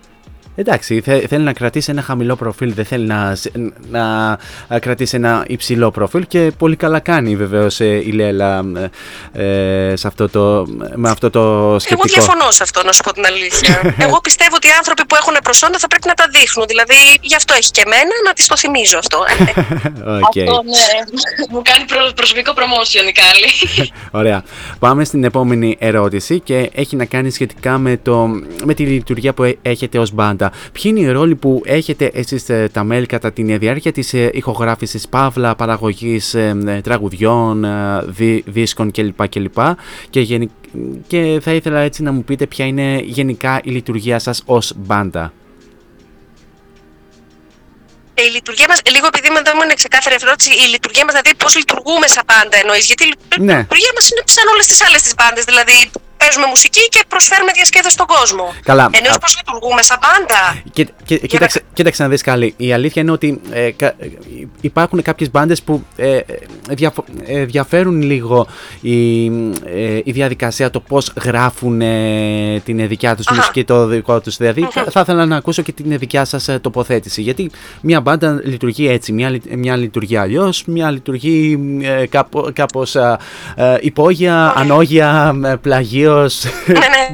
Εντάξει, 0.55 1.01
θε- 1.01 1.27
θέλει 1.29 1.45
να 1.45 1.53
κρατήσει 1.53 1.91
ένα 1.91 2.03
χαμηλό 2.03 2.37
προφίλ, 2.37 2.75
δεν 2.75 2.85
θέλει 2.85 3.07
να, 3.07 3.35
σ- 3.35 3.51
να 3.91 4.31
α, 4.69 4.79
κρατήσει 4.79 5.17
ένα 5.17 5.45
υψηλό 5.47 5.91
προφίλ 5.91 6.27
και 6.27 6.53
πολύ 6.59 6.77
καλά 6.77 6.99
κάνει 6.99 7.37
βεβαίως 7.37 7.81
ε, 7.81 7.87
η 7.87 8.11
Λέλα 8.13 8.65
ε, 9.33 9.91
ε, 9.91 9.97
σε 9.97 10.07
αυτό 10.07 10.29
το, 10.29 10.67
με 10.95 11.11
αυτό 11.11 11.31
το 11.31 11.41
Εγώ 11.41 11.79
σκεπτικό. 11.79 12.09
διαφωνώ 12.21 12.51
σε 12.51 12.63
αυτό, 12.63 12.83
να 12.85 12.93
σου 12.93 13.03
πω 13.03 13.13
την 13.13 13.25
αλήθεια. 13.27 13.81
Εγώ 14.07 14.21
πιστεύω 14.21 14.55
ότι 14.57 14.67
οι 14.67 14.71
άνθρωποι 14.79 15.07
που 15.07 15.15
έχουν 15.15 15.35
προσόντα 15.43 15.79
θα 15.79 15.87
πρέπει 15.87 16.07
να 16.07 16.15
τα 16.15 16.25
δείχνουν. 16.33 16.67
Δηλαδή, 16.69 16.95
γι' 17.21 17.35
αυτό 17.35 17.55
έχει 17.59 17.71
και 17.71 17.83
εμένα 17.87 18.15
να 18.27 18.33
τη 18.33 18.47
το 18.47 18.57
θυμίζω 18.57 18.99
αυτό. 18.99 19.19
Ε, 20.07 20.11
Οκ. 20.11 20.23
Αυτό 20.25 20.63
ναι, 20.63 20.99
μου 21.51 21.63
κάνει 21.65 21.85
προ- 21.87 22.13
προσωπικό 22.15 22.53
promotion 22.57 23.09
η 23.09 23.13
Κάλλη. 23.13 23.91
Ωραία. 24.21 24.43
Πάμε 24.79 25.05
στην 25.05 25.25
επόμενη 25.25 25.77
ερώτηση 25.79 26.41
και 26.41 26.71
έχει 26.75 26.97
να 26.97 27.05
κάνει 27.05 27.31
σχετικά 27.31 27.79
με, 27.79 27.97
το, 28.03 28.27
με 28.65 28.75
τη 28.75 28.83
λειτουργία 28.85 29.33
που 29.33 29.43
ε- 29.43 29.59
έχετε 29.63 29.99
ως 29.99 30.11
μπάντα. 30.13 30.40
Ποιοι 30.49 30.83
είναι 30.85 31.01
οι 31.01 31.09
ρόλοι 31.11 31.35
που 31.37 31.63
έχετε 31.65 32.11
εσείς 32.15 32.49
ε, 32.49 32.69
τα 32.73 32.85
μέλη 32.85 33.07
κατά 33.07 33.33
τη 33.33 33.57
διάρκεια 33.57 33.93
της 33.93 34.15
ε, 34.15 34.31
ηχογράφησης 34.33 35.09
παύλα, 35.09 35.55
παραγωγής 35.55 36.35
ε, 36.35 36.57
ε, 36.67 36.81
τραγουδιών, 36.81 37.65
ε, 37.65 38.03
δι- 38.07 38.45
δίσκων 38.47 38.91
κλπ. 38.91 39.29
κλπ. 39.29 39.59
Και, 40.11 40.21
γενι- 40.21 40.51
και 41.07 41.39
θα 41.43 41.53
ήθελα 41.53 41.81
έτσι 41.81 42.03
να 42.03 42.13
μου 42.13 42.25
πείτε 42.25 42.47
ποια 42.47 42.65
είναι 42.67 43.01
γενικά 43.05 43.61
η 43.65 43.71
λειτουργία 43.71 44.19
σας 44.19 44.43
ως 44.47 44.73
μπάντα. 44.77 45.33
Ε, 48.15 48.23
η 48.23 48.31
λειτουργία 48.37 48.67
μας, 48.69 48.79
λίγο 48.95 49.07
επειδή 49.13 49.29
με 49.35 49.41
δεν 49.47 49.55
μου 49.57 49.63
είναι 49.65 49.75
ξεκάθαρη 49.83 50.15
η 50.19 50.23
ερώτηση, 50.27 50.51
η 50.65 50.67
λειτουργία 50.75 51.05
μας, 51.07 51.13
δηλαδή 51.15 51.33
πώς 51.43 51.53
λειτουργούμε 51.61 52.07
σαν 52.15 52.25
πάντα 52.33 52.57
εννοείς; 52.63 52.85
Γιατί 52.91 53.05
η 53.05 53.15
Ναι. 53.49 53.57
λειτουργία 53.65 53.93
μας 53.97 54.05
είναι 54.11 54.23
σαν 54.37 54.47
όλες 54.53 54.67
τις 54.71 54.79
άλλες 54.87 55.01
τις 55.07 55.15
μπάντες. 55.19 55.45
Δηλαδή, 55.51 55.77
παίζουμε 56.21 56.47
μουσική 56.47 56.85
και 56.89 57.01
προσφέρουμε 57.09 57.51
διασκέδαση 57.55 57.95
στον 57.99 58.07
κόσμο. 58.07 58.45
Καλά. 58.63 58.89
Εννοείς 58.93 59.17
Α- 59.17 59.19
πώς 59.19 59.37
λειτουργούμε 59.39 59.83
σαν 59.83 59.99
πάντα. 60.07 60.63
Και, 60.73 60.89
και, 61.05 61.17
κοίταξε, 61.19 61.61
κοίταξε 61.73 62.03
να 62.03 62.09
δεις 62.09 62.23
καλή. 62.23 62.55
Η 62.57 62.73
αλήθεια 62.73 63.03
είναι 63.03 63.11
ότι 63.11 63.41
ε, 63.53 63.71
κα- 63.71 63.95
ε, 63.99 64.07
υπάρχουν 64.61 65.03
κάποιες 65.03 65.31
μπάντες 65.31 65.63
που 65.63 65.85
ε, 65.97 66.17
ε, 66.17 66.23
διαφο- 66.71 67.05
ε, 67.27 67.45
διαφέρουν 67.45 68.03
λίγο 68.03 68.47
η, 68.81 69.27
ε, 69.27 70.01
η 70.05 70.13
διαδικασία, 70.13 70.71
το 70.71 70.81
πώς 70.81 71.13
γράφουν 71.23 71.81
ε, 71.81 72.61
την 72.65 72.89
δικιά 72.89 73.17
τους 73.17 73.27
Αχα. 73.27 73.37
μουσική, 73.37 73.65
το 73.65 73.87
δικό 73.87 74.21
τους. 74.21 74.37
Δηλαδή 74.37 74.69
θα, 74.71 74.85
θα 74.91 75.01
ήθελα 75.01 75.27
να 75.27 75.37
ακούσω 75.37 75.63
και 75.63 75.73
την 75.73 75.99
δικιά 75.99 76.25
σας 76.25 76.49
ε, 76.49 76.59
τοποθέτηση. 76.59 77.23
Γιατί 77.23 77.51
μια 77.81 78.01
μπάντα 78.01 78.41
λειτουργεί 78.45 78.89
έτσι, 78.89 79.13
μια, 79.13 79.31
λει- 79.31 79.57
μια 79.57 79.77
λειτουργεί 79.77 80.17
αλλιώς, 80.17 80.65
μια 80.67 80.91
λειτουργεί 80.91 81.59
ε, 81.83 82.07
κάπω, 82.07 82.51
κάπως 82.53 82.95
ε, 82.95 83.17
ε, 83.55 83.77
υπόγεια, 83.81 84.53
ανόγεια, 84.57 85.35
ε, 85.45 85.57
πλαγίως. 86.11 86.45
ναι, 86.67 86.89
ναι. 86.95 87.07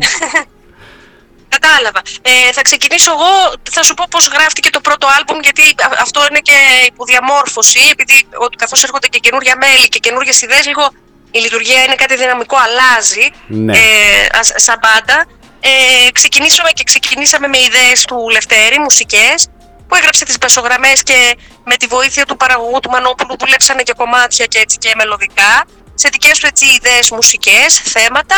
Κατάλαβα. 1.48 2.02
Ε, 2.22 2.52
θα 2.52 2.62
ξεκινήσω 2.62 3.10
εγώ, 3.12 3.32
θα 3.70 3.82
σου 3.82 3.94
πω 3.94 4.04
πώς 4.10 4.26
γράφτηκε 4.26 4.70
το 4.70 4.80
πρώτο 4.80 5.06
άλμπουμ, 5.16 5.38
γιατί 5.42 5.74
αυτό 6.00 6.20
είναι 6.30 6.38
και 6.38 6.58
υποδιαμόρφωση, 6.86 7.80
επειδή 7.90 8.16
καθώς 8.56 8.82
έρχονται 8.82 9.06
και 9.06 9.18
καινούργια 9.18 9.56
μέλη 9.56 9.88
και 9.88 9.98
καινούργιες 9.98 10.42
ιδέες, 10.42 10.66
λίγο 10.66 10.84
η 11.30 11.38
λειτουργία 11.38 11.84
είναι 11.84 11.94
κάτι 11.94 12.16
δυναμικό, 12.16 12.56
αλλάζει 12.66 13.26
ναι. 13.46 13.72
ε, 13.78 14.42
σαν 14.56 14.78
πάντα. 14.80 15.26
Ε, 15.60 16.10
ξεκινήσαμε 16.12 16.70
και 16.70 16.84
ξεκινήσαμε 16.84 17.48
με 17.48 17.58
ιδέες 17.58 18.04
του 18.04 18.28
Λευτέρη, 18.32 18.78
μουσικές, 18.78 19.48
που 19.88 19.94
έγραψε 19.94 20.24
τις 20.24 20.38
πεσογραμμές 20.38 21.02
και 21.02 21.36
με 21.64 21.76
τη 21.76 21.86
βοήθεια 21.86 22.24
του 22.26 22.36
παραγωγού 22.36 22.78
του 22.80 22.90
Μανόπουλου 22.90 23.36
δουλέψανε 23.38 23.82
και 23.82 23.92
κομμάτια 23.96 24.44
και 24.46 24.58
έτσι 24.58 24.76
και 24.78 24.92
μελωδικά, 24.96 25.64
σε 25.94 26.08
δικές 26.12 26.38
του 26.38 26.46
έτσι 26.46 26.64
ιδέες 26.66 27.10
μουσικές, 27.10 27.80
θέματα. 27.84 28.36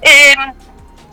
Ε, 0.00 0.10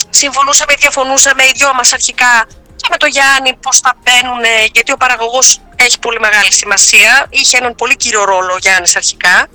συμφωνούσαμε 0.10 0.74
ή 0.74 0.76
διαφωνούσαμε 0.80 1.44
οι 1.44 1.52
δυο 1.56 1.74
μας 1.74 1.94
αρχικά 1.94 2.46
και 2.76 2.88
με 2.90 2.98
το 2.98 3.06
Γιάννη 3.06 3.56
πώς 3.56 3.80
θα 3.80 3.94
μπαίνουν, 4.04 4.44
γιατί 4.72 4.92
ο 4.92 4.98
παραγωγός 4.98 5.62
έχει 5.76 6.00
πολύ 6.00 6.20
μεγάλη 6.20 6.52
σημασία, 6.52 7.26
είχε 7.30 7.58
έναν 7.58 7.76
πολύ 7.76 7.96
κύριο 7.96 8.24
ρόλο 8.24 8.54
ο 8.54 8.58
Γιάννης 8.58 8.96
αρχικά. 8.96 9.48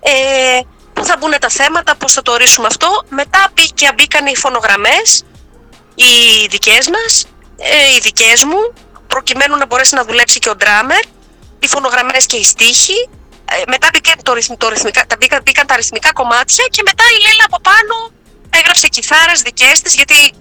Ε, 0.00 0.60
πού 0.92 1.04
θα 1.04 1.16
μπουν 1.18 1.32
τα 1.40 1.48
θέματα, 1.48 1.96
πώς 1.96 2.12
θα 2.12 2.22
το 2.22 2.32
ορίσουμε 2.32 2.66
αυτό. 2.66 3.04
Μετά 3.08 3.50
μπήκε, 3.54 3.88
μπήκαν 3.94 4.26
οι 4.26 4.36
φωνογραμμές, 4.36 5.24
οι 5.94 6.46
δικές 6.50 6.88
μας, 6.88 7.26
ε, 7.56 7.94
οι 7.96 7.98
δικές 7.98 8.44
μου, 8.44 8.72
προκειμένου 9.06 9.56
να 9.56 9.66
μπορέσει 9.66 9.94
να 9.94 10.04
δουλέψει 10.04 10.38
και 10.38 10.48
ο 10.48 10.56
ντράμερ, 10.56 11.02
οι 11.58 11.68
φωνογραμμές 11.68 12.26
και 12.26 12.36
οι 12.36 12.44
στίχοι. 12.44 13.08
Ε, 13.50 13.62
μετά 13.66 13.88
μπήκαν, 13.92 14.22
το, 14.22 14.56
το 14.56 14.68
ρυθμικά, 14.68 15.06
τα 15.06 15.16
μπήκαν, 15.18 15.40
μπήκαν 15.42 15.66
τα 15.66 15.76
ρυθμικά 15.76 16.12
κομμάτια 16.12 16.64
και 16.70 16.82
μετά 16.84 17.04
η 17.16 17.18
Λέλα 17.24 17.44
από 17.46 17.60
πάνω 17.60 17.94
έγραψε 18.50 18.88
κιθάρες 18.88 19.42
δικές 19.42 19.80
της, 19.80 19.94
γιατί 19.94 20.32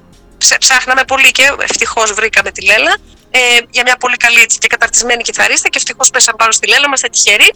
ψάχναμε 0.59 1.03
πολύ 1.03 1.31
και 1.31 1.55
ευτυχώς 1.61 2.13
βρήκαμε 2.13 2.51
τη 2.51 2.65
Λέλα 2.65 2.95
ε, 3.31 3.39
για 3.69 3.83
μια 3.85 3.97
πολύ 3.99 4.17
καλή 4.17 4.39
έτσι, 4.39 4.57
και 4.57 4.67
καταρτισμένη 4.67 5.23
κιθαρίστα 5.23 5.69
και 5.69 5.77
ευτυχώς 5.77 6.09
πέσαν 6.09 6.35
πάνω 6.35 6.51
στη 6.51 6.67
Λέλα, 6.67 6.83
είμαστε 6.85 7.07
τυχεροί. 7.09 7.53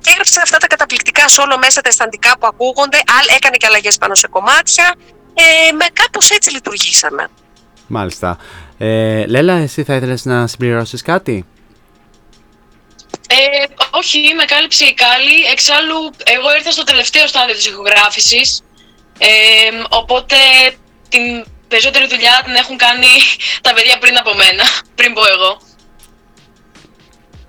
Και 0.00 0.10
έγραψε 0.10 0.40
αυτά 0.42 0.58
τα 0.58 0.66
καταπληκτικά 0.66 1.28
σόλο 1.28 1.58
μέσα, 1.58 1.80
τα 1.80 1.88
αισθαντικά 1.88 2.38
που 2.38 2.46
ακούγονται, 2.46 2.98
έκανε 3.36 3.56
και 3.56 3.66
αλλαγές 3.66 3.98
πάνω 3.98 4.14
σε 4.14 4.28
κομμάτια. 4.28 4.94
Ε, 5.34 5.72
με 5.72 5.86
κάπως 5.92 6.30
έτσι 6.30 6.50
λειτουργήσαμε. 6.50 7.28
Μάλιστα. 7.86 8.38
Ε, 8.78 9.26
Λέλα, 9.26 9.52
εσύ 9.52 9.84
θα 9.84 9.94
ήθελες 9.94 10.24
να 10.24 10.46
συμπληρώσεις 10.46 11.02
κάτι; 11.02 11.46
Ε, 13.28 13.34
όχι, 13.90 14.18
με 14.36 14.44
κάλυψε 14.44 14.84
η 14.84 14.94
Κάλλη. 14.94 15.44
Εξάλλου, 15.52 16.10
εγώ 16.24 16.54
ήρθα 16.56 16.70
στο 16.70 16.84
τελευταίο 16.84 17.26
στάδιο 17.26 17.54
της 17.54 17.66
ηχογράφησης. 17.66 18.62
Ε, 19.18 19.28
οπότε 19.88 20.36
την 21.08 21.44
περισσότερη 21.68 22.06
δουλειά 22.06 22.42
την 22.44 22.54
έχουν 22.54 22.76
κάνει 22.76 23.12
τα 23.60 23.72
παιδιά 23.72 23.98
πριν 23.98 24.16
από 24.16 24.34
μένα, 24.34 24.64
πριν 24.94 25.12
πω 25.14 25.22
εγώ. 25.26 25.67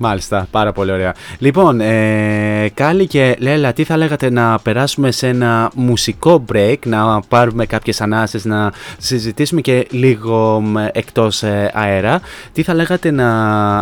Μάλιστα, 0.01 0.47
πάρα 0.51 0.71
πολύ 0.71 0.91
ωραία. 0.91 1.13
Λοιπόν, 1.37 1.81
ε, 1.81 2.71
Κάλλη 2.73 3.07
και 3.07 3.35
Λέλα, 3.39 3.73
τι 3.73 3.83
θα 3.83 3.97
λέγατε 3.97 4.29
να 4.29 4.59
περάσουμε 4.59 5.11
σε 5.11 5.27
ένα 5.27 5.71
μουσικό 5.75 6.45
break, 6.53 6.75
να 6.85 7.21
πάρουμε 7.27 7.65
κάποιες 7.65 8.01
ανάσες, 8.01 8.45
να 8.45 8.71
συζητήσουμε 8.97 9.61
και 9.61 9.87
λίγο 9.89 10.63
εκτός 10.91 11.43
ε, 11.43 11.71
αέρα. 11.73 12.21
Τι 12.53 12.63
θα 12.63 12.73
λέγατε 12.73 13.11
να 13.11 13.29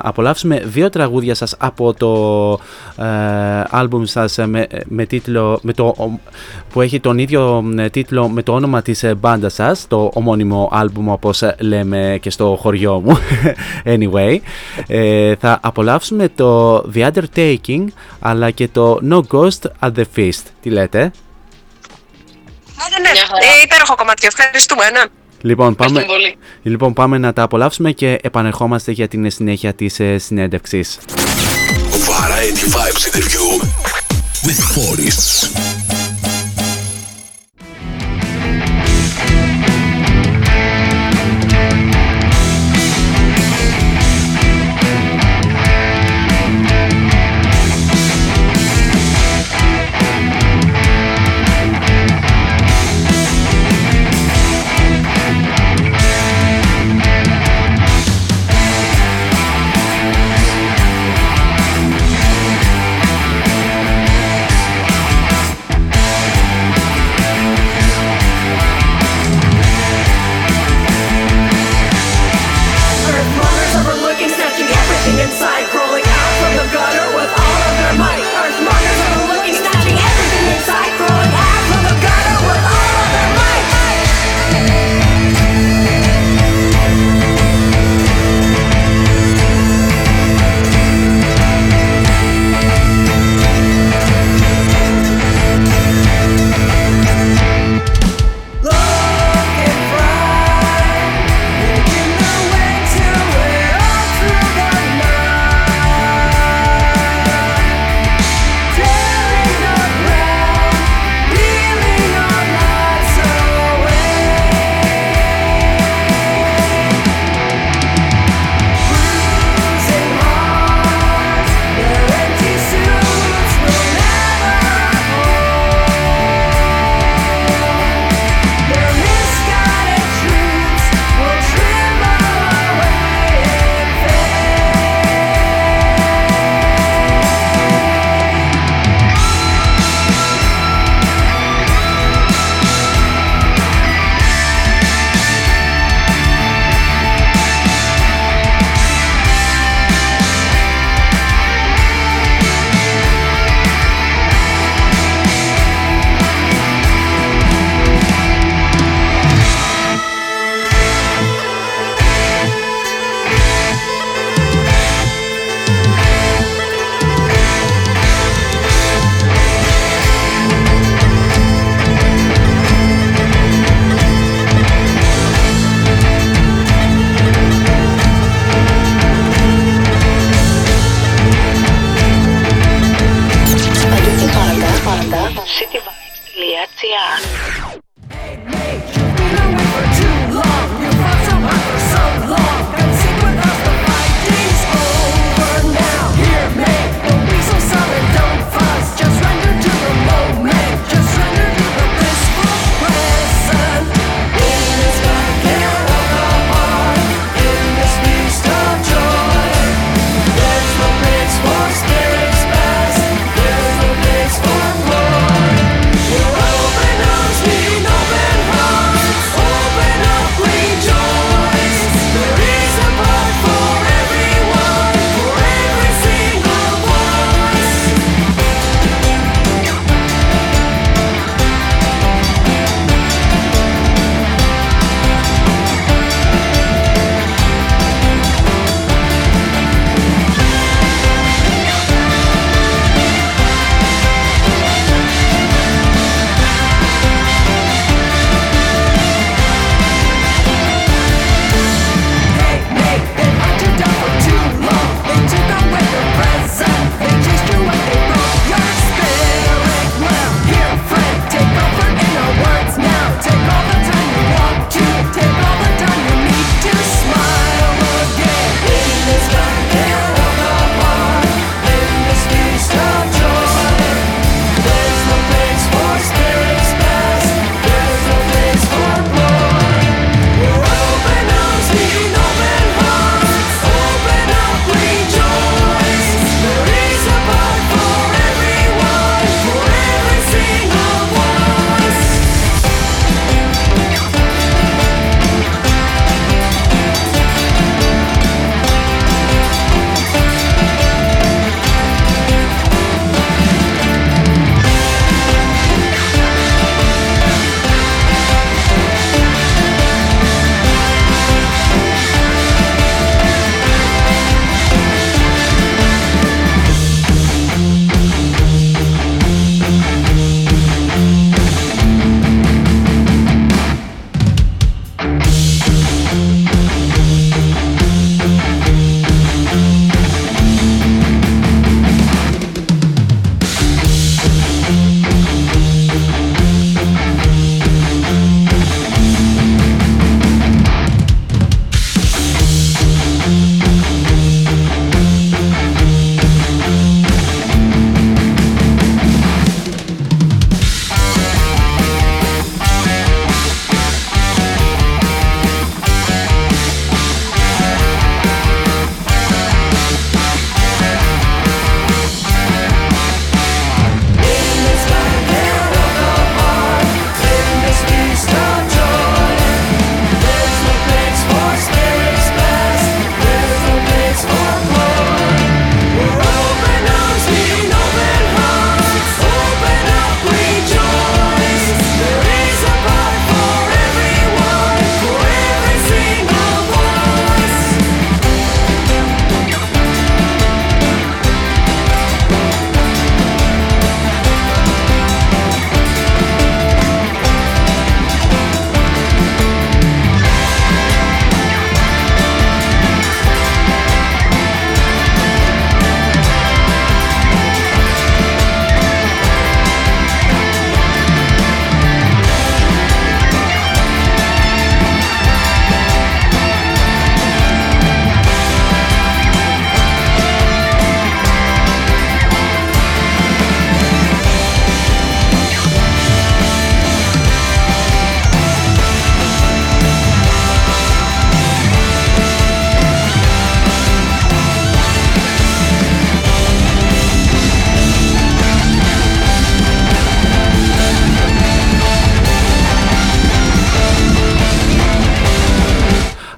απολαύσουμε 0.07 0.61
δύο 0.65 0.89
τραγούδια 0.89 1.35
σας 1.35 1.56
από 1.57 1.94
το 1.94 2.52
ε, 3.03 3.64
άλμπουμ 3.69 4.03
σας 4.03 4.38
με, 4.45 4.68
με 4.85 5.06
τίτλο, 5.06 5.60
με 5.61 5.73
το, 5.73 5.95
που 6.69 6.81
έχει 6.81 6.99
τον 6.99 7.18
ίδιο 7.18 7.64
τίτλο 7.91 8.30
με 8.30 8.41
το 8.41 8.53
όνομα 8.53 8.81
της 8.81 9.06
μπάντας 9.18 9.53
σας, 9.53 9.88
το 9.88 10.11
ομώνυμο 10.14 10.69
άλμπουμ 10.72 11.10
όπως 11.10 11.44
λέμε 11.60 12.18
και 12.22 12.30
στο 12.30 12.57
χωριό 12.61 13.02
μου. 13.06 13.18
anyway, 13.95 14.38
ε, 14.88 15.35
θα 15.35 15.60
απολαύσουμε 15.61 16.06
με 16.10 16.30
το 16.30 16.78
The 16.96 17.12
Undertaking 17.12 17.86
αλλά 18.20 18.52
και 18.52 18.68
το 18.68 19.00
No 19.10 19.22
Ghost 19.32 19.62
at 19.80 19.92
the 19.96 20.04
Feast. 20.16 20.44
Τι 20.62 20.70
λέτε; 20.70 21.00
Ναι, 21.00 22.98
ναι, 23.02 23.10
ναι. 23.10 23.60
Ε, 23.60 23.62
υπέροχο 23.64 23.96
κομμάτι. 23.96 24.28
Ευχαριστούμε, 24.28 24.90
ναι. 24.90 25.02
Λοιπόν 25.42 25.76
πάμε, 25.76 26.06
λοιπόν, 26.62 26.94
πάμε 26.94 27.18
να 27.18 27.34
τα 27.34 27.42
απολαύσουμε 27.42 27.92
και 27.92 28.20
επανερχόμαστε 28.22 28.92
για 28.92 29.08
την 29.08 29.32
συνέχεια 29.32 29.74
της 29.74 30.00
ε, 30.00 30.18
συνέντευξης. 30.18 31.00
Variety 32.08 32.66
Vibes 32.76 33.04
interview 33.10 33.48
with 34.46 34.60
Forests. 34.74 35.86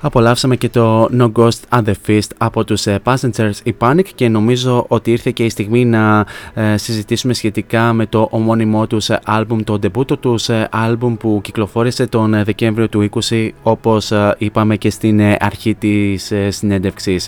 Απολαύσαμε 0.09 0.55
και 0.55 0.69
το 0.69 1.09
No 1.17 1.31
Ghost 1.31 1.59
and 1.69 1.83
the 1.83 1.93
Fist 2.07 2.29
από 2.37 2.63
τους 2.63 2.85
ε, 2.85 2.99
Passengers 3.03 3.51
η 3.63 3.75
Panic 3.79 4.05
και 4.15 4.29
νομίζω 4.29 4.85
ότι 4.87 5.11
ήρθε 5.11 5.31
και 5.31 5.43
η 5.43 5.49
στιγμή 5.49 5.85
να 5.85 6.25
ε, 6.53 6.77
συζητήσουμε 6.77 7.33
σχετικά 7.33 7.93
με 7.93 8.05
το 8.05 8.27
ομώνυμό 8.31 8.87
τους 8.87 9.09
άλμπουμ, 9.23 9.63
το 9.63 9.79
ντεμπούτο 9.79 10.17
τους 10.17 10.49
άλμπουμ 10.69 11.15
που 11.15 11.39
κυκλοφόρησε 11.43 12.07
τον 12.07 12.43
Δεκέμβριο 12.43 12.89
του 12.89 13.09
20 13.29 13.49
όπως 13.63 14.11
είπαμε 14.37 14.75
και 14.75 14.89
στην 14.89 15.21
αρχή 15.39 15.75
της 15.75 16.33
συνέντευξης. 16.49 17.27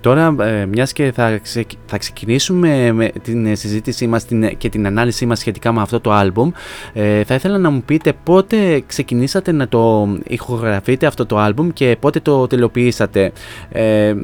Τώρα, 0.00 0.34
ε, 0.40 0.66
μιας 0.66 0.92
και 0.92 1.12
θα, 1.12 1.40
θα 1.86 1.98
ξεκινήσουμε 1.98 2.92
με 2.92 3.12
την 3.22 3.56
συζήτησή 3.56 4.06
μας 4.06 4.24
και 4.58 4.68
την 4.68 4.86
ανάλυση 4.86 5.26
μας 5.26 5.38
σχετικά 5.38 5.72
με 5.72 5.80
αυτό 5.80 6.00
το 6.00 6.12
άλμπουμ, 6.12 6.50
ε, 6.92 7.24
θα 7.24 7.34
ήθελα 7.34 7.58
να 7.58 7.70
μου 7.70 7.82
πείτε 7.82 8.12
πότε 8.24 8.82
ξεκινήσατε 8.86 9.52
να 9.52 9.68
το 9.68 10.08
ηχογραφείτε 10.26 11.06
αυτό 11.06 11.26
το 11.26 11.38
άλμπουμ 11.38 11.68
και 11.72 11.96
πότε 12.00 12.20
το 12.20 12.46
τελειοποιήσατε. 12.46 13.32
Ε, 13.72 14.14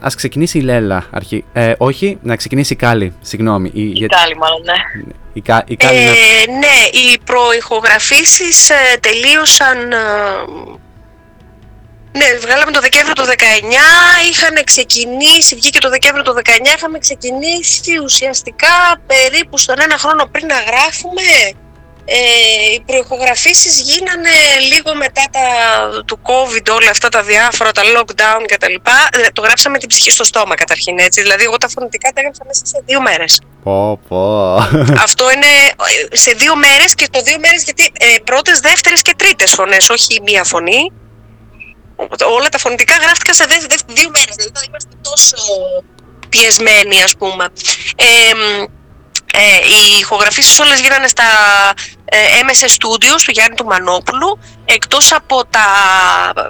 ας 0.00 0.14
ξεκινήσει 0.14 0.58
η 0.58 0.62
Λέλα, 0.62 1.06
αρχή. 1.10 1.44
Ε, 1.52 1.72
όχι, 1.78 2.18
να 2.22 2.36
ξεκινήσει 2.36 2.72
η 2.72 2.76
Κάλλη, 2.76 3.12
συγγνώμη. 3.20 3.70
Η, 3.74 3.82
η 3.82 4.06
Κάλλη 4.06 4.36
μάλλον, 4.36 4.60
ναι. 4.64 5.04
Η, 5.32 5.42
η 5.66 5.76
Κάλλη 5.76 5.98
ε, 5.98 6.50
Ναι, 6.58 6.98
οι 6.98 7.18
προηχογραφήσεις 7.24 8.70
ε, 8.70 8.74
τελείωσαν 9.00 9.76
ναι, 12.16 12.38
βγάλαμε 12.40 12.72
το 12.72 12.80
Δεκέμβριο 12.80 13.14
του 13.14 13.24
19, 13.24 13.32
είχαν 14.30 14.64
ξεκινήσει, 14.64 15.54
βγήκε 15.54 15.78
το 15.78 15.88
Δεκέμβριο 15.88 16.24
του 16.24 16.34
19, 16.44 16.48
είχαμε 16.76 16.98
ξεκινήσει 16.98 17.98
ουσιαστικά 18.04 18.76
περίπου 19.06 19.58
στον 19.58 19.76
ένα 19.80 19.98
χρόνο 19.98 20.26
πριν 20.32 20.46
να 20.46 20.60
γράφουμε. 20.60 21.22
Ε, 22.08 22.72
οι 22.74 22.80
προεχογραφήσεις 22.80 23.80
γίνανε 23.80 24.36
λίγο 24.72 24.94
μετά 24.94 25.24
τα, 25.30 25.46
του 26.06 26.20
COVID, 26.22 26.66
όλα 26.70 26.90
αυτά 26.90 27.08
τα 27.08 27.22
διάφορα, 27.22 27.72
τα 27.72 27.82
lockdown 27.82 28.44
και 28.46 28.56
τα 28.56 28.68
λοιπά. 28.68 29.08
Ε, 29.12 29.30
το 29.32 29.42
γράψαμε 29.42 29.78
την 29.78 29.88
ψυχή 29.88 30.10
στο 30.10 30.24
στόμα 30.24 30.54
καταρχήν 30.54 30.98
έτσι, 30.98 31.22
δηλαδή 31.22 31.44
εγώ 31.44 31.56
τα 31.56 31.68
φωνητικά 31.68 32.08
τα 32.08 32.20
έγραψα 32.20 32.44
μέσα 32.46 32.66
σε 32.66 32.82
δύο 32.86 33.00
μέρες. 33.00 33.40
Πω, 33.62 34.00
πω. 34.08 34.54
Αυτό 35.06 35.30
είναι 35.30 35.52
ε, 36.12 36.16
σε 36.16 36.32
δύο 36.32 36.56
μέρες 36.56 36.94
και 36.94 37.06
το 37.10 37.20
δύο 37.22 37.38
μέρες 37.38 37.62
γιατί 37.64 37.92
ε, 37.98 38.06
πρώτες, 38.24 38.60
δεύτερες 38.60 39.02
και 39.02 39.14
τρίτες 39.16 39.50
φωνές, 39.50 39.88
όχι 39.90 40.20
μία 40.22 40.44
φωνή 40.44 40.92
όλα 42.36 42.48
τα 42.48 42.58
φωνητικά 42.58 42.94
γράφτηκαν 42.96 43.34
σε 43.34 43.44
δε, 43.44 43.56
δε, 43.60 43.76
δύο 43.86 44.10
μέρες, 44.10 44.34
δηλαδή 44.36 44.66
είμαστε 44.68 44.90
τόσο 45.02 45.36
πιεσμένοι 46.28 47.02
ας 47.02 47.16
πούμε. 47.16 47.48
Ε, 47.96 48.32
ε, 49.32 49.66
οι 49.66 49.98
ηχογραφήσεις 49.98 50.58
όλες 50.58 50.80
γίνανε 50.80 51.06
στα 51.06 51.24
ε, 52.04 52.16
MS 52.46 52.64
Studios 52.66 53.20
του 53.24 53.30
Γιάννη 53.30 53.56
του 53.56 53.64
Μανόπουλου 53.64 54.38
εκτός 54.64 55.12
από 55.12 55.44
τα 55.50 55.66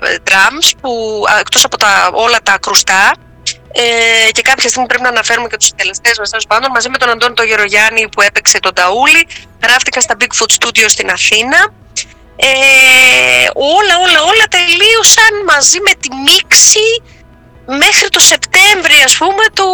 ε, 0.02 0.16
drums, 0.24 0.70
που, 0.80 1.22
εκτός 1.40 1.64
από 1.64 1.76
τα, 1.76 2.10
όλα 2.12 2.38
τα 2.42 2.58
κρουστά 2.58 3.14
ε, 3.72 4.30
και 4.30 4.42
κάποια 4.42 4.68
στιγμή 4.68 4.88
πρέπει 4.88 5.02
να 5.02 5.08
αναφέρουμε 5.08 5.48
και 5.48 5.56
τους 5.56 5.70
τελεστές 5.76 6.18
μας 6.18 6.30
τέλος 6.30 6.46
πάντων 6.46 6.70
μαζί 6.70 6.88
με 6.88 6.98
τον 6.98 7.08
Αντώνη 7.08 7.34
τον 7.34 7.46
Γερογιάννη 7.46 8.08
που 8.08 8.20
έπαιξε 8.20 8.58
τον 8.58 8.74
Ταούλη 8.74 9.26
γράφτηκαν 9.62 10.02
στα 10.02 10.16
Bigfoot 10.20 10.52
Studios 10.58 10.88
στην 10.88 11.10
Αθήνα 11.10 11.72
ε, 12.36 12.46
όλα, 13.54 13.94
όλα, 14.04 14.20
όλα 14.22 14.46
τελείωσαν 14.50 15.32
μαζί 15.46 15.78
με 15.80 15.92
τη 16.00 16.08
μίξη 16.14 17.02
μέχρι 17.66 18.08
το 18.08 18.20
Σεπτέμβρη 18.20 18.98
ας 19.04 19.16
πούμε 19.16 19.44
του 19.54 19.68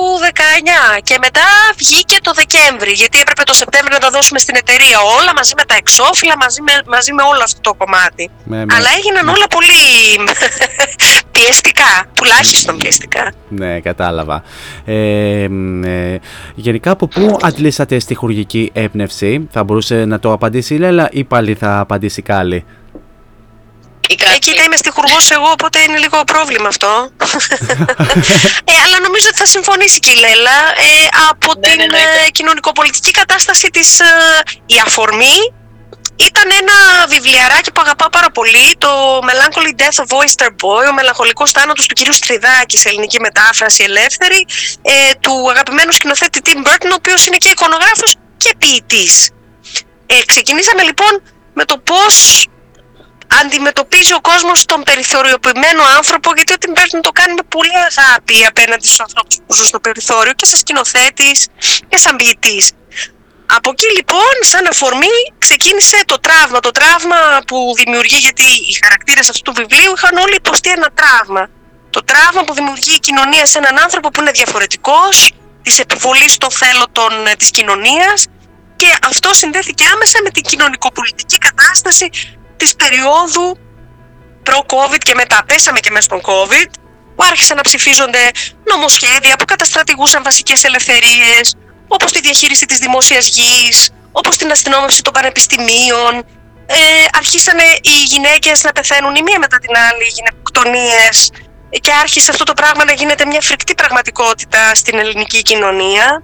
19 0.96 1.00
και 1.02 1.16
μετά 1.20 1.48
βγήκε 1.76 2.16
το 2.22 2.32
Δεκέμβρη 2.40 2.92
γιατί 2.92 3.18
έπρεπε 3.20 3.42
το 3.42 3.54
Σεπτέμβρη 3.54 3.92
να 3.92 3.98
τα 3.98 4.10
δώσουμε 4.10 4.38
στην 4.38 4.56
εταιρεία 4.56 4.98
όλα 5.18 5.32
μαζί 5.36 5.54
με 5.56 5.64
τα 5.64 5.74
εξώφυλλα, 5.74 6.36
μαζί 6.36 6.62
με, 6.62 6.72
μαζί 6.86 7.12
με 7.12 7.22
όλο 7.22 7.42
αυτό 7.42 7.60
το 7.60 7.74
κομμάτι. 7.74 8.30
Αλλά 8.50 8.88
έγιναν 8.98 9.28
όλα 9.28 9.46
πολύ 9.56 9.84
πιεστικά, 11.34 11.92
τουλάχιστον 12.14 12.76
πιεστικά. 12.76 13.32
Ναι, 13.48 13.80
κατάλαβα. 13.80 14.42
Ε, 14.84 15.42
ε, 15.84 16.18
γενικά 16.54 16.90
από 16.90 17.06
πού 17.06 17.38
αντλήσατε 17.42 17.98
στοιχουργική 17.98 18.70
έμπνευση, 18.72 19.48
θα 19.50 19.64
μπορούσε 19.64 20.04
να 20.04 20.18
το 20.18 20.32
απαντήσει 20.32 20.74
η 20.74 20.78
Λέλα 20.78 21.08
ή 21.12 21.24
πάλι 21.24 21.54
θα 21.54 21.78
απαντήσει 21.78 22.22
η 24.12 24.16
Κάλλη. 24.20 24.34
Ε, 24.34 24.38
κοίτα, 24.38 24.62
είμαι 24.62 24.76
στιχουργός 24.76 25.30
εγώ, 25.30 25.48
οπότε 25.56 25.78
είναι 25.80 25.98
λίγο 26.04 26.18
πρόβλημα 26.32 26.68
αυτό. 26.68 26.92
ε, 28.70 28.74
αλλά 28.84 28.96
νομίζω 29.06 29.26
ότι 29.30 29.38
θα 29.44 29.46
συμφωνήσει 29.46 29.98
και 29.98 30.10
η 30.10 30.18
Λέλα. 30.24 30.58
Ε, 30.86 31.06
από 31.30 31.50
ναι, 31.54 31.60
την 31.66 31.78
ναι, 31.78 31.86
ναι, 31.86 32.02
ε, 32.26 32.30
κοινωνικοπολιτική 32.30 33.10
κατάσταση 33.10 33.66
της 33.76 34.00
ε, 34.00 34.04
η 34.66 34.76
αφορμή 34.86 35.36
ήταν 36.16 36.46
ένα 36.60 37.06
βιβλιαράκι 37.08 37.72
που 37.72 37.80
αγαπάω 37.84 38.08
πάρα 38.08 38.30
πολύ, 38.30 38.66
το 38.78 38.90
Melancholy 39.28 39.72
Death 39.80 39.98
of 40.04 40.08
Oyster 40.20 40.50
Boy, 40.62 40.84
ο 40.90 40.92
μελαγχολικός 40.92 41.50
θάνατος 41.50 41.86
του 41.86 41.94
κυρίου 41.94 42.12
Στριδάκη 42.12 42.78
σε 42.78 42.88
ελληνική 42.88 43.20
μετάφραση 43.20 43.82
ελεύθερη, 43.82 44.46
ε, 44.82 44.92
του 45.20 45.50
αγαπημένου 45.50 45.92
σκηνοθέτη 45.92 46.40
Tim 46.44 46.58
Burton, 46.66 46.90
ο 46.90 46.94
οποίος 46.94 47.26
είναι 47.26 47.36
και 47.36 47.48
εικονογράφος 47.48 48.14
και 48.36 48.54
ποιητής. 48.58 49.30
Ε, 50.06 50.14
ξεκινήσαμε 50.26 50.82
λοιπόν 50.82 51.22
με 51.54 51.64
το 51.64 51.78
πώς 51.78 52.46
αντιμετωπίζει 53.40 54.12
ο 54.14 54.20
κόσμος 54.20 54.64
τον 54.64 54.82
περιθωριοποιημένο 54.82 55.82
άνθρωπο 55.98 56.32
γιατί 56.34 56.52
ό,τι 56.52 56.68
παίρνει 56.68 57.00
το 57.00 57.10
κάνει 57.10 57.34
με 57.34 57.44
πολύ 57.48 57.76
αγάπη 57.90 58.46
απέναντι 58.46 58.86
στους 58.86 59.00
ανθρώπους 59.00 59.36
που 59.46 59.54
ζουν 59.54 59.66
στο 59.66 59.80
περιθώριο 59.80 60.32
και 60.32 60.46
σαν 60.46 60.58
σκηνοθέτης 60.58 61.48
και 61.88 61.98
σαν 61.98 62.16
ποιητής. 62.16 62.70
Από 63.56 63.70
εκεί 63.70 63.88
λοιπόν, 63.96 64.34
σαν 64.40 64.66
αφορμή, 64.66 65.16
ξεκίνησε 65.38 65.98
το 66.06 66.20
τραύμα. 66.20 66.60
Το 66.60 66.70
τραύμα 66.70 67.16
που 67.46 67.72
δημιουργεί, 67.76 68.16
γιατί 68.16 68.42
οι 68.42 68.74
χαρακτήρες 68.82 69.28
αυτού 69.28 69.42
του 69.42 69.52
βιβλίου 69.60 69.92
είχαν 69.96 70.16
όλοι 70.16 70.34
υποστεί 70.34 70.70
ένα 70.70 70.88
τραύμα. 70.94 71.48
Το 71.90 72.04
τραύμα 72.04 72.42
που 72.44 72.54
δημιουργεί 72.54 72.94
η 72.94 72.98
κοινωνία 72.98 73.46
σε 73.46 73.58
έναν 73.58 73.78
άνθρωπο 73.78 74.08
που 74.10 74.20
είναι 74.20 74.30
διαφορετικός, 74.30 75.30
της 75.62 75.78
επιβολής 75.78 76.36
των 76.36 76.50
θέλωτων 76.50 77.12
της 77.38 77.50
κοινωνίας 77.50 78.26
και 78.76 78.94
αυτό 79.10 79.34
συνδέθηκε 79.34 79.84
άμεσα 79.94 80.18
με 80.22 80.30
την 80.30 80.42
κοινωνικοπολιτική 80.42 81.38
κατάσταση 81.38 82.10
της 82.62 82.76
περίοδου 82.76 83.46
προ-COVID 84.42 84.98
και 84.98 85.14
μετά. 85.14 85.38
Πέσαμε 85.46 85.80
και 85.80 85.90
μέσα 85.90 86.02
στον 86.10 86.20
COVID, 86.30 86.70
που 87.16 87.22
άρχισαν 87.30 87.56
να 87.56 87.62
ψηφίζονται 87.62 88.30
νομοσχέδια 88.72 89.36
που 89.36 89.44
καταστρατηγούσαν 89.44 90.22
βασικές 90.22 90.64
ελευθερίες, 90.64 91.44
όπως 91.88 92.12
τη 92.12 92.20
διαχείριση 92.20 92.66
της 92.66 92.78
δημόσιας 92.78 93.28
γης, 93.28 93.90
όπως 94.12 94.36
την 94.36 94.50
αστυνόμευση 94.50 95.02
των 95.02 95.12
πανεπιστημίων. 95.12 96.12
Ε, 96.66 96.76
αρχίσανε 97.18 97.62
οι 97.80 97.96
γυναίκες 98.12 98.62
να 98.62 98.72
πεθαίνουν 98.72 99.14
η 99.14 99.22
μία 99.22 99.38
μετά 99.38 99.58
την 99.58 99.76
άλλη, 99.76 100.04
οι 100.08 100.12
γυναικοκτονίες 100.16 101.30
και 101.80 101.92
άρχισε 102.00 102.30
αυτό 102.30 102.44
το 102.44 102.52
πράγμα 102.52 102.84
να 102.84 102.92
γίνεται 102.92 103.24
μια 103.26 103.40
φρικτή 103.40 103.74
πραγματικότητα 103.74 104.74
στην 104.74 104.98
ελληνική 104.98 105.42
κοινωνία. 105.42 106.22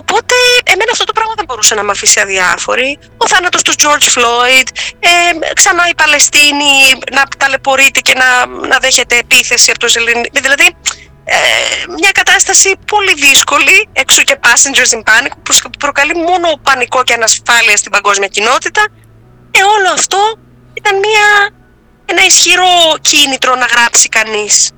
Οπότε, 0.00 0.34
εμένα 0.64 0.90
αυτό 0.92 1.04
το 1.04 1.12
πράγμα 1.12 1.34
δεν 1.36 1.44
μπορούσε 1.44 1.74
να 1.74 1.82
με 1.82 1.90
αφήσει 1.90 2.20
αδιάφορη. 2.20 2.98
Ο 3.16 3.26
θάνατος 3.28 3.62
του 3.62 3.72
George 3.82 4.08
Floyd, 4.14 4.66
ε, 5.00 5.52
ξανά 5.52 5.88
η 5.88 5.94
Παλαιστίνη 5.94 6.72
να 7.12 7.22
ταλαιπωρείται 7.38 8.00
και 8.00 8.14
να, 8.14 8.46
να 8.66 8.78
δέχεται 8.78 9.16
επίθεση 9.16 9.70
από 9.70 9.78
τους 9.78 9.94
Ελληνικού. 9.94 10.40
Δηλαδή, 10.40 10.76
ε, 11.24 11.36
μια 11.98 12.10
κατάσταση 12.12 12.76
πολύ 12.86 13.14
δύσκολη, 13.14 13.88
έξω 13.92 14.22
και 14.22 14.38
passengers 14.46 14.92
in 14.96 15.02
panic, 15.08 15.32
που 15.42 15.70
προκαλεί 15.78 16.14
μόνο 16.14 16.46
πανικό 16.62 17.02
και 17.02 17.12
ανασφάλεια 17.12 17.76
στην 17.76 17.90
παγκόσμια 17.90 18.28
κοινότητα. 18.28 18.82
Ε, 19.50 19.62
όλο 19.62 19.88
αυτό 19.94 20.18
ήταν 20.72 20.94
μια, 20.98 21.26
ένα 22.04 22.24
ισχυρό 22.24 22.72
κίνητρο 23.00 23.54
να 23.54 23.66
γράψει 23.66 24.08
κανείς. 24.08 24.70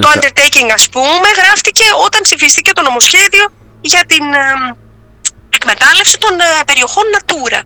Το 0.00 0.08
undertaking 0.14 0.68
ας 0.74 0.88
πούμε 0.88 1.28
γράφτηκε 1.36 1.84
όταν 2.04 2.20
ψηφίστηκε 2.20 2.72
το 2.72 2.82
νομοσχέδιο 2.82 3.46
για 3.90 4.02
την 4.12 4.24
εκμετάλλευση 5.58 6.16
των 6.18 6.34
ε, 6.40 6.44
περιοχών 6.68 7.04
Natura. 7.16 7.60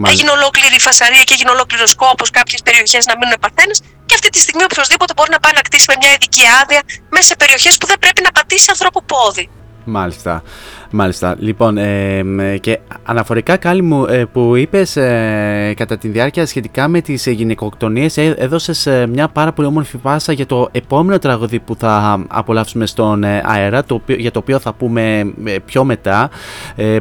Μάλιστα. 0.00 0.10
Έγινε 0.12 0.30
ολόκληρη 0.38 0.78
φασαρία 0.88 1.22
και 1.26 1.34
έγινε 1.36 1.50
ολόκληρος 1.50 1.94
κόπο 1.94 2.24
κάποιες 2.38 2.60
περιοχές 2.62 3.02
να 3.06 3.14
μείνουν 3.18 3.32
επαρθένε 3.40 3.74
και 4.06 4.14
αυτή 4.18 4.28
τη 4.34 4.38
στιγμή 4.44 4.62
οποιοδήποτε 4.70 5.12
μπορεί 5.16 5.30
να 5.36 5.40
πάει 5.44 5.54
να 5.60 5.64
κτίσει 5.66 5.84
με 5.88 5.96
μια 6.00 6.12
ειδική 6.16 6.44
άδεια 6.62 6.80
μέσα 7.14 7.26
σε 7.30 7.36
περιοχές 7.36 7.74
που 7.78 7.86
δεν 7.86 7.98
πρέπει 7.98 8.20
να 8.26 8.30
πατήσει 8.38 8.66
ανθρώπου 8.74 9.00
πόδι. 9.04 9.44
Μάλιστα. 9.84 10.42
Μάλιστα. 10.90 11.36
Λοιπόν, 11.38 11.76
ε, 11.78 12.22
και 12.60 12.78
αναφορικά 13.04 13.56
κάλλη 13.56 13.82
μου 13.82 14.04
ε, 14.04 14.24
που 14.24 14.56
είπες 14.56 14.96
ε, 14.96 15.74
κατά 15.76 15.98
τη 15.98 16.08
διάρκεια 16.08 16.46
σχετικά 16.46 16.88
με 16.88 17.00
τις 17.00 17.26
γυναικοκτονίες 17.26 18.16
ε, 18.16 18.34
έδωσες 18.38 18.86
ε, 18.86 19.06
μια 19.06 19.28
πάρα 19.28 19.52
πολύ 19.52 19.68
όμορφη 19.68 19.96
πάσα 19.96 20.32
για 20.32 20.46
το 20.46 20.68
επόμενο 20.72 21.18
τραγούδι 21.18 21.58
που 21.58 21.74
θα 21.74 22.24
απολαύσουμε 22.28 22.86
στον 22.86 23.24
αέρα 23.24 23.84
το 23.84 23.94
οποίο, 23.94 24.16
για 24.16 24.30
το 24.30 24.38
οποίο 24.38 24.58
θα 24.58 24.72
πούμε 24.72 25.32
πιο 25.64 25.84
μετά. 25.84 26.30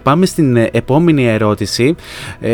πάμε 0.03 0.26
στην 0.26 0.55
επόμενη 0.57 1.27
ερώτηση. 1.27 1.95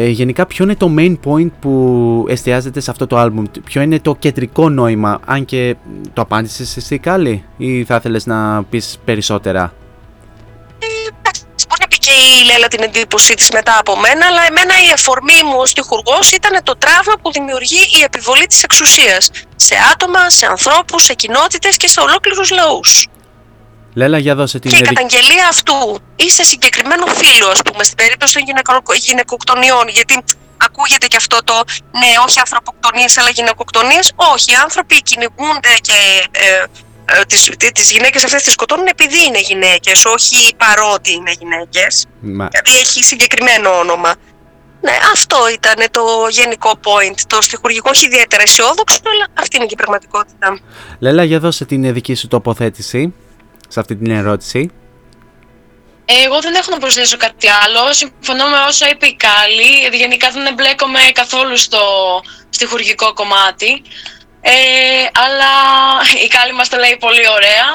γενικά 0.10 0.46
ποιο 0.46 0.66
είναι 0.66 0.76
το 0.76 0.92
main 0.98 1.16
point 1.26 1.50
που 1.60 2.26
εστιάζεται 2.30 2.80
σε 2.80 2.92
αυτό 2.92 3.08
το 3.08 3.22
album, 3.22 3.44
ποιο 3.64 3.82
είναι 3.82 4.00
το 4.00 4.16
κεντρικό 4.20 4.70
νόημα, 4.70 5.20
αν 5.26 5.46
και 5.46 5.76
το 6.14 6.22
απάντησες 6.22 6.78
εσύ 6.78 6.98
Κάλλη 6.98 7.44
ή 7.58 7.84
θα 7.84 7.96
ήθελες 7.96 8.26
να 8.26 8.64
πεις 8.64 8.98
περισσότερα; 9.06 9.74
Και 12.00 12.12
η 12.12 12.40
η 12.42 12.46
Λέλα 12.46 12.68
την 12.68 12.84
εντύπωσή 12.84 13.34
της 13.34 13.50
μετά 13.50 13.78
από 13.80 13.98
μένα, 13.98 14.26
αλλά 14.26 14.46
εμένα 14.46 14.74
η 14.88 14.92
αφορμή 14.94 15.44
μου 15.46 15.56
ως 15.58 15.74
τυχουργός 15.74 16.32
ήταν 16.32 16.64
το 16.64 16.78
τραύμα 16.78 17.14
που 17.22 17.32
δημιουργεί 17.32 17.82
η 18.00 18.02
επιβολή 18.04 18.46
της 18.46 18.64
εξουσίας 18.64 19.30
σε 19.56 19.76
άτομα, 19.94 20.30
σε 20.30 20.46
ανθρώπους, 20.46 21.04
σε 21.04 21.14
κοινότητες 21.14 21.78
και 21.78 21.88
σε 21.88 22.00
ολόκληρους 22.00 22.50
λαούς. 22.52 23.08
Λέλα, 23.94 24.18
για 24.18 24.36
δώσε 24.36 24.60
την 24.60 24.70
Και 24.70 24.76
η 24.76 24.80
ειδική- 24.80 24.96
καταγγελία 24.96 25.48
αυτού 25.48 26.00
ή 26.16 26.30
σε 26.30 26.44
συγκεκριμένο 26.44 27.06
φύλλο, 27.06 27.48
ας 27.48 27.62
πούμε, 27.62 27.84
στην 27.84 27.96
περίπτωση 27.98 28.34
των 28.34 28.44
γυναικο- 28.46 28.94
γυναικοκτονιών, 28.94 29.88
γιατί 29.88 30.24
ακούγεται 30.58 31.08
και 31.08 31.16
αυτό 31.16 31.38
το 31.44 31.54
ναι, 31.92 32.08
όχι 32.28 32.40
ανθρωποκτονίες, 32.40 33.18
αλλά 33.18 33.30
γυναικοκτονίες. 33.30 34.12
Όχι, 34.16 34.52
οι 34.52 34.56
άνθρωποι 34.56 35.02
κυνηγούνται 35.02 35.74
και 35.82 35.98
ε, 36.32 36.48
ε, 36.48 36.64
τις, 37.28 37.50
τις 37.74 37.92
γυναίκες 37.92 38.24
αυτές 38.24 38.44
τις 38.44 38.54
σκοτώνουν 38.54 38.86
επειδή 38.88 39.26
είναι 39.26 39.40
γυναίκες, 39.40 40.06
όχι 40.06 40.56
παρότι 40.58 41.12
είναι 41.14 41.32
γυναίκες. 41.40 42.06
Μα- 42.22 42.48
Δηλαδή 42.52 42.80
έχει 42.80 43.04
συγκεκριμένο 43.04 43.70
όνομα. 43.80 44.16
Ναι, 44.82 44.98
αυτό 45.14 45.38
ήταν 45.54 45.86
το 45.92 46.02
γενικό 46.30 46.72
point. 46.84 47.16
Το 47.28 47.42
στοιχουργικό 47.42 47.90
όχι 47.94 48.06
ιδιαίτερα 48.06 48.42
αισιόδοξο, 48.42 49.00
αλλά 49.14 49.28
αυτή 49.34 49.56
είναι 49.58 49.66
και 49.66 49.74
η 49.74 49.78
πραγματικότητα. 49.78 50.60
Λέλα, 51.00 51.24
για 51.24 51.40
δώσε 51.40 51.66
την 51.66 51.94
δική 51.94 52.16
σου 52.16 52.28
τοποθέτηση 52.28 53.14
σε 53.68 53.80
αυτή 53.80 53.96
την 53.96 54.12
ερώτηση. 54.12 54.70
Εγώ 56.06 56.40
δεν 56.42 56.54
έχω 56.56 56.72
να 56.72 56.78
προσθέσω 56.78 57.18
κάτι 57.18 57.48
άλλο. 57.48 57.94
Συμφωνώ 57.94 58.46
με 58.50 58.58
όσα 58.68 58.90
είπε 58.90 59.06
η 59.06 59.16
Κάλλη. 59.16 59.98
Γενικά 59.98 60.30
δεν 60.32 60.46
εμπλέκομαι 60.46 61.00
καθόλου 61.14 61.58
στο 61.58 61.80
στιχουργικό 62.50 63.14
κομμάτι. 63.14 63.82
Ε, 64.46 64.54
αλλά 65.24 65.54
η 66.26 66.28
Κάλλη 66.28 66.54
μας 66.54 66.70
το 66.70 66.78
λέει 66.78 66.98
πολύ 67.00 67.28
ωραία 67.30 67.68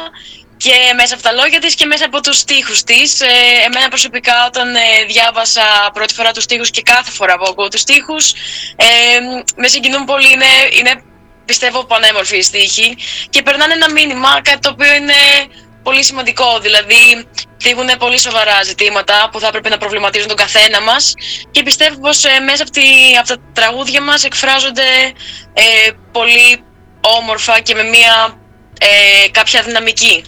και 0.57 0.93
μέσα 0.97 1.15
από 1.15 1.23
τα 1.23 1.33
λόγια 1.33 1.61
της 1.61 1.75
και 1.75 1.87
μέσα 1.87 2.05
από 2.05 2.21
τους 2.21 2.39
στίχους 2.39 2.83
της. 2.83 3.21
Ε, 3.21 3.27
εμένα 3.67 3.89
προσωπικά 3.89 4.47
όταν 4.47 4.75
ε, 4.75 4.81
διάβασα 5.07 5.91
πρώτη 5.93 6.15
φορά 6.15 6.33
τους 6.33 6.43
στίχους 6.43 6.71
και 6.71 6.83
κάθε 6.83 7.11
φορά 7.11 7.37
που 7.39 7.47
ακούω 7.49 7.69
τους 7.69 7.81
στίχους 7.81 8.33
ε, 8.77 8.87
με 9.57 9.69
συγκινούν 9.69 10.05
πολύ. 10.05 10.33
Είναι, 10.33 10.53
είναι 10.79 11.03
πιστεύω 11.45 11.85
πανέμορφοι 11.85 12.37
οι 12.37 12.43
στίχοι 12.43 12.97
και 13.31 13.43
περνάνε 13.43 13.73
ένα 13.73 13.91
μήνυμα, 13.91 14.41
κάτι 14.43 14.59
το 14.59 14.71
οποίο 14.71 14.95
είναι 14.95 15.21
πολύ 15.89 16.03
σημαντικό. 16.05 16.49
Δηλαδή, 16.67 17.03
θίγουν 17.65 17.89
πολύ 17.99 18.19
σοβαρά 18.27 18.63
ζητήματα 18.71 19.17
που 19.31 19.41
θα 19.41 19.47
έπρεπε 19.47 19.69
να 19.69 19.79
προβληματίζουν 19.79 20.29
τον 20.29 20.37
καθένα 20.45 20.81
μας 20.89 21.13
και 21.51 21.63
πιστεύω 21.63 21.97
πως 22.01 22.25
ε, 22.25 22.41
μέσα 22.49 22.63
από, 22.63 22.73
τη, 22.73 22.87
από 23.21 23.29
τα 23.29 23.37
τραγούδια 23.53 24.01
μας 24.03 24.25
εκφράζονται 24.25 24.89
ε, 25.53 25.91
πολύ 26.13 26.49
όμορφα 27.21 27.61
και 27.61 27.75
με 27.75 27.83
μια 27.83 28.15
ε, 28.89 29.29
κάποια 29.31 29.63
δυναμική. 29.63 30.25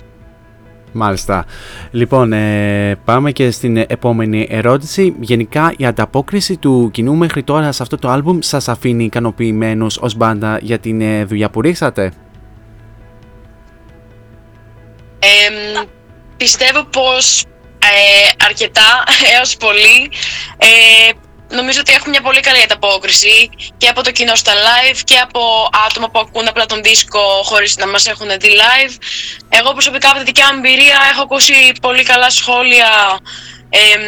Μάλιστα. 0.92 1.44
Λοιπόν, 1.90 2.32
ε, 2.32 2.98
πάμε 3.04 3.32
και 3.32 3.50
στην 3.50 3.76
επόμενη 3.76 4.46
ερώτηση. 4.50 5.14
Γενικά, 5.20 5.72
η 5.76 5.86
ανταπόκριση 5.86 6.56
του 6.56 6.90
κοινού 6.92 7.14
μέχρι 7.14 7.42
τώρα 7.42 7.72
σε 7.72 7.82
αυτό 7.82 7.96
το 7.96 8.08
άλμπουμ 8.08 8.38
σας 8.40 8.68
αφήνει 8.68 9.04
ικανοποιημένους 9.04 9.96
ως 9.96 10.14
μπάντα 10.14 10.58
για 10.62 10.78
την 10.78 11.00
ε, 11.00 11.24
δουλειά 11.24 11.50
που 11.50 11.60
ρίξατε; 11.60 12.12
Ε, 15.22 15.82
πιστεύω 16.36 16.84
πως 16.84 17.44
ε, 17.78 18.44
αρκετά 18.44 19.04
έως 19.38 19.56
πολύ 19.56 20.10
ε, 20.58 21.10
νομίζω 21.54 21.80
ότι 21.80 21.92
έχουμε 21.92 22.10
μια 22.10 22.20
πολύ 22.20 22.40
καλή 22.40 22.62
ανταπόκριση 22.62 23.50
και 23.76 23.88
από 23.88 24.02
το 24.02 24.10
κοινό 24.10 24.34
στα 24.34 24.52
live 24.52 24.98
και 25.04 25.18
από 25.18 25.68
άτομα 25.86 26.10
που 26.10 26.18
ακούν 26.18 26.48
απλά 26.48 26.66
τον 26.66 26.82
δίσκο 26.82 27.20
χωρίς 27.44 27.76
να 27.76 27.86
μας 27.86 28.06
έχουν 28.06 28.28
δει 28.40 28.50
live. 28.62 28.94
Εγώ 29.48 29.72
προσωπικά 29.72 30.08
από 30.08 30.18
τη 30.18 30.24
δικιά 30.24 30.52
μου 30.52 30.58
εμπειρία 30.58 30.98
έχω 31.12 31.22
ακούσει 31.22 31.72
πολύ 31.80 32.02
καλά 32.02 32.30
σχόλια 32.30 33.18
εμ, 33.70 34.02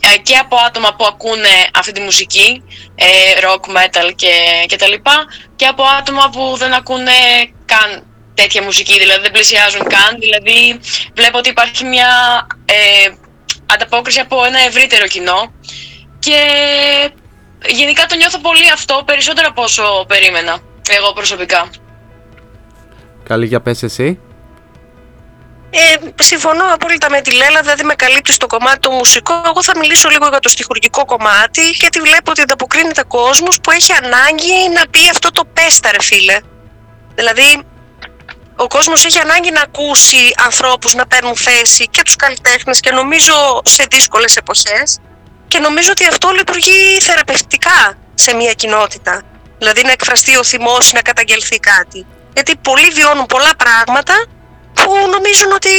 ε, 0.00 0.16
και 0.16 0.36
από 0.36 0.56
άτομα 0.66 0.94
που 0.94 1.04
ακούνε 1.04 1.68
αυτή 1.74 1.92
τη 1.92 2.00
μουσική, 2.00 2.62
ε, 2.94 3.06
rock, 3.46 3.76
metal 3.76 4.12
και, 4.14 4.64
και 4.66 4.76
τα 4.76 4.88
λοιπά, 4.88 5.26
και 5.56 5.66
από 5.66 5.82
άτομα 5.98 6.30
που 6.30 6.56
δεν 6.56 6.72
ακούνε 6.72 7.12
καν 7.64 8.07
τέτοια 8.40 8.62
μουσική, 8.62 8.98
δηλαδή 8.98 9.20
δεν 9.20 9.30
πλησιάζουν 9.30 9.82
καν, 9.94 10.10
δηλαδή 10.24 10.80
βλέπω 11.18 11.38
ότι 11.38 11.48
υπάρχει 11.48 11.84
μια 11.84 12.10
ε, 12.64 13.08
ανταπόκριση 13.74 14.20
από 14.20 14.44
ένα 14.44 14.60
ευρύτερο 14.68 15.06
κοινό 15.06 15.52
και 16.18 16.38
γενικά 17.66 18.06
το 18.06 18.16
νιώθω 18.16 18.38
πολύ 18.38 18.70
αυτό, 18.72 19.02
περισσότερο 19.06 19.46
από 19.50 19.62
όσο 19.62 20.04
περίμενα, 20.08 20.58
εγώ 20.96 21.12
προσωπικά. 21.12 21.70
Καλή 23.28 23.46
για 23.46 23.60
πες 23.60 23.82
εσύ. 23.82 24.20
Ε, 25.70 26.22
συμφωνώ 26.22 26.64
απόλυτα 26.72 27.10
με 27.10 27.20
τη 27.20 27.32
Λέλα, 27.32 27.60
δηλαδή 27.60 27.84
με 27.84 27.94
καλύπτει 27.94 28.32
στο 28.32 28.46
κομμάτι 28.46 28.78
το 28.78 28.90
μουσικό. 28.90 29.42
Εγώ 29.46 29.62
θα 29.62 29.78
μιλήσω 29.78 30.08
λίγο 30.08 30.28
για 30.28 30.38
το 30.38 30.48
στοιχουργικό 30.48 31.04
κομμάτι, 31.04 31.70
γιατί 31.70 32.00
βλέπω 32.00 32.30
ότι 32.30 32.40
ανταποκρίνεται 32.40 33.02
κόσμος 33.08 33.60
που 33.62 33.70
έχει 33.70 33.92
ανάγκη 33.92 34.68
να 34.74 34.82
πει 34.90 35.08
αυτό 35.10 35.30
το 35.30 35.44
πέστα, 35.52 35.90
ρε 35.92 36.02
φίλε. 36.02 36.36
Δηλαδή, 37.14 37.62
ο 38.58 38.66
κόσμος 38.66 39.04
έχει 39.04 39.18
ανάγκη 39.18 39.50
να 39.50 39.60
ακούσει 39.60 40.22
ανθρώπους 40.44 40.94
να 40.94 41.06
παίρνουν 41.06 41.36
θέση 41.36 41.84
και 41.88 42.02
τους 42.02 42.16
καλλιτέχνες 42.16 42.80
και 42.80 42.90
νομίζω 42.90 43.60
σε 43.64 43.86
δύσκολες 43.90 44.36
εποχές. 44.36 44.98
Και 45.48 45.58
νομίζω 45.58 45.90
ότι 45.90 46.06
αυτό 46.06 46.30
λειτουργεί 46.30 46.98
θεραπευτικά 47.00 47.98
σε 48.14 48.34
μια 48.34 48.52
κοινότητα. 48.52 49.22
Δηλαδή 49.58 49.82
να 49.82 49.90
εκφραστεί 49.92 50.36
ο 50.36 50.44
θυμός, 50.44 50.92
να 50.92 51.02
καταγγελθεί 51.02 51.58
κάτι. 51.58 52.06
Γιατί 52.34 52.56
πολλοί 52.56 52.88
βιώνουν 52.88 53.26
πολλά 53.26 53.50
πράγματα 53.56 54.14
που 54.74 54.92
νομίζουν 55.10 55.52
ότι 55.52 55.70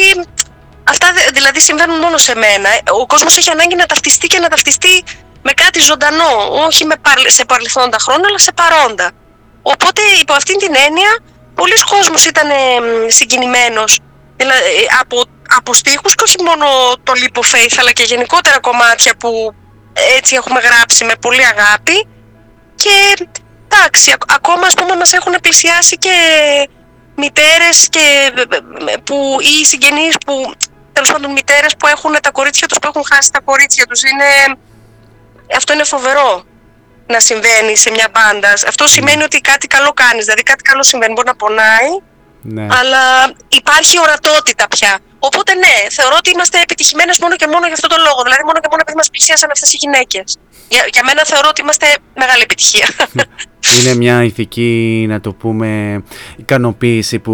αυτά 0.84 1.08
δε- 1.14 1.30
δηλαδή 1.34 1.60
συμβαίνουν 1.60 2.00
μόνο 2.00 2.18
σε 2.18 2.36
μένα. 2.36 2.70
Ο 3.02 3.06
κόσμος 3.06 3.38
έχει 3.38 3.50
ανάγκη 3.50 3.76
να 3.76 3.86
ταυτιστεί 3.86 4.28
και 4.28 4.40
να 4.40 4.48
ταυτιστεί 4.48 5.04
με 5.42 5.52
κάτι 5.52 5.80
ζωντανό, 5.80 6.32
όχι 6.68 6.86
με 6.86 6.96
παρ- 7.02 7.30
σε 7.32 7.46
παρελθόντα 7.46 7.98
χρόνια, 8.00 8.26
αλλά 8.28 8.40
σε 8.40 8.52
παρόντα. 8.52 9.12
Οπότε 9.62 10.02
υπό 10.22 10.34
αυτήν 10.34 10.58
την 10.58 10.74
έννοια, 10.88 11.18
πολλοί 11.60 11.78
κόσμος 11.94 12.26
ήταν 12.26 12.50
ε, 12.50 12.54
μ, 12.56 13.10
συγκινημένος. 13.20 14.00
Δηλα- 14.38 14.56
ε, 14.56 14.86
από, 15.02 15.24
από 15.58 15.74
στίχους 15.74 16.16
και 16.16 16.24
όχι 16.28 16.36
μόνο 16.48 16.66
το 17.04 17.14
Leap 17.20 17.36
of 17.42 17.48
Faith, 17.56 17.76
αλλά 17.80 17.92
και 17.92 18.04
γενικότερα 18.04 18.60
κομμάτια 18.60 19.14
που 19.20 19.30
έτσι 20.18 20.36
έχουμε 20.36 20.60
γράψει 20.60 21.06
με 21.06 21.14
πολύ 21.22 21.46
αγάπη. 21.46 22.08
Και 22.76 22.96
εντάξει, 23.68 24.12
ακ- 24.12 24.32
ακόμα 24.34 24.66
ας 24.66 24.74
πούμε 24.74 24.96
μας 24.96 25.14
έχουν 25.14 25.34
πλησιάσει 25.42 25.96
και 25.98 26.16
μητέρες 27.16 27.88
και, 27.90 28.06
που, 29.04 29.38
ή 29.40 29.66
συγγενείς 29.66 30.16
που, 30.26 30.54
τέλος 30.94 31.12
πάντων 31.12 31.32
μητέρες 31.32 31.74
που 31.80 31.88
έχουν 31.88 32.12
τα 32.22 32.32
κορίτσια 32.32 32.68
τους, 32.68 32.80
που 32.80 32.88
έχουν 32.88 33.04
χάσει 33.14 33.32
τα 33.32 33.40
κορίτσια 33.40 33.86
τους. 33.86 34.02
Είναι, 34.04 34.58
αυτό 35.56 35.74
είναι 35.74 35.84
φοβερό 35.84 36.44
να 37.14 37.20
συμβαίνει 37.20 37.78
σε 37.78 37.90
μια 37.92 38.08
μπάντα. 38.14 38.52
Αυτό 38.72 38.88
σημαίνει 38.88 39.24
ότι 39.24 39.38
κάτι 39.42 39.68
καλό 39.68 39.92
κάνεις, 40.02 40.24
δηλαδή 40.26 40.44
κάτι 40.44 40.64
καλό 40.70 40.84
συμβαίνει. 40.84 41.14
Μπορεί 41.14 41.28
να 41.28 41.36
πονάει, 41.36 41.90
Ναι. 42.42 42.68
αλλά 42.80 43.04
υπάρχει 43.48 44.00
ορατότητα 44.00 44.68
πια. 44.68 45.00
Οπότε 45.20 45.54
ναι, 45.54 45.76
θεωρώ 45.90 46.16
ότι 46.18 46.30
είμαστε 46.30 46.58
επιτυχημένες 46.62 47.18
μόνο 47.20 47.36
και 47.36 47.48
μόνο 47.48 47.66
για 47.66 47.74
αυτόν 47.74 47.90
τον 47.90 48.02
λόγο. 48.08 48.20
Δηλαδή, 48.24 48.44
μόνο 48.44 48.60
και 48.64 48.68
μόνο 48.72 48.82
επειδή 48.82 48.98
μας 48.98 49.10
πλησίασαν 49.10 49.50
αυτές 49.52 49.74
οι 49.74 49.78
γυναίκες. 49.80 50.38
Για, 50.70 50.86
για 50.94 51.04
μένα 51.06 51.22
θεωρώ 51.26 51.48
ότι 51.50 51.62
είμαστε 51.62 51.86
μεγάλη 52.16 52.42
επιτυχία. 52.42 52.88
Είναι 53.82 53.96
μια 53.96 54.24
ηθική, 54.24 55.06
να 55.10 55.20
το 55.22 55.34
πούμε, 55.34 56.02
ικανοποίηση 56.38 57.20
που 57.20 57.34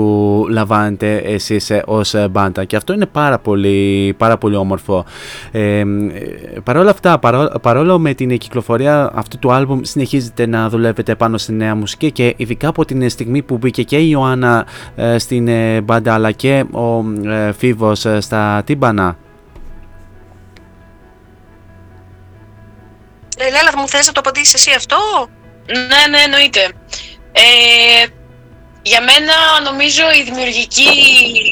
λαμβάνετε 0.49 1.15
εσείς 1.15 1.69
ε, 1.69 1.83
ως 1.85 2.13
ε, 2.13 2.27
μπάντα 2.31 2.65
και 2.65 2.75
αυτό 2.75 2.93
είναι 2.93 3.05
πάρα 3.05 3.39
πολύ, 3.39 4.13
πάρα 4.17 4.37
πολύ 4.37 4.55
όμορφο. 4.55 5.05
Ε, 5.51 5.79
ε, 5.79 5.85
παρόλα 6.63 6.89
αυτά, 6.89 7.19
παρό- 7.19 7.59
παρόλο 7.59 7.99
με 7.99 8.13
την 8.13 8.37
κυκλοφορία 8.37 9.11
αυτού 9.13 9.39
του 9.39 9.51
άλμπουμ 9.51 9.79
συνεχίζετε 9.83 10.45
να 10.47 10.69
δουλεύετε 10.69 11.15
πάνω 11.15 11.37
στη 11.37 11.53
νέα 11.53 11.75
μουσική 11.75 12.11
και 12.11 12.33
ειδικά 12.37 12.67
από 12.67 12.85
την 12.85 13.09
στιγμή 13.09 13.41
που 13.41 13.57
μπήκε 13.57 13.83
και 13.83 13.97
η 13.97 14.07
Ιωάννα 14.11 14.65
ε, 14.95 15.17
στην 15.17 15.47
ε, 15.47 15.81
μπάντα 15.81 16.13
αλλά 16.13 16.31
και 16.31 16.65
ο 16.71 17.03
ε, 17.29 17.51
Φίβος 17.51 18.05
ε, 18.05 18.19
στα 18.21 18.61
τύμπανα. 18.65 19.17
Λέλα, 23.37 23.77
μου 23.77 23.87
θες 23.87 24.07
να 24.07 24.11
το 24.13 24.19
απαντήσεις 24.19 24.53
εσύ 24.53 24.71
αυτό; 24.71 25.29
Ναι, 25.65 26.07
ναι, 26.09 26.21
εννοείται. 26.21 26.71
Ε, 27.31 28.05
για 28.81 29.01
μένα 29.01 29.33
νομίζω 29.63 30.03
η 30.19 30.23
δημιουργική 30.23 30.89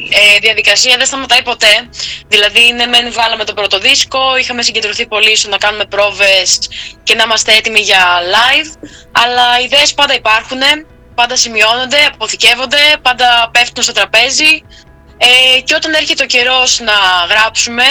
ε, 0.09 0.39
διαδικασία 0.39 0.97
δεν 0.97 1.05
σταματάει 1.05 1.41
ποτέ. 1.41 1.89
Δηλαδή, 2.27 2.71
ναι, 2.71 2.85
μεν 2.85 3.11
βγάλαμε 3.11 3.43
το 3.43 3.53
πρώτο 3.53 3.79
δίσκο, 3.79 4.37
είχαμε 4.37 4.61
συγκεντρωθεί 4.61 5.07
πολύ 5.07 5.35
στο 5.35 5.49
να 5.49 5.57
κάνουμε 5.57 5.85
πρόβες 5.85 6.59
και 7.03 7.15
να 7.15 7.23
είμαστε 7.23 7.53
έτοιμοι 7.53 7.79
για 7.79 8.19
live, 8.35 8.87
αλλά 9.11 9.59
οι 9.59 9.63
ιδέες 9.63 9.93
πάντα 9.93 10.13
υπάρχουν, 10.13 10.59
πάντα 11.15 11.35
σημειώνονται, 11.35 12.05
αποθηκεύονται, 12.13 12.81
πάντα 13.01 13.49
πέφτουν 13.53 13.83
στο 13.83 13.91
τραπέζι 13.91 14.63
ε, 15.17 15.61
και 15.61 15.75
όταν 15.75 15.93
έρχεται 15.93 16.23
ο 16.23 16.25
καιρός 16.25 16.79
να 16.79 16.93
γράψουμε, 17.29 17.83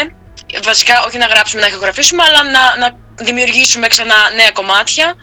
βασικά 0.63 1.05
όχι 1.07 1.19
να 1.19 1.27
γράψουμε, 1.27 1.61
να 1.61 1.69
ηχογραφήσουμε, 1.69 2.23
αλλά 2.23 2.43
να, 2.43 2.77
να 2.79 2.97
δημιουργήσουμε 3.15 3.87
ξανά 3.87 4.31
νέα 4.37 4.51
κομμάτια, 4.51 5.15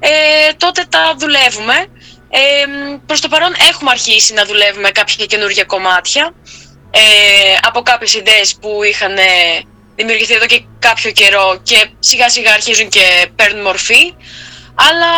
ε, 0.00 0.08
τότε 0.56 0.84
τα 0.88 1.14
δουλεύουμε. 1.18 1.74
Ε, 2.30 2.66
προς 3.06 3.20
το 3.20 3.28
παρόν 3.28 3.54
έχουμε 3.70 3.90
αρχίσει 3.90 4.32
να 4.32 4.44
δουλεύουμε 4.44 4.90
κάποια 4.90 5.26
καινούργια 5.26 5.64
κομμάτια 5.64 6.34
ε, 6.90 7.00
από 7.62 7.82
κάποιες 7.82 8.14
ιδέες 8.14 8.56
που 8.60 8.82
είχαν 8.82 9.16
δημιουργηθεί 9.96 10.34
εδώ 10.34 10.46
και 10.46 10.64
κάποιο 10.78 11.10
καιρό 11.10 11.60
και 11.62 11.88
σιγά 11.98 12.28
σιγά 12.28 12.52
αρχίζουν 12.52 12.88
και 12.88 13.26
παίρνουν 13.36 13.62
μορφή. 13.62 14.14
Αλλά 14.74 15.12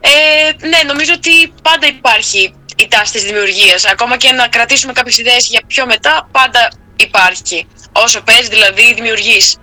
ε, 0.00 0.66
ναι, 0.66 0.78
νομίζω 0.86 1.12
ότι 1.14 1.52
πάντα 1.62 1.86
υπάρχει 1.86 2.54
η 2.76 2.88
τάση 2.88 3.12
της 3.12 3.22
δημιουργίας. 3.22 3.84
Ακόμα 3.84 4.16
και 4.16 4.32
να 4.32 4.48
κρατήσουμε 4.48 4.92
κάποιες 4.92 5.18
ιδέες 5.18 5.48
για 5.48 5.60
πιο 5.66 5.86
μετά, 5.86 6.28
πάντα 6.32 6.70
υπάρχει. 7.04 7.66
Όσο 7.92 8.22
παίζει 8.22 8.48
δηλαδή 8.48 8.94
δημιουργείς. 8.94 9.56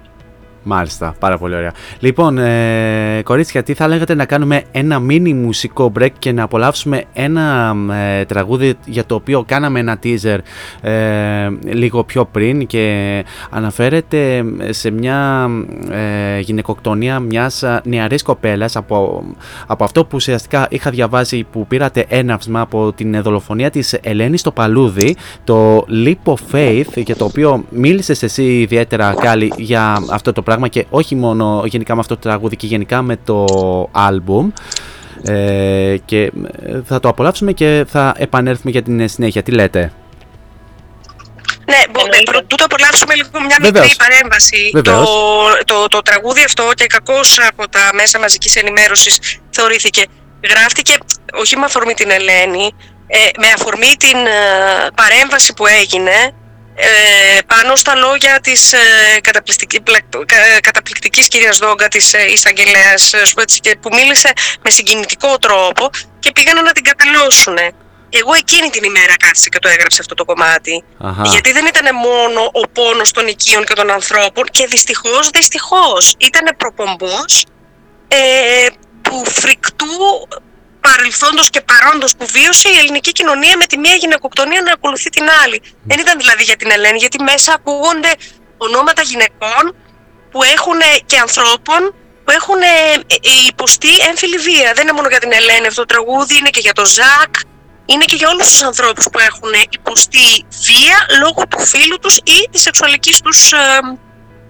Μάλιστα, 0.64 1.16
πάρα 1.20 1.38
πολύ 1.38 1.56
ωραία. 1.56 1.72
Λοιπόν, 2.00 2.38
ε, 2.38 3.22
κορίτσια, 3.24 3.64
τι 3.64 3.74
θα 3.74 3.88
λέγατε 3.88 4.16
να 4.16 4.26
κάνουμε 4.26 4.64
ένα 4.72 5.00
μίνι 5.00 5.34
μουσικό 5.34 5.92
break 6.00 6.10
και 6.20 6.32
να 6.32 6.44
απολαύσουμε 6.44 7.04
ένα 7.14 7.76
ε, 8.20 8.26
τραγούδι 8.26 8.74
για 8.86 9.06
το 9.06 9.16
οποίο 9.16 9.44
κάναμε 9.48 9.80
ένα 9.80 10.00
teaser 10.04 10.38
ε, 10.82 11.50
λίγο 11.64 12.04
πιο 12.04 12.26
πριν 12.26 12.68
και 12.68 13.26
αναφέρεται 13.50 14.44
σε 14.70 14.92
μια 14.92 15.50
ε, 15.92 16.40
γυναικοκτονία 16.40 17.20
μιας 17.20 17.64
νεαρής 17.84 18.22
κοπέλας 18.24 18.76
από, 18.76 19.24
από 19.68 19.84
αυτό 19.84 20.04
που 20.04 20.12
ουσιαστικά 20.14 20.68
είχα 20.70 20.90
διαβάσει 20.90 21.46
που 21.52 21.68
πήρατε 21.68 22.06
έναυσμα 22.08 22.62
από 22.62 22.94
την 22.94 23.22
δολοφονία 23.22 23.70
της 23.70 23.94
Ελένης 24.02 24.40
στο 24.40 24.52
Παλούδι, 24.52 25.16
το 25.44 25.86
Leap 26.06 26.34
of 26.34 26.56
Faith 26.56 26.88
για 26.96 27.16
το 27.16 27.26
οποίο 27.26 27.64
μίλησες 27.70 28.24
εσύ 28.24 28.60
ιδιαίτερα 28.60 29.14
Κάλλη 29.22 29.54
για 29.58 29.98
αυτό 30.12 30.32
το 30.32 30.42
πράγμα 30.42 30.53
πράγμα 30.54 30.68
και 30.68 30.86
όχι 30.90 31.16
μόνο 31.16 31.64
γενικά 31.66 31.94
με 31.94 32.00
αυτό 32.00 32.16
το 32.16 32.22
τραγούδι 32.22 32.56
και 32.56 32.68
γενικά 32.68 33.02
με 33.02 33.18
το 33.26 33.46
άλμπουμ 33.92 34.52
ε, 35.24 35.98
και 36.06 36.22
ε, 36.24 36.82
θα 36.86 37.00
το 37.00 37.08
απολαύσουμε 37.08 37.52
και 37.52 37.86
θα 37.90 38.14
επανέλθουμε 38.18 38.72
για 38.72 38.82
την 38.82 39.10
συνέχεια. 39.10 39.44
Τι 39.44 39.52
λέτε; 39.52 39.92
Ναι, 41.66 42.24
πρωτού 42.24 42.56
το 42.56 42.64
απολαύσουμε 42.64 43.16
λίγο 43.16 43.30
μια 43.48 43.58
μικρή 43.62 43.96
παρέμβαση. 43.98 44.72
Το, 44.72 45.06
το, 45.66 45.88
το, 45.88 46.02
τραγούδι 46.02 46.44
αυτό 46.44 46.64
και 46.76 46.86
κακώς 46.86 47.40
από 47.50 47.70
τα 47.70 47.90
μέσα 47.94 48.20
μαζικής 48.20 48.56
ενημέρωσης 48.56 49.40
θεωρήθηκε. 49.50 50.04
Γράφτηκε 50.50 50.98
όχι 51.34 51.58
με 51.58 51.66
αφορμή 51.66 51.94
την 51.94 52.10
Ελένη, 52.10 52.76
ε, 53.08 53.18
με 53.40 53.48
αφορμή 53.56 53.92
την 53.98 54.18
ε, 54.18 54.88
παρέμβαση 54.96 55.54
που 55.54 55.66
έγινε 55.68 56.34
ε, 56.76 57.40
πάνω 57.48 57.76
στα 57.76 57.96
λόγια 57.96 58.40
της 58.40 58.74
ε, 58.74 58.78
καταπληκτική, 59.22 59.84
καταπληκτικής 60.62 61.28
κυρίας 61.28 61.58
Δόγκα, 61.58 61.88
της 61.88 62.14
ε, 62.14 62.32
εισαγγελέας, 62.32 63.14
ε, 63.14 63.74
που 63.82 63.90
μίλησε 63.94 64.32
με 64.62 64.70
συγκινητικό 64.70 65.38
τρόπο 65.38 65.90
και 66.20 66.32
πήγαν 66.32 66.64
να 66.64 66.72
την 66.72 66.84
καταλώσουν. 66.84 67.58
Εγώ 68.10 68.34
εκείνη 68.34 68.70
την 68.70 68.84
ημέρα 68.84 69.16
κάθισα 69.18 69.50
και 69.50 69.60
το 69.60 69.68
έγραψε 69.68 69.98
αυτό 70.02 70.14
το 70.16 70.26
κομμάτι. 70.26 70.84
Γιατί 71.24 71.52
δεν 71.52 71.66
ήταν 71.66 71.96
μόνο 71.96 72.50
ο 72.54 72.68
πόνος 72.68 73.12
των 73.12 73.28
οικείων 73.28 73.66
και 73.66 73.74
των 73.74 73.92
ανθρώπων 73.92 74.46
και 74.52 74.66
δυστυχώς, 74.66 75.30
δυστυχώς 75.30 76.16
ήταν 76.18 76.56
προπομπός 76.58 77.46
ε, 78.08 78.68
του 79.02 79.24
φρικτού 79.26 79.86
παρελθόντος 80.88 81.50
και 81.50 81.62
παρόντος 81.72 82.12
που 82.18 82.26
βίωσε 82.36 82.70
η 82.76 82.78
ελληνική 82.82 83.12
κοινωνία 83.12 83.56
με 83.58 83.66
τη 83.66 83.78
μία 83.84 83.96
γυναικοκτονία 83.96 84.62
να 84.62 84.72
ακολουθεί 84.78 85.10
την 85.10 85.26
άλλη. 85.44 85.58
Δεν 85.90 85.98
ήταν 86.00 86.16
δηλαδή 86.18 86.44
για 86.44 86.56
την 86.56 86.70
Ελένη, 86.72 86.98
γιατί 86.98 87.24
μέσα 87.24 87.54
ακούγονται 87.54 88.12
ονόματα 88.58 89.02
γυναικών 89.02 89.64
που 90.32 90.44
έχουν 90.56 90.80
και 91.06 91.18
ανθρώπων 91.18 91.82
που 92.24 92.32
έχουν 92.32 92.62
ε, 92.62 92.68
ε, 93.08 93.48
υποστεί 93.48 93.92
έμφυλη 94.10 94.38
βία. 94.38 94.72
Δεν 94.76 94.84
είναι 94.84 94.98
μόνο 94.98 95.08
για 95.08 95.20
την 95.20 95.32
Ελένη 95.32 95.68
αυτό 95.68 95.82
το 95.86 95.90
τραγούδι, 95.94 96.38
είναι 96.38 96.50
και 96.50 96.60
για 96.60 96.74
τον 96.74 96.86
Ζακ, 96.86 97.34
είναι 97.86 98.06
και 98.10 98.16
για 98.16 98.30
όλους 98.30 98.48
τους 98.52 98.64
ανθρώπους 98.64 99.06
που 99.12 99.20
έχουν 99.20 99.52
υποστεί 99.70 100.30
βία 100.68 100.98
λόγω 101.24 101.42
του 101.50 101.60
φίλου 101.60 101.98
τους 102.00 102.16
ή 102.18 102.40
της 102.52 102.62
σεξουαλικής 102.62 103.22
τους, 103.22 103.54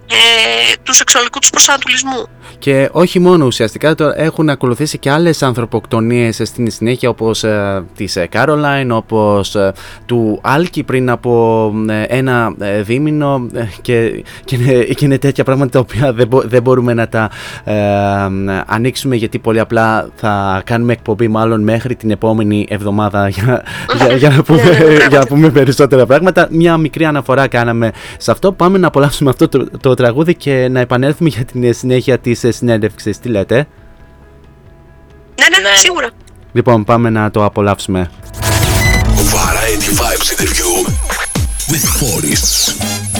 ε, 0.06 0.44
ε, 0.74 0.76
του 0.82 0.94
σεξουαλικού 0.94 1.38
τους 1.38 1.50
προσανατολισμού. 1.50 2.26
Και 2.58 2.88
όχι 2.92 3.18
μόνο 3.18 3.46
ουσιαστικά, 3.46 3.94
έχουν 4.16 4.48
ακολουθήσει 4.48 4.98
και 4.98 5.10
άλλες 5.10 5.42
ανθρωποκτονίες 5.42 6.40
στην 6.44 6.70
συνέχεια 6.70 7.08
όπως 7.08 7.44
ε, 7.44 7.84
της 7.96 8.18
Caroline, 8.32 8.88
όπως 8.90 9.54
ε, 9.54 9.72
του 10.06 10.38
Άλκη 10.42 10.82
πριν 10.82 11.10
από 11.10 11.72
ε, 11.88 12.02
ένα 12.02 12.54
ε, 12.58 12.82
δίμηνο 12.82 13.46
ε, 13.54 13.64
και, 13.82 14.24
και, 14.44 14.56
και, 14.94 15.04
είναι 15.04 15.18
τέτοια 15.18 15.44
πράγματα 15.44 15.70
τα 15.70 15.78
οποία 15.78 16.12
δεν, 16.12 16.28
δεν 16.44 16.62
μπορούμε 16.62 16.94
να 16.94 17.08
τα 17.08 17.30
ανοίξουμε 18.66 19.16
γιατί 19.16 19.38
πολύ 19.38 19.60
απλά 19.60 20.08
θα 20.14 20.62
κάνουμε 20.64 20.92
εκπομπή 20.92 21.28
μάλλον 21.28 21.62
μέχρι 21.62 21.94
την 21.94 22.10
επόμενη 22.10 22.66
εβδομάδα 22.68 23.28
για, 23.34 23.64
για, 23.96 24.16
για, 24.16 24.30
να, 24.30 24.42
πούμε, 24.42 24.62
για 25.08 25.18
να 25.18 25.26
πούμε 25.26 25.50
περισσότερα 25.50 26.06
πράγματα. 26.06 26.48
Μια 26.50 26.76
μικρή 26.76 27.04
αναφορά 27.04 27.46
κάναμε 27.48 27.92
σε 28.18 28.30
αυτό. 28.30 28.52
Πάμε 28.52 28.78
να 28.78 28.86
απολαύσουμε 28.86 29.30
αυτό 29.30 29.48
το, 29.48 29.66
το 29.80 29.93
τραγούδι 29.94 30.34
και 30.34 30.68
να 30.70 30.80
επανέλθουμε 30.80 31.28
για 31.28 31.44
την 31.44 31.74
συνέχεια 31.74 32.18
της 32.18 32.44
συνέντευξης. 32.48 33.18
Τι 33.18 33.28
λέτε, 33.28 33.56
Ναι, 33.56 35.48
ναι, 35.50 35.68
ναι, 35.68 35.74
σίγουρα. 35.76 36.10
Λοιπόν, 36.52 36.84
πάμε 36.84 37.10
να 37.10 37.30
το 37.30 37.44
απολαύσουμε. 37.44 38.10
Variety 39.34 39.90
Vibes 40.00 40.28
interview 40.34 40.70
with 41.70 41.84
Forests. 41.98 43.13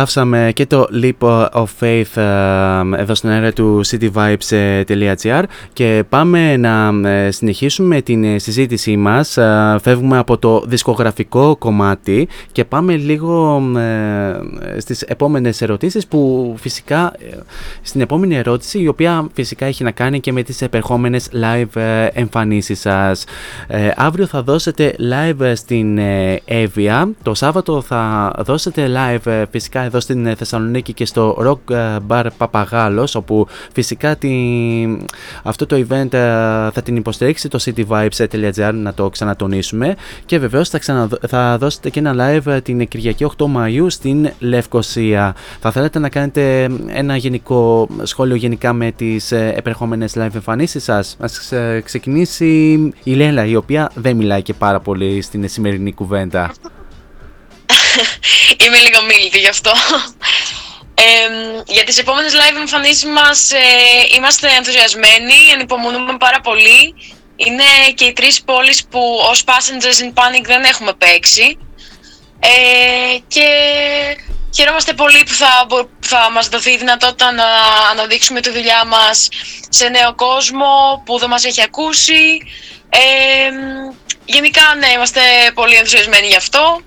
Απολαύσαμε 0.00 0.50
και 0.54 0.66
το 0.66 0.86
Leap 1.02 1.46
of 1.52 1.64
Faith 1.80 2.16
ε, 2.16 3.00
εδώ 3.00 3.14
στην 3.14 3.28
αέρα 3.28 3.52
του 3.52 3.80
cityvibes.gr 3.86 5.42
και 5.72 6.04
πάμε 6.08 6.56
να 6.56 7.08
ε, 7.08 7.30
συνεχίσουμε 7.30 8.02
την 8.02 8.24
ε, 8.24 8.38
συζήτησή 8.38 8.96
μας. 8.96 9.38
Φεύγουμε 9.82 10.18
από 10.18 10.38
το 10.38 10.62
δισκογραφικό 10.66 11.56
κομμάτι 11.56 12.28
και 12.52 12.64
πάμε 12.64 12.96
λίγο 12.96 13.62
στις 14.78 15.02
επόμενες 15.02 15.62
ερωτήσεις 15.62 16.06
που 16.06 16.54
φυσικά 16.58 17.12
στην 17.82 18.00
επόμενη 18.00 18.36
ερώτηση 18.36 18.80
η 18.80 18.88
οποία 18.88 19.28
φυσικά 19.32 19.66
έχει 19.66 19.84
να 19.84 19.90
κάνει 19.90 20.20
και 20.20 20.32
με 20.32 20.42
τις 20.42 20.62
επερχόμενες 20.62 21.28
live 21.32 21.80
εμφανίσεις 22.12 22.80
σας. 22.80 23.24
Αύριο 23.96 24.26
θα 24.26 24.42
δώσετε 24.42 24.94
live 24.98 25.52
στην 25.54 25.98
Evia, 26.46 27.08
το 27.22 27.34
Σάββατο 27.34 27.80
θα 27.80 28.32
δώσετε 28.44 28.90
live 28.94 29.44
φυσικά 29.50 29.80
φυσικά 29.80 29.89
εδώ 29.90 30.00
στην 30.00 30.26
ε, 30.26 30.34
Θεσσαλονίκη 30.34 30.92
και 30.92 31.04
στο 31.04 31.36
Rock 31.40 31.74
ε, 31.74 31.96
Bar 32.08 32.26
Papagalos 32.38 33.12
όπου 33.14 33.46
φυσικά 33.72 34.16
τη, 34.16 34.30
αυτό 35.42 35.66
το 35.66 35.76
event 35.76 36.12
ε, 36.12 36.18
θα 36.70 36.82
την 36.84 36.96
υποστηρίξει 36.96 37.48
το 37.48 37.58
cityvibes.gr 37.64 38.72
να 38.74 38.94
το 38.94 39.10
ξανατονίσουμε 39.10 39.96
και 40.26 40.38
βεβαίως 40.38 40.68
θα, 40.68 40.78
ξανα, 40.78 41.08
θα 41.28 41.58
δώσετε 41.58 41.90
και 41.90 41.98
ένα 41.98 42.14
live 42.18 42.60
την 42.62 42.88
Κυριακή 42.88 43.26
8 43.36 43.44
Μαΐου 43.56 43.86
στην 43.86 44.30
Λευκοσία. 44.38 45.34
Θα 45.60 45.70
θέλετε 45.70 45.98
να 45.98 46.08
κάνετε 46.08 46.68
ένα 46.86 47.16
γενικό 47.16 47.88
σχόλιο 48.02 48.34
γενικά 48.36 48.72
με 48.72 48.92
τις 48.92 49.32
επερχόμενες 49.32 50.12
live 50.16 50.34
εμφανίσεις 50.34 50.84
σας; 50.84 51.16
Ας 51.20 51.52
ξεκινήσει 51.84 52.74
η 53.02 53.14
Λέλα 53.14 53.44
η 53.44 53.56
οποία 53.56 53.90
δεν 53.94 54.16
μιλάει 54.16 54.42
και 54.42 54.54
πάρα 54.54 54.80
πολύ 54.80 55.22
στην 55.22 55.48
σημερινή 55.48 55.92
κουβέντα. 55.92 56.50
Είμαι 58.64 58.78
λίγο 58.78 59.02
μίλητη 59.02 59.38
γι' 59.38 59.48
αυτό. 59.48 59.72
Ε, 60.94 61.02
για 61.66 61.84
τις 61.84 61.98
επόμενες 61.98 62.32
live 62.32 62.56
εμφανίσεις 62.56 63.04
μας 63.04 63.50
ε, 63.50 63.58
είμαστε 64.16 64.48
ενθουσιασμένοι, 64.56 65.52
ανυπομονούμε 65.54 66.16
πάρα 66.18 66.40
πολύ. 66.40 66.94
Είναι 67.36 67.64
και 67.94 68.04
οι 68.04 68.12
τρεις 68.12 68.42
πόλεις 68.42 68.84
που 68.84 69.00
ως 69.30 69.44
Passengers 69.46 70.02
in 70.04 70.12
Panic 70.14 70.44
δεν 70.44 70.64
έχουμε 70.64 70.92
παίξει. 70.92 71.58
Ε, 72.40 73.18
και 73.28 73.46
χαιρόμαστε 74.54 74.92
πολύ 74.92 75.22
που 75.26 75.32
θα, 75.32 75.66
θα 76.00 76.30
μας 76.32 76.48
δοθεί 76.48 76.70
η 76.70 76.76
δυνατότητα 76.76 77.32
να 77.32 77.44
αναδείξουμε 77.90 78.40
τη 78.40 78.50
δουλειά 78.50 78.84
μας 78.84 79.28
σε 79.68 79.88
νέο 79.88 80.14
κόσμο 80.14 81.02
που 81.04 81.18
δεν 81.18 81.28
μας 81.28 81.44
έχει 81.44 81.62
ακούσει. 81.62 82.38
Ε, 82.88 83.00
γενικά, 84.24 84.62
ναι, 84.78 84.86
είμαστε 84.94 85.20
πολύ 85.54 85.74
ενθουσιασμένοι 85.74 86.26
γι' 86.26 86.36
αυτό. 86.36 86.80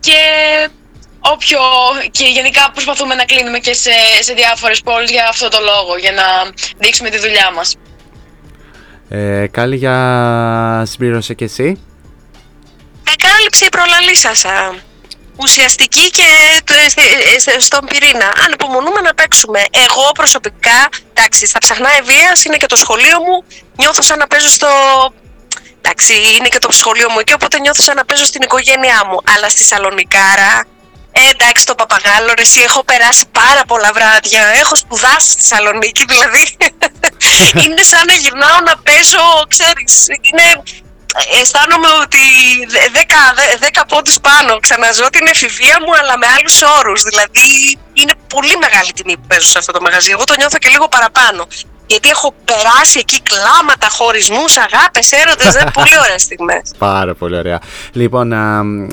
και 0.00 0.20
όποιο, 1.32 1.60
και 2.10 2.24
γενικά 2.24 2.70
προσπαθούμε 2.72 3.14
να 3.14 3.24
κλείνουμε 3.24 3.58
και 3.58 3.74
σε, 3.74 3.90
σε 4.20 4.32
διάφορες 4.32 4.80
πόλεις 4.80 5.10
για 5.10 5.26
αυτό 5.28 5.48
το 5.48 5.58
λόγο, 5.60 5.96
για 5.96 6.12
να 6.12 6.24
δείξουμε 6.78 7.10
τη 7.10 7.18
δουλειά 7.18 7.50
μας. 7.54 7.76
Ε, 9.08 9.46
Κάλλη, 9.46 9.76
για 9.76 10.82
συμπλήρωσε 10.86 11.34
και 11.34 11.44
εσύ. 11.44 11.80
Εκάλυψε 13.12 13.64
η 13.64 13.68
προλαλή 13.68 14.16
σας. 14.16 14.44
Ουσιαστική 15.36 16.10
και 16.10 16.28
στον 17.58 17.86
πυρήνα. 17.86 18.26
Αν 18.44 18.52
υπομονούμε 18.52 19.00
να 19.00 19.14
παίξουμε. 19.14 19.64
Εγώ 19.70 20.10
προσωπικά, 20.14 20.88
εντάξει, 21.12 21.46
στα 21.46 21.58
ψαχνά 21.58 21.90
ευεία 21.98 22.32
είναι 22.46 22.56
και 22.56 22.66
το 22.66 22.76
σχολείο 22.76 23.18
μου. 23.20 23.44
Νιώθω 23.76 24.02
σαν 24.02 24.18
να 24.18 24.26
παίζω 24.26 24.48
στο 24.48 24.68
Εντάξει, 25.86 26.12
είναι 26.38 26.48
και 26.48 26.58
το 26.58 26.72
σχολείο 26.72 27.10
μου 27.10 27.18
εκεί, 27.18 27.32
οπότε 27.32 27.58
νιώθω 27.58 27.82
σαν 27.82 27.96
να 27.96 28.04
παίζω 28.04 28.24
στην 28.24 28.42
οικογένειά 28.42 29.06
μου. 29.06 29.18
Αλλά 29.34 29.48
στη 29.48 29.64
Σαλονικάρα, 29.64 30.66
ε, 31.12 31.28
εντάξει, 31.30 31.66
το 31.66 31.74
παπαγάλο, 31.74 32.32
ρε, 32.36 32.42
εσύ 32.42 32.60
έχω 32.60 32.84
περάσει 32.84 33.24
πάρα 33.32 33.62
πολλά 33.66 33.90
βράδια. 33.92 34.42
Έχω 34.62 34.76
σπουδάσει 34.76 35.30
στη 35.30 35.44
Σαλονίκη, 35.44 36.04
δηλαδή. 36.04 36.56
είναι 37.64 37.82
σαν 37.82 38.02
να 38.06 38.14
γυρνάω 38.14 38.60
να 38.60 38.76
παίζω, 38.76 39.24
ξέρεις, 39.48 40.06
είναι... 40.20 40.62
Αισθάνομαι 41.40 41.90
ότι 42.02 42.24
δέκα, 42.98 43.20
δέκα 43.58 43.86
πόντους 43.86 44.20
πάνω 44.20 44.58
ξαναζώ 44.66 45.06
την 45.10 45.26
εφηβεία 45.26 45.76
μου 45.84 45.92
αλλά 46.00 46.18
με 46.18 46.26
άλλους 46.36 46.56
όρους 46.78 47.02
δηλαδή 47.02 47.48
είναι 47.92 48.14
πολύ 48.34 48.56
μεγάλη 48.64 48.92
τιμή 48.92 49.14
που 49.16 49.26
παίζω 49.26 49.48
σε 49.48 49.58
αυτό 49.58 49.72
το 49.72 49.80
μαγαζί 49.80 50.10
εγώ 50.10 50.24
το 50.24 50.34
νιώθω 50.38 50.58
και 50.58 50.68
λίγο 50.68 50.88
παραπάνω 50.88 51.46
γιατί 51.86 52.08
έχω 52.08 52.34
περάσει 52.44 52.98
εκεί 52.98 53.20
κλάματα, 53.22 53.88
χωρισμούς, 53.90 54.56
αγάπες, 54.56 55.12
έρωτες. 55.12 55.64
πολύ 55.78 55.98
ωραίες 56.04 56.22
στιγμές. 56.22 56.62
Πάρα 56.78 57.14
πολύ 57.14 57.36
ωραία. 57.36 57.60
Λοιπόν, 57.92 58.32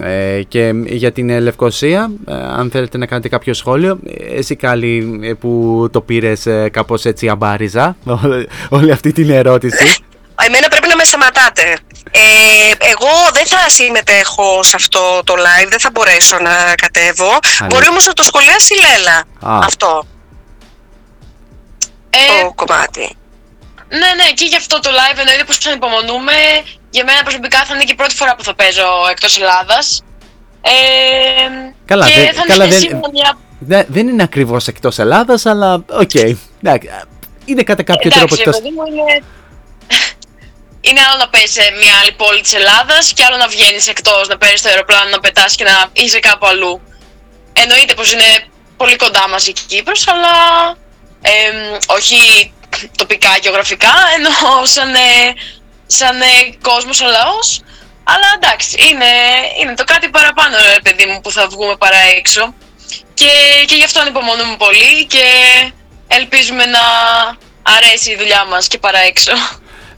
ε, 0.02 0.42
και 0.48 0.72
για 0.86 1.12
την 1.12 1.40
Λευκοσία, 1.40 2.12
ε, 2.28 2.34
αν 2.34 2.70
θέλετε 2.72 2.98
να 2.98 3.06
κάνετε 3.06 3.30
κάποιο 3.30 3.54
σχόλιο, 3.54 4.00
εσύ 4.36 4.56
καλή 4.56 5.20
ε, 5.24 5.34
που 5.34 5.88
το 5.92 6.02
πήρες 6.02 6.46
ε, 6.46 6.70
κάπως 6.70 7.06
έτσι 7.06 7.30
αμπάριζα, 7.30 7.96
όλη 8.70 8.92
αυτή 8.92 9.12
την 9.12 9.30
ερώτηση. 9.30 10.04
Εμένα 10.48 10.68
πρέπει 10.68 10.88
να 10.88 10.91
με 11.02 11.08
σταματάτε. 11.08 11.68
Ε, 12.12 12.88
εγώ 12.94 13.14
δεν 13.34 13.46
θα 13.46 13.70
συμμετέχω 13.70 14.64
σε 14.64 14.76
αυτό 14.76 15.22
το 15.24 15.34
live, 15.46 15.70
δεν 15.70 15.80
θα 15.80 15.90
μπορέσω 15.94 16.38
να 16.48 16.56
κατέβω. 16.84 17.32
Μπορεί 17.70 17.88
όμως 17.88 18.06
να 18.06 18.14
το 18.14 18.24
σχολιάσει 18.24 18.74
η 18.74 18.80
Λέλα. 18.84 19.18
Αυτό 19.68 20.06
ε, 22.10 22.42
το 22.44 22.54
κομμάτι. 22.56 23.16
Ναι, 23.90 24.10
ναι, 24.20 24.28
και 24.34 24.46
γι' 24.46 24.56
αυτό 24.56 24.80
το 24.80 24.90
live 24.90 25.18
εννοείται 25.20 25.44
πως 25.44 25.66
ανυπομονούμε. 25.68 26.34
Για 26.90 27.04
μένα 27.04 27.24
προσωπικά 27.24 27.60
θα 27.66 27.74
είναι 27.76 27.84
και 27.84 27.92
η 27.92 27.96
πρώτη 27.96 28.16
φορά 28.16 28.36
που 28.36 28.44
θα 28.44 28.54
παίζω 28.56 28.88
εκτός 29.12 29.40
Ελλάδας. 29.40 30.04
Ε, 30.62 30.72
καλά, 31.86 32.06
και 32.08 32.20
δε, 32.20 32.34
θα 32.34 32.44
καλά 32.48 32.68
δεν, 32.68 33.00
μια... 33.12 33.86
δεν 33.88 34.08
είναι 34.08 34.24
ακριβώς 34.24 34.68
εκτός 34.68 35.00
Ελλάδας, 35.00 35.46
αλλά 35.46 35.74
OK. 35.74 36.10
Okay. 36.14 36.36
Είναι 37.46 37.64
κατά 37.64 37.84
κάποιο 37.84 38.10
Εντάξει, 38.14 38.18
τρόπο 38.18 38.36
εκτός... 38.36 38.60
Μου 38.60 38.86
είναι... 38.88 39.24
είναι 40.82 41.02
άλλο 41.08 41.18
να 41.18 41.30
πέσει 41.30 41.54
σε 41.54 41.72
μια 41.82 41.94
άλλη 42.02 42.12
πόλη 42.12 42.42
της 42.42 42.54
Ελλάδας 42.54 43.14
και 43.14 43.24
άλλο 43.24 43.38
να 43.38 43.48
βγαίνεις 43.48 43.88
εκτός, 43.88 44.28
να 44.28 44.38
παίρνεις 44.38 44.62
το 44.62 44.70
αεροπλάνο, 44.70 45.10
να 45.10 45.20
πετάς 45.20 45.56
και 45.56 45.64
να 45.64 45.90
είσαι 45.94 46.20
κάπου 46.20 46.46
αλλού. 46.46 46.82
Εννοείται 47.54 47.94
πως 47.94 48.12
είναι 48.12 48.30
πολύ 48.78 48.96
κοντά 48.96 49.28
μας 49.30 49.48
η 49.48 49.54
Κύπρος, 49.68 50.08
αλλά 50.08 50.36
όχι 51.86 52.54
τοπικά 52.98 53.38
γεωγραφικά, 53.42 53.94
ενώ 54.16 54.66
σαν, 54.66 54.94
ε, 54.94 55.34
σαν 55.88 56.22
ε, 56.22 56.26
κόσμος 56.62 57.02
ο 57.02 57.06
λαός. 57.06 57.62
Αλλά 58.04 58.28
εντάξει, 58.36 58.76
είναι, 58.92 59.12
είναι 59.62 59.74
το 59.74 59.84
κάτι 59.84 60.10
παραπάνω, 60.10 60.56
ρε 60.74 60.82
παιδί 60.84 61.06
μου, 61.06 61.22
που 61.22 61.32
θα 61.32 61.48
βγούμε 61.48 61.76
παρά 61.76 61.98
έξω. 62.18 62.54
Και, 63.14 63.32
και 63.66 63.76
γι' 63.76 63.84
αυτό 63.84 64.00
ανυπομονούμε 64.00 64.56
πολύ 64.58 65.06
και 65.06 65.26
ελπίζουμε 66.08 66.66
να 66.66 66.80
αρέσει 67.64 68.12
η 68.12 68.16
δουλειά 68.16 68.46
μας 68.46 68.68
και 68.68 68.78
παρά 68.78 69.00
έξω. 69.00 69.32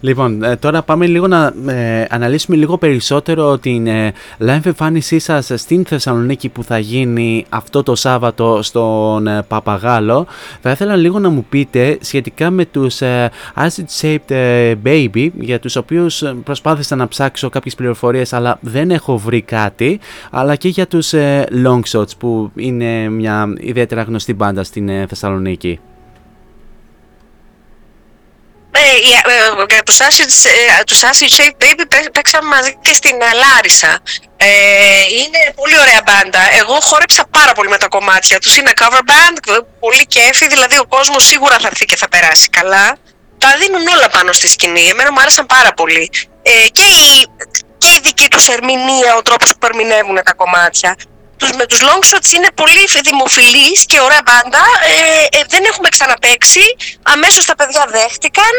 Λοιπόν, 0.04 0.44
ε, 0.44 0.56
τώρα 0.56 0.82
πάμε 0.82 1.06
λίγο 1.06 1.28
να 1.28 1.54
ε, 1.68 2.06
αναλύσουμε 2.10 2.58
λίγο 2.58 2.78
περισσότερο 2.78 3.58
την 3.58 3.88
ε, 3.88 4.14
live 4.40 4.66
εμφάνισή 4.66 5.20
σας 5.20 5.52
στην 5.56 5.86
Θεσσαλονίκη 5.86 6.50
που 6.50 6.64
θα 6.64 6.80
γίνει 6.80 7.46
αυτό 7.50 7.84
το 7.84 7.96
Σάββατο 7.96 8.62
στον 8.62 9.28
ε, 9.28 9.42
Παπαγάλο. 9.48 10.28
Θα 10.62 10.72
ήθελα 10.72 10.96
λίγο 10.96 11.20
να 11.20 11.30
μου 11.30 11.46
πείτε 11.50 11.98
σχετικά 12.02 12.50
με 12.50 12.66
τους 12.66 13.00
Acid 13.56 14.02
Shaped 14.02 14.76
Baby 14.84 15.30
για 15.40 15.60
τους 15.60 15.76
οποίους 15.76 16.24
προσπάθησα 16.44 16.96
να 16.96 17.08
ψάξω 17.08 17.50
κάποιες 17.50 17.76
πληροφορίες 17.76 18.34
αλλά 18.34 18.58
δεν 18.62 18.92
έχω 18.92 19.18
βρει 19.18 19.42
κάτι 19.42 20.00
αλλά 20.32 20.56
και 20.56 20.68
για 20.68 20.88
τους 20.88 21.14
Long 21.66 21.82
Shots 21.92 22.18
που 22.18 22.52
είναι 22.56 23.10
μια 23.10 23.54
ιδιαίτερα 23.60 24.02
γνωστή 24.02 24.34
μπάντα 24.34 24.64
στην 24.64 25.08
Θεσσαλονίκη. 25.08 25.80
Ε, 28.76 29.82
τους 29.86 29.98
Acid, 29.98 30.50
ε, 30.80 30.84
τους 30.84 31.02
Acid 31.02 31.30
Shape 31.38 31.64
Baby 31.64 32.10
παίξαμε 32.12 32.48
μαζί 32.48 32.78
και 32.82 32.94
στην 32.94 33.22
ε, 33.22 33.34
Λάρισα. 33.34 34.00
Ε, 34.38 34.48
είναι 35.22 35.54
πολύ 35.56 35.80
ωραία 35.80 36.02
μπάντα. 36.06 36.40
Εγώ 36.60 36.80
χόρεψα 36.82 37.26
πάρα 37.30 37.54
πολύ 37.54 37.70
με 37.70 37.78
τα 37.78 37.88
κομμάτια 37.88 38.40
τους. 38.40 38.58
Είναι 38.58 38.72
cover 38.82 39.04
band, 39.10 39.64
πολύ 39.80 40.06
κέφι, 40.06 40.48
δηλαδή 40.48 40.78
ο 40.78 40.86
κόσμος 40.86 41.26
σίγουρα 41.26 41.58
θα 41.60 41.68
έρθει 41.68 41.86
και 41.86 41.95
θα 41.95 42.10
περάσει 42.10 42.50
καλά. 42.50 42.98
Τα 43.38 43.56
δίνουν 43.60 43.88
όλα 43.88 44.10
πάνω 44.10 44.32
στη 44.32 44.48
σκηνή. 44.48 44.88
Εμένα 44.88 45.12
μου 45.12 45.20
άρεσαν 45.20 45.45
πάρα 45.45 45.74
πολύ. 45.74 46.10
Ε, 46.41 46.68
και, 46.68 46.82
η, 46.82 47.28
και 47.78 47.88
η 47.88 48.00
δική 48.04 48.28
τους 48.30 48.48
ερμηνεία, 48.48 49.16
ο 49.18 49.22
τρόπος 49.22 49.52
που 49.60 49.66
ερμηνεύουν 49.66 50.20
τα 50.24 50.34
κομμάτια. 50.34 50.95
Τους, 51.38 51.51
με 51.60 51.65
τους 51.65 51.80
long 51.88 52.03
shots 52.10 52.30
είναι 52.35 52.49
πολύ 52.61 52.84
δημοφιλείς 53.10 53.80
και 53.85 53.99
ωραία 54.07 54.22
μπάντα. 54.26 54.64
Ε, 54.91 55.38
ε, 55.38 55.41
δεν 55.53 55.64
έχουμε 55.72 55.89
ξαναπαίξει. 55.95 56.64
Αμέσως 57.14 57.43
τα 57.45 57.55
παιδιά 57.55 57.84
δέχτηκαν. 57.95 58.53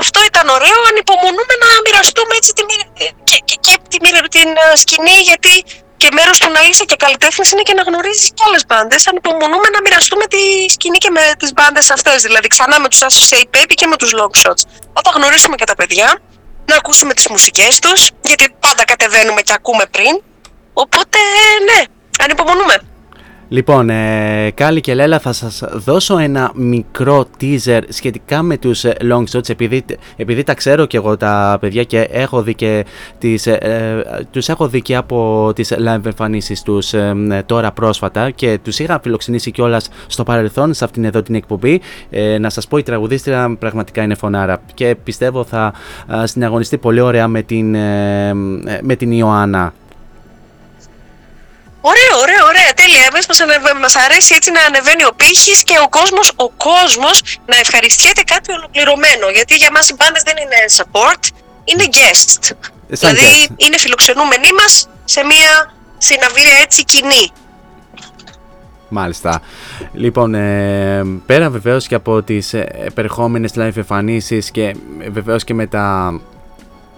Αυτό 0.00 0.18
ήταν 0.30 0.48
ωραίο. 0.56 0.78
Ανυπομονούμε 0.90 1.54
να 1.64 1.68
μοιραστούμε 1.84 2.32
έτσι 2.40 2.50
τη, 2.56 2.62
μοίρα- 2.68 2.92
ε, 2.98 3.04
και, 3.28 3.36
και, 3.48 3.56
και 3.66 3.74
τη, 3.90 3.96
μοίρα- 4.04 4.28
την 4.36 4.48
ε, 4.72 4.76
σκηνή, 4.82 5.16
γιατί 5.30 5.54
και 6.02 6.08
μέρος 6.12 6.38
του 6.38 6.50
να 6.56 6.60
είσαι 6.68 6.84
και 6.84 6.96
καλλιτέχνης 7.04 7.50
είναι 7.52 7.62
και 7.68 7.74
να 7.74 7.82
γνωρίζεις 7.82 8.28
και 8.36 8.42
άλλες 8.46 8.62
μπάντες. 8.68 9.06
Ανυπομονούμε 9.10 9.68
να 9.74 9.80
μοιραστούμε 9.84 10.24
τη 10.26 10.42
σκηνή 10.74 10.98
και 10.98 11.10
με 11.10 11.20
τις 11.38 11.52
μπάντες 11.52 11.90
αυτές. 11.90 12.22
Δηλαδή, 12.22 12.46
ξανά 12.46 12.80
με 12.80 12.88
τους 12.88 13.00
Associate 13.08 13.48
Baby 13.56 13.74
και 13.80 13.86
με 13.86 13.96
τους 13.96 14.10
Long 14.18 14.34
Shots. 14.42 14.62
Θα 14.94 15.00
τα 15.06 15.10
γνωρίσουμε 15.16 15.56
και 15.56 15.64
τα 15.64 15.74
παιδιά, 15.74 16.18
να 16.70 16.76
ακούσουμε 16.76 17.14
τις 17.14 17.26
μουσικές 17.28 17.78
τους, 17.78 18.08
γιατί 18.22 18.54
πάντα 18.60 18.84
κατεβαίνουμε 18.84 19.40
και 19.40 19.52
ακούμε 19.52 19.84
πριν. 19.90 20.22
Οπότε, 20.72 21.18
ναι, 21.68 21.80
ανυπομονούμε. 22.24 22.74
Λοιπόν, 23.52 23.90
ε, 23.90 24.50
Κάλλη 24.54 24.80
και 24.80 24.94
Λέλα, 24.94 25.18
θα 25.18 25.32
σας 25.32 25.62
δώσω 25.72 26.18
ένα 26.18 26.50
μικρό 26.54 27.26
teaser 27.40 27.80
σχετικά 27.88 28.42
με 28.42 28.56
τους 28.56 28.84
ε, 28.84 28.96
long 29.00 29.24
shots 29.32 29.48
επειδή, 29.48 29.84
επειδή 30.16 30.42
τα 30.42 30.54
ξέρω 30.54 30.86
και 30.86 30.96
εγώ 30.96 31.16
τα 31.16 31.58
παιδιά 31.60 31.84
και 31.84 32.00
έχω 32.00 32.42
δει 32.42 32.54
και 32.54 32.84
τις, 33.18 33.46
ε, 33.46 33.52
ε, 33.52 34.24
τους 34.30 34.48
έχω 34.48 34.68
δει 34.68 34.82
και 34.82 34.96
από 34.96 35.50
τις 35.54 35.72
live 35.72 36.04
εμφανίσεις 36.04 36.62
τους 36.62 36.92
ε, 36.92 37.14
ε, 37.30 37.42
τώρα 37.42 37.72
πρόσφατα 37.72 38.30
και 38.30 38.58
τους 38.62 38.78
είχα 38.78 39.00
φιλοξενήσει 39.02 39.50
κιόλας 39.50 39.88
στο 40.06 40.22
παρελθόν 40.22 40.74
σε 40.74 40.84
αυτήν 40.84 41.04
εδώ 41.04 41.22
την 41.22 41.34
εκπομπή. 41.34 41.80
Ε, 42.10 42.38
να 42.38 42.50
σας 42.50 42.66
πω 42.66 42.78
η 42.78 42.82
τραγουδίστρια 42.82 43.56
πραγματικά 43.58 44.02
είναι 44.02 44.14
φωνάρα 44.14 44.62
και 44.74 44.96
πιστεύω 45.04 45.44
θα 45.44 45.72
ε, 46.22 46.26
συναγωνιστεί 46.26 46.78
πολύ 46.78 47.00
ωραία 47.00 47.28
με 47.28 47.42
την, 47.42 47.74
ε, 47.74 48.28
ε, 48.28 48.32
με 48.82 48.96
την 48.96 49.12
Ιωάννα. 49.12 49.72
Ωραίο, 51.80 52.14
ωραίο, 52.24 52.42
ωραία, 52.50 52.70
τέλεια. 52.80 53.02
Εμείς 53.10 53.24
μας, 53.28 53.40
ανεβα- 53.40 53.78
μας 53.84 53.96
αρέσει 53.96 54.34
έτσι 54.38 54.50
να 54.56 54.60
ανεβαίνει 54.68 55.04
ο 55.10 55.12
πύχης 55.20 55.62
και 55.68 55.76
ο 55.84 55.88
κόσμος, 55.98 56.32
ο 56.36 56.48
κόσμος 56.68 57.16
να 57.46 57.56
ευχαριστιέται 57.56 58.22
κάτι 58.32 58.52
ολοκληρωμένο. 58.52 59.26
Γιατί 59.36 59.54
για 59.62 59.70
μας 59.74 59.88
οι 59.88 59.94
μπάντες 59.98 60.22
δεν 60.28 60.36
είναι 60.42 60.58
support, 60.78 61.22
είναι 61.64 61.84
guest. 61.98 62.40
Σαν 62.92 63.14
δηλαδή 63.14 63.46
guest. 63.48 63.52
είναι 63.64 63.78
φιλοξενούμενοι 63.78 64.50
μας 64.60 64.88
σε 65.04 65.24
μια 65.24 65.72
συναυλία 65.98 66.56
έτσι 66.62 66.84
κοινή. 66.84 67.26
Μάλιστα. 68.88 69.42
Λοιπόν, 69.92 70.34
ε, 70.34 71.02
πέρα 71.26 71.50
βεβαίως 71.50 71.86
και 71.86 71.94
από 71.94 72.22
τις 72.22 72.54
ε, 72.54 72.68
επερχόμενες 72.84 73.52
live 73.56 73.76
εμφανίσεις 73.76 74.50
και 74.50 74.64
ε, 75.00 75.10
βεβαίως 75.10 75.44
και 75.44 75.54
με 75.54 75.66
τα 75.66 76.20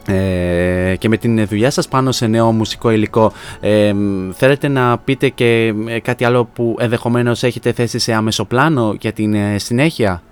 ε, 0.06 0.96
και 0.98 1.08
με 1.08 1.16
την 1.16 1.46
δουλειά 1.46 1.70
σας 1.70 1.88
πάνω 1.88 2.12
σε 2.12 2.26
νέο 2.26 2.52
μουσικό 2.52 2.90
υλικό 2.90 3.32
ε, 3.60 3.92
θέλετε 4.36 4.68
να 4.68 4.98
πείτε 4.98 5.28
και 5.28 5.74
ε, 5.88 6.00
κάτι 6.00 6.24
άλλο 6.24 6.44
που 6.44 6.76
ενδεχομένως 6.78 7.42
έχετε 7.42 7.72
θέσει 7.72 7.98
σε 7.98 8.12
άμεσο 8.12 8.44
πλάνο 8.44 8.96
για 9.00 9.12
την 9.12 9.34
ε, 9.34 9.58
συνέχεια; 9.58 10.22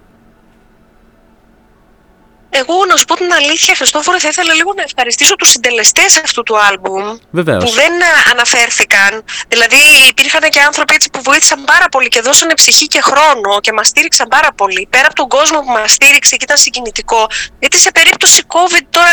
Εγώ 2.51 2.75
να 2.89 2.97
σου 2.97 3.05
πω 3.05 3.15
την 3.15 3.33
αλήθεια, 3.33 3.75
Χριστόφορο, 3.75 4.21
θα 4.21 4.29
ήθελα 4.29 4.55
λίγο 4.55 4.73
να 4.77 4.83
ευχαριστήσω 4.83 5.35
τους 5.37 5.49
συντελεστές 5.49 6.21
αυτού 6.25 6.43
του 6.43 6.59
άλμπουμ. 6.59 7.17
Βεβαίως. 7.31 7.65
που 7.65 7.71
δεν 7.71 7.93
ε, 8.01 8.31
αναφέρθηκαν. 8.33 9.25
Δηλαδή 9.49 9.81
υπήρχαν 10.09 10.41
και 10.55 10.61
άνθρωποι 10.61 10.95
έτσι 10.95 11.09
που 11.13 11.21
βοήθησαν 11.23 11.65
πάρα 11.65 11.89
πολύ 11.91 12.09
και 12.09 12.21
δώσανε 12.21 12.55
ψυχή 12.55 12.87
και 12.87 13.01
χρόνο 13.01 13.61
και 13.61 13.73
μας 13.73 13.87
στήριξαν 13.89 14.29
πάρα 14.29 14.51
πολύ. 14.55 14.87
Πέρα 14.91 15.07
από 15.07 15.15
τον 15.15 15.29
κόσμο 15.29 15.59
που 15.61 15.71
μας 15.71 15.93
στήριξε 15.93 16.37
και 16.37 16.45
ήταν 16.49 16.57
συγκινητικό. 16.57 17.27
Γιατί 17.59 17.79
σε 17.79 17.91
περίπτωση 17.91 18.43
COVID 18.47 18.85
τώρα 18.91 19.13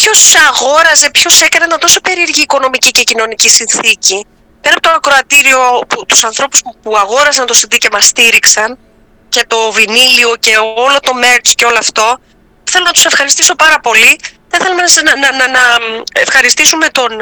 ποιος 0.00 0.34
αγόραζε, 0.48 1.10
ποιος 1.10 1.40
έκανε 1.40 1.64
ένα 1.64 1.78
τόσο 1.78 2.00
περίεργη 2.00 2.40
οικονομική 2.40 2.90
και 2.90 3.02
κοινωνική 3.02 3.48
συνθήκη. 3.48 4.26
Πέρα 4.60 4.74
από 4.76 4.82
το 4.88 4.94
ακροατήριο, 4.94 5.60
που, 5.88 6.06
τους 6.06 6.24
ανθρώπους 6.24 6.60
που, 6.62 6.76
που 6.82 6.96
αγόρασαν 6.96 7.46
το 7.46 7.54
CD 7.60 7.76
και 7.78 7.88
μας 7.92 8.06
στήριξαν 8.06 8.78
και 9.28 9.44
το 9.46 9.72
βινίλιο 9.72 10.36
και 10.40 10.56
όλο 10.56 10.98
το 11.00 11.12
merch 11.22 11.50
και 11.54 11.64
όλο 11.64 11.78
αυτό, 11.78 12.18
θέλω 12.64 12.84
να 12.84 12.90
τους 12.90 13.04
ευχαριστήσω 13.04 13.54
πάρα 13.54 13.80
πολύ. 13.80 14.18
Θα 14.48 14.58
θέλαμε 14.58 14.82
να, 15.04 15.16
να, 15.16 15.36
να, 15.36 15.48
να 15.48 15.62
ευχαριστήσουμε 16.12 16.88
τον, 16.88 17.20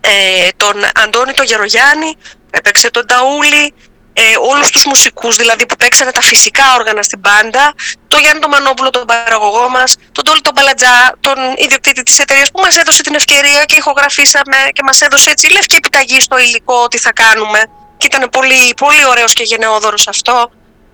ε, 0.00 0.48
τον 0.56 0.74
Αντώνη 0.94 1.32
τον 1.32 1.44
Γερογιάννη, 1.44 2.16
που 2.16 2.50
έπαιξε 2.50 2.90
τον 2.90 3.06
Ταούλη, 3.06 3.74
ε, 4.12 4.22
όλους 4.50 4.70
τους 4.70 4.84
μουσικούς 4.84 5.36
δηλαδή 5.36 5.66
που 5.66 5.76
παίξανε 5.76 6.10
τα 6.10 6.20
φυσικά 6.20 6.64
όργανα 6.78 7.02
στην 7.02 7.18
μπάντα, 7.18 7.72
τον 8.08 8.20
Γιάννη 8.20 8.40
τον 8.40 8.50
Μανόπουλο, 8.50 8.90
τον 8.90 9.06
παραγωγό 9.06 9.68
μας, 9.68 9.96
τον 10.12 10.24
Τόλι 10.24 10.40
τον 10.40 10.54
Παλατζά, 10.54 11.12
τον 11.20 11.36
ιδιοκτήτη 11.56 12.02
της 12.02 12.18
εταιρείας 12.18 12.50
που 12.50 12.60
μας 12.60 12.76
έδωσε 12.76 13.02
την 13.02 13.14
ευκαιρία 13.14 13.64
και 13.64 13.76
ηχογραφήσαμε 13.76 14.56
και 14.72 14.82
μας 14.82 15.00
έδωσε 15.00 15.30
έτσι 15.30 15.52
λευκή 15.52 15.74
επιταγή 15.76 16.20
στο 16.20 16.38
υλικό 16.38 16.74
ότι 16.82 16.98
θα 16.98 17.12
κάνουμε 17.12 17.62
και 17.96 18.06
ήταν 18.06 18.28
πολύ, 18.28 18.74
πολύ 18.76 19.06
ωραίος 19.06 19.32
και 19.32 19.42
γενναιόδωρος 19.42 20.08
αυτό. 20.08 20.50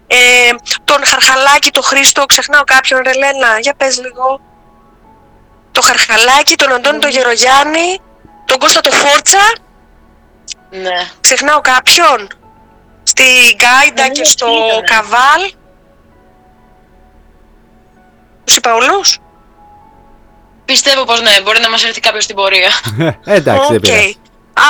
Ε, 0.07 0.17
τον 0.85 1.05
Χαρχαλάκη, 1.07 1.71
τον 1.71 1.83
Χρήστο, 1.83 2.25
ξεχνάω 2.27 2.63
κάποιον, 2.65 3.01
ρε 3.05 3.13
Λένα, 3.13 3.59
για 3.61 3.75
πες 3.75 4.01
λίγο. 4.01 4.41
Το 5.73 5.81
Χαρχαλάκη, 5.81 6.55
τον 6.55 6.73
Αντώνη 6.73 6.99
τον 6.99 7.11
Γερογιάννη, 7.11 8.01
τον 8.45 8.59
Κώστα 8.59 8.81
το 8.81 8.91
Φόρτσα, 8.91 9.53
Ναι. 10.71 11.11
ξεχνάω 11.21 11.61
κάποιον. 11.61 12.29
Στη 13.19 13.57
Γκάιντα 13.57 14.09
και 14.09 14.25
στο 14.25 14.47
Καβάλ. 14.85 15.43
Τους 18.45 18.57
είπα 18.57 18.75
όλους. 18.75 19.19
Πιστεύω 20.65 21.05
πως 21.05 21.21
ναι, 21.21 21.41
μπορεί 21.43 21.61
να 21.61 21.71
μας 21.71 21.85
έρθει 21.85 22.01
κάποιος 22.01 22.25
στην 22.25 22.37
πορεία. 22.37 22.71
Ε, 23.25 23.35
εντάξει 23.35 23.67
δεν 23.69 23.77
Οκ. 23.77 23.81
πειράζει 23.81 24.17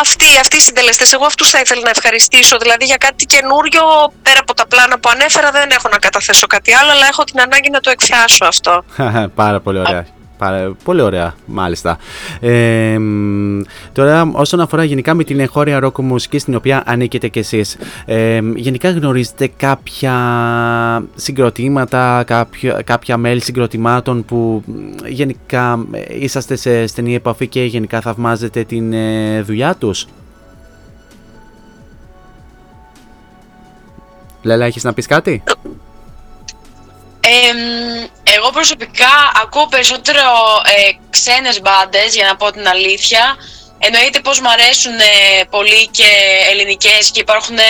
Αυτοί, 0.00 0.38
αυτοί 0.40 0.56
οι 0.56 0.60
συντελεστές, 0.60 1.12
εγώ 1.12 1.24
αυτούς 1.24 1.50
θα 1.50 1.60
ήθελα 1.60 1.80
να 1.84 1.90
ευχαριστήσω. 1.90 2.58
Δηλαδή 2.58 2.84
για 2.84 2.96
κάτι 2.96 3.24
καινούριο, 3.24 3.82
πέρα 4.22 4.40
από 4.40 4.54
τα 4.54 4.66
πλάνα 4.66 4.98
που 4.98 5.08
ανέφερα, 5.08 5.50
δεν 5.50 5.70
έχω 5.70 5.88
να 5.88 5.98
καταθέσω 5.98 6.46
κάτι 6.46 6.74
άλλο, 6.74 6.90
αλλά 6.90 7.06
έχω 7.06 7.24
την 7.24 7.40
ανάγκη 7.40 7.70
να 7.70 7.80
το 7.80 7.90
εκφράσω 7.90 8.44
αυτό. 8.44 8.84
Πάρα 9.42 9.60
πολύ 9.60 9.78
ωραία. 9.78 10.06
Πάρα, 10.38 10.72
πολύ 10.84 11.00
ωραία, 11.00 11.34
μάλιστα. 11.46 11.98
Ε, 12.40 12.98
μ, 12.98 13.60
τώρα, 13.92 14.30
όσον 14.32 14.60
αφορά 14.60 14.84
γενικά 14.84 15.14
με 15.14 15.24
την 15.24 15.40
εγχώρια 15.40 15.78
ροκ 15.78 15.98
μουσική 15.98 16.38
στην 16.38 16.54
οποία 16.54 16.82
ανήκετε 16.86 17.28
κι 17.28 17.38
εσείς, 17.38 17.76
ε, 18.04 18.40
γενικά 18.54 18.90
γνωρίζετε 18.90 19.50
κάποια 19.56 20.16
συγκροτήματα, 21.14 22.22
κάποια, 22.26 22.82
κάποια 22.84 23.16
μέλη 23.16 23.40
συγκροτημάτων 23.40 24.24
που 24.24 24.62
μ, 24.66 24.72
γενικά 25.06 25.86
ε, 25.92 26.18
είσαστε 26.18 26.56
σε 26.56 26.86
στενή 26.86 27.14
επαφή 27.14 27.46
και 27.46 27.64
γενικά 27.64 28.00
θαυμάζετε 28.00 28.64
την 28.64 28.92
ε, 28.92 29.42
δουλειά 29.42 29.74
τους; 29.74 30.06
Λέλα, 34.42 34.64
έχεις 34.66 34.84
να 34.84 34.92
πεις 34.92 35.06
κάτι; 35.06 35.42
Εμ, 37.30 37.58
εγώ 38.36 38.50
προσωπικά 38.50 39.14
ακούω 39.42 39.66
περισσότερο 39.66 40.22
ε, 40.76 40.90
ξένες 41.10 41.60
μπάντες, 41.60 42.14
για 42.14 42.26
να 42.26 42.36
πω 42.36 42.50
την 42.52 42.68
αλήθεια. 42.68 43.36
Εννοείται 43.78 44.20
πως 44.20 44.40
μου 44.40 44.50
αρέσουν 44.50 44.98
ε, 44.98 45.44
πολύ 45.50 45.88
και 45.88 46.10
ελληνικές 46.50 47.10
και 47.10 47.20
υπάρχουν 47.20 47.58
ε, 47.58 47.68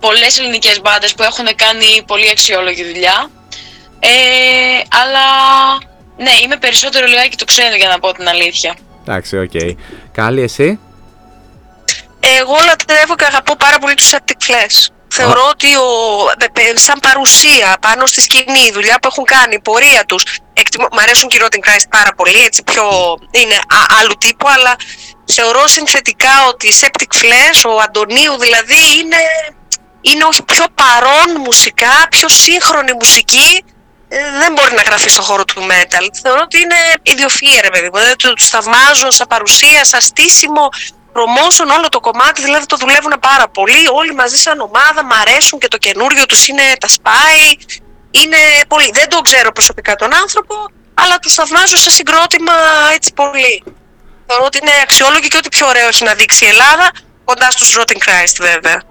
πολλές 0.00 0.38
ελληνικές 0.38 0.80
μπάντες 0.80 1.14
που 1.14 1.22
έχουν 1.22 1.46
κάνει 1.56 2.02
πολύ 2.06 2.30
αξιόλογη 2.30 2.84
δουλειά. 2.84 3.30
Ε, 4.00 4.10
αλλά 5.00 5.26
ναι, 6.16 6.30
είμαι 6.42 6.56
περισσότερο 6.56 7.06
λιγάκι 7.06 7.36
το 7.36 7.44
ξένο 7.44 7.76
για 7.76 7.88
να 7.88 7.98
πω 7.98 8.12
την 8.12 8.28
αλήθεια. 8.28 8.74
Εντάξει, 9.00 9.38
οκ. 9.38 9.50
Κάλλη, 10.12 10.42
εσύ; 10.42 10.78
Εγώ 12.20 12.56
λατρεύω 12.66 13.14
και 13.14 13.24
αγαπώ 13.24 13.56
πάρα 13.56 13.78
πολύ 13.78 13.94
τους 13.94 14.10
Septic 14.10 14.50
Flesh. 14.50 14.99
Θεωρώ 15.12 15.46
ότι 15.48 15.76
ο, 15.76 15.88
ε, 16.38 16.70
ε, 16.70 16.76
σαν 16.76 16.98
παρουσία 17.00 17.76
πάνω 17.80 18.06
στη 18.06 18.20
σκηνή, 18.20 18.60
η 18.68 18.72
δουλειά 18.72 18.98
που 18.98 19.08
έχουν 19.10 19.24
κάνει, 19.24 19.54
η 19.54 19.60
πορεία 19.60 20.04
τους, 20.04 20.22
εκτιμώ, 20.52 20.86
μ' 20.92 20.98
αρέσουν 20.98 21.28
και 21.28 21.36
οι 21.36 21.40
Rotten 21.44 21.68
Christ 21.68 21.86
πάρα 21.90 22.12
πολύ, 22.16 22.38
έτσι 22.44 22.62
πιο 22.62 22.84
είναι 23.30 23.54
α- 23.54 23.98
άλλου 24.00 24.14
τύπου, 24.18 24.48
αλλά 24.48 24.76
θεωρώ 25.32 25.66
συνθετικά 25.66 26.46
ότι 26.48 26.66
η 26.68 26.74
Septic 26.80 27.20
Flesh, 27.20 27.70
ο 27.70 27.80
Αντωνίου 27.80 28.38
δηλαδή, 28.38 28.98
είναι, 29.00 29.16
είναι 30.00 30.24
όχι 30.24 30.42
πιο 30.42 30.64
παρόν 30.74 31.40
μουσικά, 31.44 32.06
πιο 32.10 32.28
σύγχρονη 32.28 32.92
μουσική, 32.92 33.64
ε, 34.08 34.16
δεν 34.38 34.52
μπορεί 34.52 34.74
να 34.74 34.82
γραφεί 34.82 35.08
στον 35.08 35.24
χώρο 35.24 35.44
του 35.44 35.66
metal. 35.70 36.06
Θεωρώ 36.22 36.40
ότι 36.42 36.58
είναι 36.60 36.76
ιδιοφυΐα, 37.02 37.60
ρε 37.62 37.70
παιδί 37.70 37.88
μου. 37.92 37.98
Δηλαδή, 37.98 38.16
τους 38.16 38.48
θαυμάζω 38.48 39.10
σαν 39.10 39.26
παρουσία, 39.26 39.84
σαν 39.84 40.00
στήσιμο, 40.00 40.68
promotion, 41.14 41.76
όλο 41.76 41.88
το 41.88 42.00
κομμάτι, 42.00 42.42
δηλαδή 42.42 42.66
το 42.66 42.76
δουλεύουν 42.76 43.14
πάρα 43.20 43.48
πολύ. 43.48 43.88
Όλοι 43.92 44.14
μαζί 44.14 44.36
σαν 44.36 44.60
ομάδα, 44.60 45.04
μ' 45.04 45.12
αρέσουν 45.12 45.58
και 45.58 45.68
το 45.68 45.76
καινούριο 45.76 46.26
τους 46.26 46.48
είναι 46.48 46.62
τα 46.80 46.88
σπάει. 46.88 47.46
Είναι 48.10 48.36
πολύ. 48.68 48.90
Δεν 48.92 49.08
τον 49.08 49.22
ξέρω 49.22 49.52
προσωπικά 49.52 49.94
τον 49.96 50.14
άνθρωπο, 50.14 50.54
αλλά 50.94 51.18
τους 51.18 51.34
θαυμάζω 51.34 51.76
σαν 51.76 51.92
συγκρότημα 51.92 52.52
έτσι 52.94 53.12
πολύ. 53.12 53.62
Θεωρώ 54.26 54.44
ότι 54.44 54.58
είναι 54.62 54.72
αξιόλογοι 54.82 55.28
και 55.28 55.36
ό,τι 55.36 55.48
πιο 55.48 55.66
ωραίο 55.66 55.88
έχει 55.88 56.04
να 56.04 56.14
δείξει 56.14 56.44
η 56.44 56.48
Ελλάδα, 56.48 56.90
κοντά 57.24 57.50
στους 57.50 57.76
Rotten 57.78 57.96
Christ 57.96 58.36
βέβαια. 58.38 58.82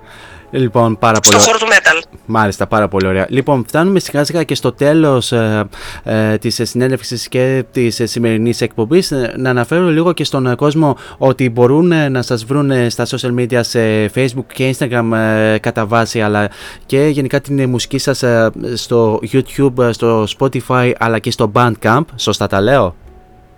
Λοιπόν, 0.52 0.98
πάρα 0.98 1.16
στο 1.22 1.32
πολύ. 1.32 1.44
χώρο 1.44 1.58
του 1.58 1.66
metal. 1.66 2.18
Μάλιστα, 2.26 2.68
πάρα 2.68 2.88
πολύ 2.88 3.08
ωραία. 3.08 3.26
Λοιπόν, 3.30 3.64
φτάνουμε 3.68 4.00
σιγά 4.00 4.24
σιγά 4.24 4.44
και 4.44 4.56
στο 4.56 4.72
τέλος 4.72 5.32
ε, 5.32 5.68
ε, 6.04 6.38
της 6.38 6.60
συνέντευξης 6.64 7.28
και 7.28 7.64
της 7.72 8.00
ε, 8.00 8.06
σημερινής 8.06 8.62
εκπομπής. 8.62 9.12
Ε, 9.12 9.34
Να 9.38 9.50
αναφέρω 9.50 9.88
λίγο 9.90 10.14
και 10.14 10.24
στον 10.24 10.48
ε, 10.48 10.56
κόσμο 10.56 10.96
ότι 11.18 11.50
μπορούν 11.50 11.92
ε, 11.92 12.10
να 12.10 12.22
σας 12.22 12.46
βρουν 12.46 12.72
ε, 12.72 12.90
στα 12.90 13.06
social 13.06 13.36
media 13.40 13.60
σε 13.64 14.06
facebook 14.16 14.46
και 14.54 14.76
instagram 14.78 15.12
ε, 15.14 15.58
κατά 15.62 15.86
βάση, 15.86 16.22
αλλά 16.22 16.50
και 16.86 17.00
γενικά 17.08 17.42
την 17.42 17.60
ε, 17.60 17.66
μουσική 17.66 17.98
σας 17.98 18.24
ε, 18.24 18.52
στο 18.74 19.20
youtube, 19.32 19.78
ε, 19.84 19.92
στο 19.92 20.28
spotify, 20.40 20.92
αλλά 21.00 21.20
και 21.20 21.32
στο 21.32 21.52
bandcamp. 21.56 22.02
Σωστά 22.16 22.48
τα 22.48 22.62
λέω; 22.62 22.96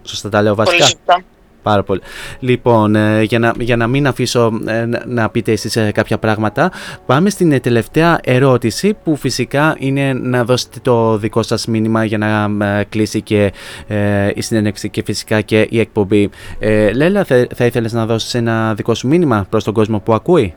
Σωστά 0.03 0.30
τα 0.30 0.41
λέω 0.41 0.55
βασικά; 0.55 0.77
Πολύ 0.77 0.89
σωστά. 0.89 1.23
Πάρα 1.63 1.83
πολύ. 1.83 2.01
Λοιπόν, 2.39 2.95
ε, 2.95 3.21
για 3.21 3.39
να, 3.39 3.53
για 3.59 3.75
να 3.75 3.88
μην 3.88 4.07
αφήσω 4.07 4.51
ε, 4.67 4.85
να, 4.85 5.03
να 5.05 5.29
πείτε 5.29 5.51
εσείς 5.51 5.75
ε, 5.75 5.91
κάποια 5.91 6.17
πράγματα, 6.17 6.71
πάμε 7.05 7.29
στην 7.29 7.51
ε, 7.51 7.59
τελευταία 7.59 8.19
ερώτηση 8.23 8.93
που 9.03 9.15
φυσικά 9.15 9.75
είναι 9.79 10.13
να 10.13 10.43
δώσετε 10.43 10.79
το 10.81 11.17
δικό 11.17 11.43
σας 11.43 11.65
μήνυμα 11.65 12.05
για 12.05 12.17
να 12.17 12.65
ε, 12.65 12.83
κλείσει 12.83 13.21
και 13.21 13.53
ε, 13.88 14.31
η 14.35 14.41
συνέντευξη 14.41 14.89
και 14.89 15.03
φυσικά 15.05 15.41
και 15.41 15.67
η 15.69 15.79
εκπομπή. 15.79 16.29
Ε, 16.59 16.91
Λέλα, 16.93 17.23
θα, 17.23 17.47
θα 17.55 17.65
ήθελες 17.65 17.93
να 17.93 18.05
δώσεις 18.05 18.33
ένα 18.33 18.73
δικό 18.73 18.93
σου 18.95 19.07
μήνυμα 19.07 19.45
προς 19.49 19.63
τον 19.63 19.73
κόσμο 19.73 19.99
που 19.99 20.13
ακούει; 20.13 20.55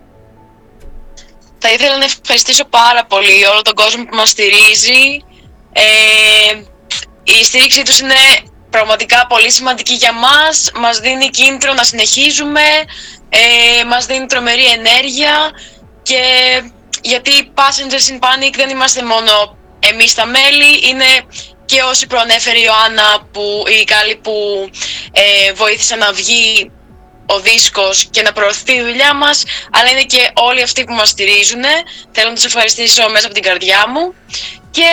Θα 1.58 1.72
ήθελα 1.72 1.98
να 1.98 2.04
ευχαριστήσω 2.04 2.64
πάρα 2.64 3.04
πολύ 3.08 3.44
όλο 3.52 3.62
τον 3.62 3.74
κόσμο 3.74 4.04
που 4.04 4.16
μας 4.16 4.28
στηρίζει. 4.28 5.24
Ε, 5.72 5.82
η 7.22 7.44
στήριξή 7.44 7.82
τους 7.82 8.00
είναι 8.00 8.14
πραγματικά 8.76 9.26
πολύ 9.28 9.50
σημαντική 9.50 9.94
για 9.94 10.12
μας. 10.12 10.70
Μας 10.74 10.98
δίνει 10.98 11.28
κίνητρο 11.30 11.72
να 11.72 11.84
συνεχίζουμε, 11.84 12.66
ε, 13.28 13.84
μας 13.84 14.06
δίνει 14.06 14.26
τρομερή 14.26 14.66
ενέργεια 14.78 15.34
και 16.02 16.22
γιατί 17.02 17.52
Passengers 17.54 18.06
in 18.12 18.18
Panic 18.24 18.52
δεν 18.56 18.68
είμαστε 18.70 19.02
μόνο 19.04 19.32
εμείς 19.78 20.14
τα 20.14 20.26
μέλη, 20.26 20.88
είναι 20.88 21.10
και 21.64 21.82
όσοι 21.82 22.06
προανέφερε 22.06 22.58
η 22.58 22.62
Ιωάννα, 22.64 23.28
που, 23.32 23.64
η 23.80 23.84
Κάλλη 23.84 24.16
που 24.16 24.34
ε, 25.12 25.52
βοήθησε 25.52 25.96
να 25.96 26.12
βγει 26.12 26.70
ο 27.26 27.40
δίσκος 27.40 28.04
και 28.10 28.22
να 28.22 28.32
προωθεί 28.32 28.72
η 28.72 28.82
δουλειά 28.82 29.14
μας, 29.14 29.42
αλλά 29.70 29.90
είναι 29.90 30.02
και 30.02 30.30
όλοι 30.34 30.62
αυτοί 30.62 30.84
που 30.84 30.92
μας 30.92 31.08
στηρίζουν. 31.08 31.62
Θέλω 32.12 32.28
να 32.28 32.34
τους 32.34 32.44
ευχαριστήσω 32.44 33.08
μέσα 33.08 33.26
από 33.26 33.34
την 33.34 33.42
καρδιά 33.42 33.84
μου 33.88 34.14
και 34.76 34.90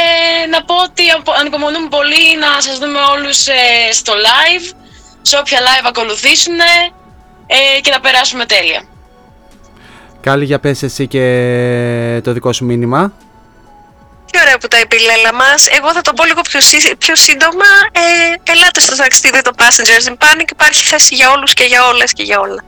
να 0.50 0.64
πω 0.64 0.76
ότι 0.88 1.10
απο- 1.18 1.32
ανυπομονούμε 1.40 1.88
πολύ 1.98 2.26
να 2.40 2.62
σας 2.62 2.78
δούμε 2.78 3.00
όλους 3.14 3.48
ε, 3.48 3.54
στο 3.92 4.14
live, 4.14 4.66
σε 5.22 5.38
όποια 5.38 5.60
live 5.60 5.86
ακολουθήσουν 5.88 6.60
ε, 6.60 7.80
και 7.82 7.92
να 7.92 8.00
περάσουμε 8.00 8.46
τέλεια. 8.46 8.82
Κάλλη, 10.22 10.46
για 10.46 10.60
πες 10.60 10.84
εσύ 10.84 11.08
και 11.08 11.26
το 12.24 12.32
δικό 12.34 12.54
σου 12.54 12.66
μήνυμα. 12.66 13.14
Τι 14.32 14.40
ωραία 14.42 14.58
που 14.58 14.68
τα 14.68 14.80
είπε 14.80 14.96
η 14.96 15.00
Λέλα 15.00 15.34
μας. 15.34 15.68
Εγώ 15.68 15.94
θα 15.94 16.02
το 16.02 16.14
πω 16.14 16.24
λίγο 16.26 16.42
πιο, 16.42 16.62
σύ- 16.62 16.96
πιο 16.98 17.16
σύντομα. 17.16 17.70
Ε, 17.92 18.52
ελάτε 18.52 18.80
στο 18.80 18.96
ταξίδι 18.96 19.42
το 19.42 19.52
Passengers 19.58 20.08
in 20.12 20.14
Panic. 20.24 20.50
Υπάρχει 20.52 20.84
θέση 20.84 21.16
για 21.16 21.32
όλους 21.32 21.54
και 21.54 21.64
για 21.64 21.86
όλες 21.88 22.14
και 22.14 22.24
για 22.24 22.40
όλα. 22.40 22.64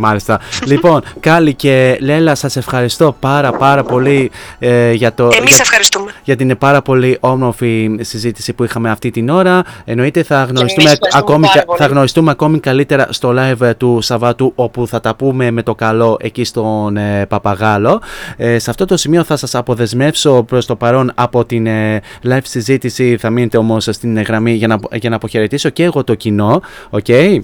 Μάλιστα. 0.00 0.40
λοιπόν, 0.66 1.02
Κάλλη 1.20 1.54
και 1.54 1.96
Λέλα, 2.00 2.34
σας 2.34 2.56
ευχαριστώ 2.56 3.16
πάρα 3.20 3.52
πάρα 3.52 3.82
πολύ 3.82 4.30
ε, 4.58 4.92
για 4.92 5.14
το... 5.14 5.28
Εμείς 5.36 5.48
για- 5.50 5.58
ευχαριστούμε. 5.60 6.10
για 6.24 6.36
την 6.36 6.58
πάρα 6.58 6.82
πολύ 6.82 7.16
όμορφη 7.20 7.96
συζήτηση 8.00 8.52
που 8.52 8.64
είχαμε 8.64 8.90
αυτή 8.90 9.10
την 9.10 9.28
ώρα. 9.28 9.62
Εννοείται 9.84 10.22
θα 10.22 10.36
γνωριστούμε, 10.44 10.90
ευχαριστούμε 10.90 11.22
ακόμη, 11.24 11.46
πάρα 11.46 11.58
κα- 11.58 11.64
πολύ. 11.64 11.78
θα 11.78 11.86
γνωριστούμε 11.86 12.30
ακόμη 12.30 12.58
καλύτερα 12.60 13.06
στο 13.10 13.34
live 13.36 13.60
ε, 13.60 13.74
του 13.74 13.98
Σαββάτου 14.02 14.52
όπου 14.54 14.86
θα 14.86 15.00
τα 15.00 15.14
πούμε 15.14 15.50
με 15.50 15.62
το 15.62 15.74
καλό 15.74 16.16
εκεί 16.20 16.44
στον 16.44 16.96
ε, 16.96 17.26
Παπαγάλο. 17.28 18.00
Ε, 18.36 18.58
σε 18.58 18.70
αυτό 18.70 18.84
το 18.84 18.96
σημείο 18.96 19.24
θα 19.24 19.36
σας 19.36 19.54
αποδεσμεύσω 19.54 20.42
προς 20.42 20.66
το 20.66 20.76
παρόν 20.76 21.12
από 21.14 21.44
την 21.44 21.66
ε, 21.66 22.00
live 22.24 22.38
συζήτηση. 22.42 23.16
Θα 23.20 23.30
μείνετε 23.30 23.56
όμως 23.56 23.88
στην 23.90 24.16
ε, 24.16 24.20
γραμμή 24.22 24.52
για 24.52 24.66
να, 24.68 24.78
για 24.92 25.10
να 25.10 25.16
αποχαιρετήσω 25.16 25.68
και 25.68 25.82
εγώ 25.82 26.04
το 26.04 26.14
κοινό. 26.14 26.62
Okay? 26.90 27.38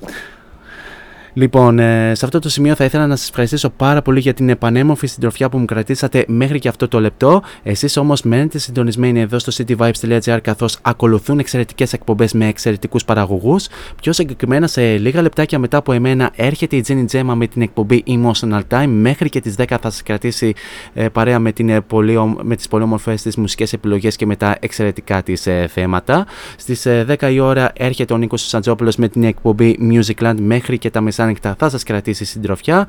Λοιπόν, 1.36 1.78
ε, 1.78 2.12
σε 2.14 2.24
αυτό 2.24 2.38
το 2.38 2.48
σημείο 2.48 2.74
θα 2.74 2.84
ήθελα 2.84 3.06
να 3.06 3.16
σας 3.16 3.28
ευχαριστήσω 3.28 3.70
πάρα 3.70 4.02
πολύ 4.02 4.20
για 4.20 4.34
την 4.34 4.48
επανέμορφη 4.48 5.06
συντροφιά 5.06 5.48
που 5.48 5.58
μου 5.58 5.64
κρατήσατε 5.64 6.24
μέχρι 6.28 6.58
και 6.58 6.68
αυτό 6.68 6.88
το 6.88 7.00
λεπτό. 7.00 7.42
Εσείς 7.62 7.96
όμως 7.96 8.22
μένετε 8.22 8.58
συντονισμένοι 8.58 9.20
εδώ 9.20 9.38
στο 9.38 9.52
cityvibes.gr 9.56 10.38
καθώς 10.42 10.78
ακολουθούν 10.82 11.38
εξαιρετικές 11.38 11.92
εκπομπές 11.92 12.32
με 12.32 12.46
εξαιρετικούς 12.46 13.04
παραγωγούς. 13.04 13.66
Πιο 14.02 14.12
συγκεκριμένα, 14.12 14.66
σε 14.66 14.96
λίγα 14.96 15.22
λεπτάκια 15.22 15.58
μετά 15.58 15.76
από 15.76 15.92
εμένα 15.92 16.30
έρχεται 16.36 16.76
η 16.76 16.84
Jenny 16.88 17.04
Gemma 17.12 17.32
με 17.34 17.46
την 17.46 17.62
εκπομπή 17.62 18.04
Emotional 18.06 18.60
Time. 18.68 18.86
Μέχρι 18.88 19.28
και 19.28 19.40
τις 19.40 19.54
10 19.58 19.64
θα 19.68 19.90
σας 19.90 20.02
κρατήσει 20.02 20.54
ε, 20.94 21.08
παρέα 21.08 21.38
με, 21.38 21.52
την, 21.52 21.68
ε, 21.68 21.80
πολύ, 21.80 22.16
ομ- 22.16 22.38
με 22.42 22.56
τις 22.56 22.68
πολύ 22.68 22.84
όμορφες 22.84 23.22
τις 23.22 23.36
μουσικές 23.36 23.72
επιλογές 23.72 24.16
και 24.16 24.26
με 24.26 24.36
τα 24.36 24.56
εξαιρετικά 24.60 25.22
της 25.22 25.46
ε, 25.46 25.66
θέματα. 25.70 26.26
Στις 26.56 26.86
ε, 26.86 27.06
10 27.20 27.32
η 27.32 27.38
ώρα 27.38 27.72
έρχεται 27.76 28.12
ο 28.14 28.16
Νίκος 28.16 28.48
Σαντζόπουλος 28.48 28.96
με 28.96 29.08
την 29.08 29.24
εκπομπή 29.24 29.78
Musicland 29.92 30.34
μέχρι 30.40 30.78
και 30.78 30.90
τα 30.90 31.00
μεσάνυχτα 31.24 31.54
θα 31.58 31.68
σας 31.68 31.82
κρατήσει 31.82 32.24
συντροφιά 32.24 32.88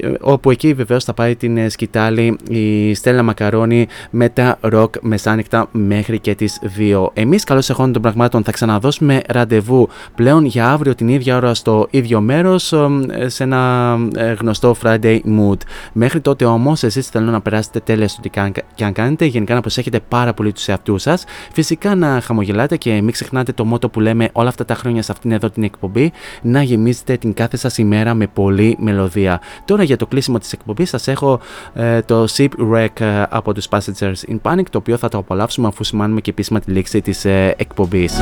ε, 0.00 0.12
όπου 0.20 0.50
εκεί 0.50 0.74
βεβαίως 0.74 1.04
θα 1.04 1.14
πάει 1.14 1.36
την 1.36 1.56
ε, 1.56 1.68
σκητάλη 1.68 2.38
η 2.48 2.94
Στέλλα 2.94 3.22
Μακαρόνη 3.22 3.86
με 4.10 4.28
τα 4.28 4.58
rock 4.72 4.90
μεσάνυχτα 5.00 5.68
μέχρι 5.72 6.18
και 6.18 6.34
τις 6.34 6.60
2. 6.78 7.06
Εμείς 7.12 7.44
καλώς 7.44 7.70
εχόντων 7.70 7.92
των 7.92 8.02
πραγμάτων 8.02 8.44
θα 8.44 8.52
ξαναδώσουμε 8.52 9.20
ραντεβού 9.28 9.88
πλέον 10.14 10.44
για 10.44 10.70
αύριο 10.70 10.94
την 10.94 11.08
ίδια 11.08 11.36
ώρα 11.36 11.54
στο 11.54 11.86
ίδιο 11.90 12.20
μέρος 12.20 12.72
ε, 12.72 13.28
σε 13.28 13.42
ένα 13.42 13.98
ε, 14.16 14.32
γνωστό 14.32 14.76
Friday 14.82 15.18
mood. 15.38 15.58
Μέχρι 15.92 16.20
τότε 16.20 16.44
όμως 16.44 16.82
εσείς 16.82 17.08
θέλω 17.08 17.30
να 17.30 17.40
περάσετε 17.40 17.80
τέλεια 17.80 18.08
στο 18.08 18.20
τι 18.20 18.28
καν- 18.28 18.62
και 18.74 18.84
αν 18.84 18.92
κάνετε, 18.92 19.24
γενικά 19.24 19.54
να 19.54 19.60
προσέχετε 19.60 20.00
πάρα 20.08 20.34
πολύ 20.34 20.52
τους 20.52 20.68
εαυτούς 20.68 21.02
σας, 21.02 21.24
φυσικά 21.52 21.94
να 21.94 22.20
χαμογελάτε 22.20 22.76
και 22.76 22.90
μην 22.90 23.12
ξεχνάτε 23.12 23.52
το 23.52 23.64
μότο 23.64 23.88
που 23.88 24.00
λέμε 24.00 24.28
όλα 24.32 24.48
αυτά 24.48 24.64
τα 24.64 24.74
χρόνια 24.74 25.02
σε 25.02 25.12
αυτήν 25.12 25.32
εδώ 25.32 25.50
την 25.50 25.62
εκπομπή, 25.62 26.12
να 26.42 26.62
γεμίζετε 26.62 27.16
την 27.16 27.34
κάθε 27.34 27.56
σας 27.62 27.78
ημέρα 27.78 28.14
με 28.14 28.26
πολλή 28.26 28.76
μελωδία. 28.80 29.40
Τώρα 29.64 29.82
για 29.82 29.96
το 29.96 30.06
κλείσιμο 30.06 30.38
της 30.38 30.52
εκπομπής 30.52 30.88
σας 30.88 31.08
έχω 31.08 31.40
ε, 31.74 32.02
το 32.02 32.26
Ship 32.36 32.48
Wreck 32.72 33.00
ε, 33.00 33.22
από 33.28 33.54
τους 33.54 33.66
Passengers 33.70 34.30
in 34.30 34.38
Panic, 34.42 34.64
το 34.70 34.78
οποίο 34.78 34.96
θα 34.96 35.08
το 35.08 35.18
απολαύσουμε 35.18 35.68
αφού 35.68 35.84
σημάνουμε 35.84 36.20
και 36.20 36.30
επίσημα 36.30 36.60
τη 36.60 36.70
λήξη 36.70 37.00
της 37.00 37.24
ε, 37.24 37.54
εκπομπής. 37.58 38.12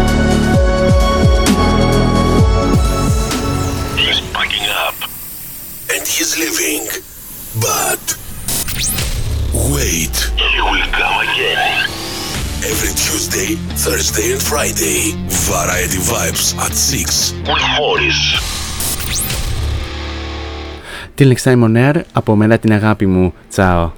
He's 3.96 4.20
packing 4.36 4.68
up. 4.86 4.96
And 5.94 6.02
he's 6.14 6.30
leaving. 6.40 6.84
But 7.66 8.04
wait. 9.72 10.16
He 10.52 10.60
will 10.70 10.88
come 11.00 11.16
again. 11.28 11.60
Every 12.70 12.92
Tuesday, 13.04 13.50
Thursday 13.84 14.32
and 14.34 14.42
Friday. 14.50 15.00
Variety 15.48 16.00
Vibes 16.10 16.46
at 16.64 16.74
6. 16.74 17.32
With 17.48 17.64
Morris. 17.78 18.20
Till 21.20 21.28
next 21.28 21.44
time 21.44 21.62
on 21.64 21.76
air, 21.76 22.00
από 22.12 22.36
μένα 22.36 22.58
την 22.58 22.72
αγάπη 22.72 23.06
μου. 23.06 23.32
Τσάω. 23.48 23.90